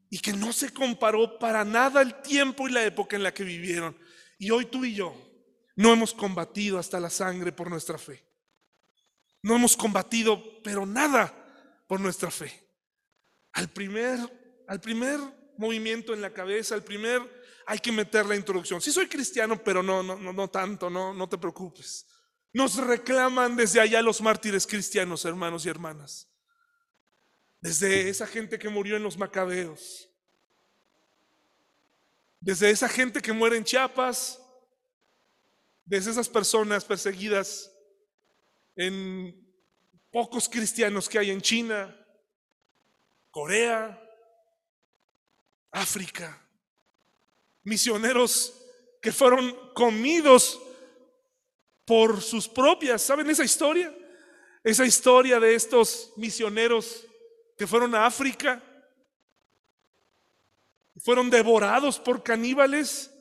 y 0.09 0.21
que 0.21 0.33
no 0.33 0.55
se 0.55 0.73
comparó 0.73 1.39
para 1.39 1.63
nada 1.63 2.01
el 2.01 2.23
tiempo 2.23 2.67
y 2.67 2.73
la 2.73 2.83
época 2.83 3.15
en 3.17 3.25
la 3.25 3.35
que 3.35 3.45
vivieron. 3.45 3.95
Y 4.39 4.53
hoy 4.53 4.65
tú 4.65 4.87
y 4.87 4.95
yo 4.95 5.15
no 5.75 5.93
hemos 5.93 6.15
combatido 6.15 6.79
hasta 6.79 6.99
la 6.99 7.11
sangre 7.11 7.53
por 7.53 7.69
nuestra 7.69 7.99
fe. 7.99 8.25
No 9.43 9.55
hemos 9.55 9.77
combatido, 9.77 10.63
pero 10.63 10.87
nada 10.87 11.85
por 11.87 12.01
nuestra 12.01 12.31
fe 12.31 12.66
al 13.57 13.71
primer, 13.71 14.19
al 14.69 14.81
primer 14.83 15.19
movimiento 15.57 16.13
en 16.13 16.21
la 16.21 16.31
cabeza, 16.31 16.75
al 16.75 16.85
primer, 16.85 17.23
hay 17.65 17.79
que 17.79 17.91
meter 17.91 18.27
la 18.27 18.37
introducción. 18.37 18.83
Sí 18.83 18.93
soy 18.93 19.09
cristiano, 19.09 19.63
pero 19.65 19.83
no, 19.83 20.03
no, 20.03 20.17
no, 20.17 20.31
no 20.31 20.49
tanto, 20.51 20.91
no, 20.91 21.15
no 21.15 21.27
te 21.27 21.39
preocupes. 21.39 22.07
Nos 22.53 22.77
reclaman 22.77 23.57
desde 23.57 23.81
allá 23.81 24.03
los 24.03 24.21
mártires 24.21 24.67
cristianos, 24.67 25.25
hermanos 25.25 25.65
y 25.65 25.71
hermanas. 25.71 26.29
Desde 27.59 28.11
esa 28.11 28.27
gente 28.27 28.59
que 28.59 28.69
murió 28.69 28.97
en 28.97 29.03
los 29.03 29.17
macabeos. 29.17 30.11
Desde 32.39 32.69
esa 32.69 32.91
gente 32.91 33.23
que 33.23 33.33
muere 33.33 33.57
en 33.57 33.65
Chiapas. 33.65 34.39
Desde 35.87 36.11
esas 36.11 36.29
personas 36.29 36.85
perseguidas 36.85 37.73
en 38.77 39.35
pocos 40.13 40.47
cristianos 40.47 41.09
que 41.09 41.19
hay 41.19 41.31
en 41.31 41.41
China, 41.41 41.97
Corea, 43.37 44.03
África, 45.71 46.43
misioneros 47.65 48.55
que 49.03 49.13
fueron 49.13 49.55
comidos 49.75 50.59
por 51.85 52.23
sus 52.23 52.49
propias, 52.49 53.03
¿saben 53.03 53.29
esa 53.29 53.45
historia? 53.45 53.95
Esa 54.65 54.87
historia 54.87 55.39
de 55.39 55.55
estos 55.55 56.15
misioneros 56.17 57.07
que 57.59 57.67
fueron 57.67 57.95
a 57.95 58.07
África, 58.07 58.63
fueron 60.97 61.29
devorados 61.29 61.99
por 61.99 62.23
caníbales 62.23 63.13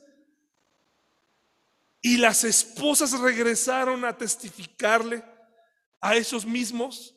y 2.00 2.16
las 2.16 2.42
esposas 2.42 3.12
regresaron 3.20 4.02
a 4.06 4.16
testificarle 4.16 5.22
a 6.00 6.16
esos 6.16 6.46
mismos 6.46 7.14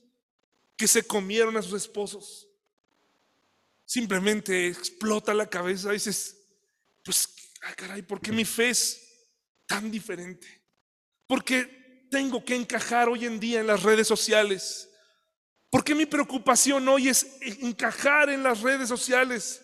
que 0.76 0.86
se 0.86 1.02
comieron 1.02 1.56
a 1.56 1.62
sus 1.62 1.76
esposos 1.76 2.49
simplemente 3.90 4.68
explota 4.68 5.34
la 5.34 5.50
cabeza 5.50 5.92
dices, 5.92 6.38
pues, 7.04 7.28
ah, 7.64 7.74
caray, 7.76 8.04
¿por 8.04 8.22
qué 8.22 8.32
mi 8.32 8.46
fe 8.46 8.70
es 8.70 9.02
tan 9.66 9.90
diferente? 9.90 10.48
¿Por 11.26 11.44
qué 11.44 12.08
tengo 12.12 12.46
que 12.46 12.54
encajar 12.54 13.10
hoy 13.10 13.26
en 13.26 13.40
día 13.40 13.62
en 13.62 13.66
las 13.66 13.82
redes 13.82 14.08
sociales? 14.08 14.92
¿Por 15.72 15.84
qué 15.84 15.96
mi 15.96 16.06
preocupación 16.06 16.88
hoy 16.88 17.10
es 17.10 17.36
encajar 17.42 18.30
en 18.30 18.44
las 18.44 18.62
redes 18.62 18.88
sociales? 18.88 19.60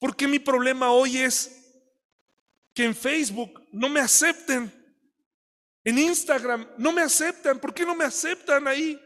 ¿Por 0.00 0.16
qué 0.16 0.26
mi 0.26 0.40
problema 0.40 0.90
hoy 0.90 1.18
es 1.18 1.52
que 2.74 2.82
en 2.82 2.96
Facebook 2.96 3.64
no 3.70 3.88
me 3.88 4.00
acepten? 4.00 4.72
En 5.84 5.98
Instagram 6.00 6.68
no 6.76 6.90
me 6.90 7.02
aceptan. 7.02 7.60
¿Por 7.60 7.72
qué 7.72 7.86
no 7.86 7.94
me 7.94 8.04
aceptan 8.04 8.66
ahí? 8.66 9.00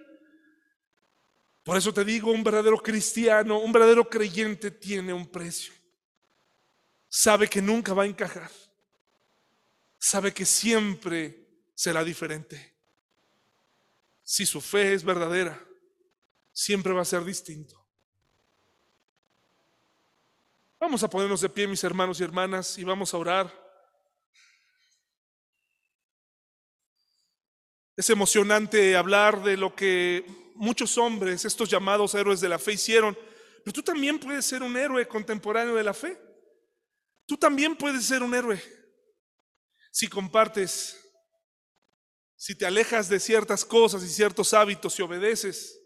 Por 1.62 1.76
eso 1.76 1.92
te 1.92 2.04
digo, 2.04 2.32
un 2.32 2.42
verdadero 2.42 2.78
cristiano, 2.78 3.58
un 3.58 3.72
verdadero 3.72 4.08
creyente 4.08 4.70
tiene 4.70 5.12
un 5.12 5.26
precio. 5.26 5.72
Sabe 7.08 7.48
que 7.48 7.62
nunca 7.62 7.94
va 7.94 8.02
a 8.02 8.06
encajar. 8.06 8.50
Sabe 9.98 10.32
que 10.32 10.44
siempre 10.44 11.46
será 11.74 12.02
diferente. 12.02 12.74
Si 14.24 14.44
su 14.44 14.60
fe 14.60 14.94
es 14.94 15.04
verdadera, 15.04 15.64
siempre 16.52 16.92
va 16.92 17.02
a 17.02 17.04
ser 17.04 17.24
distinto. 17.24 17.78
Vamos 20.80 21.04
a 21.04 21.10
ponernos 21.10 21.40
de 21.40 21.48
pie, 21.48 21.68
mis 21.68 21.84
hermanos 21.84 22.18
y 22.18 22.24
hermanas, 22.24 22.76
y 22.76 22.82
vamos 22.82 23.14
a 23.14 23.18
orar. 23.18 23.62
Es 27.96 28.10
emocionante 28.10 28.96
hablar 28.96 29.44
de 29.44 29.56
lo 29.56 29.76
que 29.76 30.41
muchos 30.55 30.98
hombres, 30.98 31.44
estos 31.44 31.68
llamados 31.68 32.14
héroes 32.14 32.40
de 32.40 32.48
la 32.48 32.59
fe, 32.59 32.72
hicieron. 32.72 33.16
Pero 33.64 33.72
tú 33.72 33.82
también 33.82 34.18
puedes 34.18 34.44
ser 34.44 34.62
un 34.62 34.76
héroe 34.76 35.07
contemporáneo 35.07 35.74
de 35.74 35.82
la 35.82 35.94
fe. 35.94 36.18
Tú 37.26 37.36
también 37.36 37.76
puedes 37.76 38.05
ser 38.05 38.22
un 38.22 38.34
héroe. 38.34 38.62
Si 39.90 40.09
compartes, 40.09 40.98
si 42.36 42.57
te 42.57 42.66
alejas 42.66 43.09
de 43.09 43.20
ciertas 43.20 43.64
cosas 43.64 44.03
y 44.03 44.09
ciertos 44.09 44.53
hábitos 44.53 44.98
y 44.98 45.03
obedeces. 45.03 45.78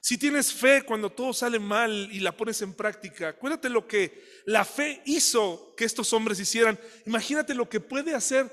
Si 0.00 0.18
tienes 0.18 0.52
fe 0.52 0.82
cuando 0.82 1.10
todo 1.10 1.32
sale 1.32 1.60
mal 1.60 2.08
y 2.10 2.18
la 2.18 2.36
pones 2.36 2.60
en 2.62 2.74
práctica, 2.74 3.28
acuérdate 3.28 3.68
lo 3.68 3.86
que 3.86 4.24
la 4.46 4.64
fe 4.64 5.00
hizo 5.06 5.74
que 5.76 5.84
estos 5.84 6.12
hombres 6.12 6.40
hicieran. 6.40 6.76
Imagínate 7.06 7.54
lo 7.54 7.68
que 7.68 7.78
puede 7.78 8.12
hacer 8.12 8.50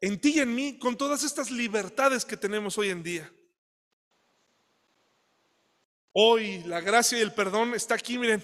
en 0.00 0.18
ti 0.18 0.36
y 0.36 0.40
en 0.40 0.54
mí 0.54 0.78
con 0.78 0.96
todas 0.96 1.22
estas 1.22 1.50
libertades 1.50 2.24
que 2.24 2.38
tenemos 2.38 2.78
hoy 2.78 2.88
en 2.88 3.02
día. 3.02 3.30
Hoy 6.18 6.62
la 6.62 6.80
gracia 6.80 7.18
y 7.18 7.20
el 7.20 7.34
perdón 7.34 7.74
está 7.74 7.94
aquí, 7.94 8.16
miren, 8.16 8.42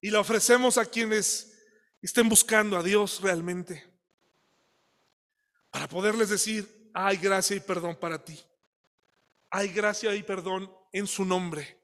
y 0.00 0.08
la 0.08 0.20
ofrecemos 0.20 0.78
a 0.78 0.86
quienes 0.86 1.54
estén 2.00 2.26
buscando 2.26 2.78
a 2.78 2.82
Dios 2.82 3.20
realmente, 3.20 3.86
para 5.70 5.86
poderles 5.86 6.30
decir, 6.30 6.90
hay 6.94 7.18
gracia 7.18 7.54
y 7.54 7.60
perdón 7.60 7.96
para 7.96 8.24
ti. 8.24 8.40
Hay 9.50 9.68
gracia 9.68 10.14
y 10.14 10.22
perdón 10.22 10.72
en 10.90 11.06
su 11.06 11.26
nombre. 11.26 11.82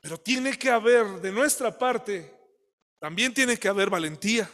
Pero 0.00 0.18
tiene 0.18 0.58
que 0.58 0.68
haber 0.68 1.20
de 1.20 1.30
nuestra 1.30 1.78
parte, 1.78 2.36
también 2.98 3.32
tiene 3.32 3.56
que 3.56 3.68
haber 3.68 3.88
valentía, 3.88 4.50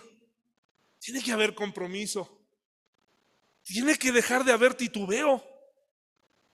tiene 0.98 1.22
que 1.22 1.32
haber 1.32 1.54
compromiso, 1.54 2.38
tiene 3.62 3.96
que 3.96 4.12
dejar 4.12 4.44
de 4.44 4.52
haber 4.52 4.74
titubeo. 4.74 5.42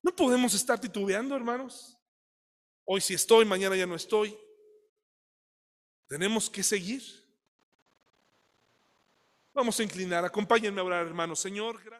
No 0.01 0.14
podemos 0.14 0.55
estar 0.55 0.81
titubeando, 0.81 1.35
hermanos. 1.35 1.98
Hoy 2.91 3.03
sí 3.03 3.12
estoy, 3.12 3.45
mañana 3.45 3.76
ya 3.76 3.84
no 3.84 3.95
estoy. 3.95 4.34
Tenemos 6.07 6.49
que 6.49 6.62
seguir. 6.62 7.03
Vamos 9.53 9.78
a 9.78 9.82
inclinar, 9.82 10.24
acompáñenme 10.24 10.80
a 10.80 10.84
orar, 10.84 11.07
hermanos. 11.07 11.39
Señor, 11.39 11.84
gracias. 11.84 11.99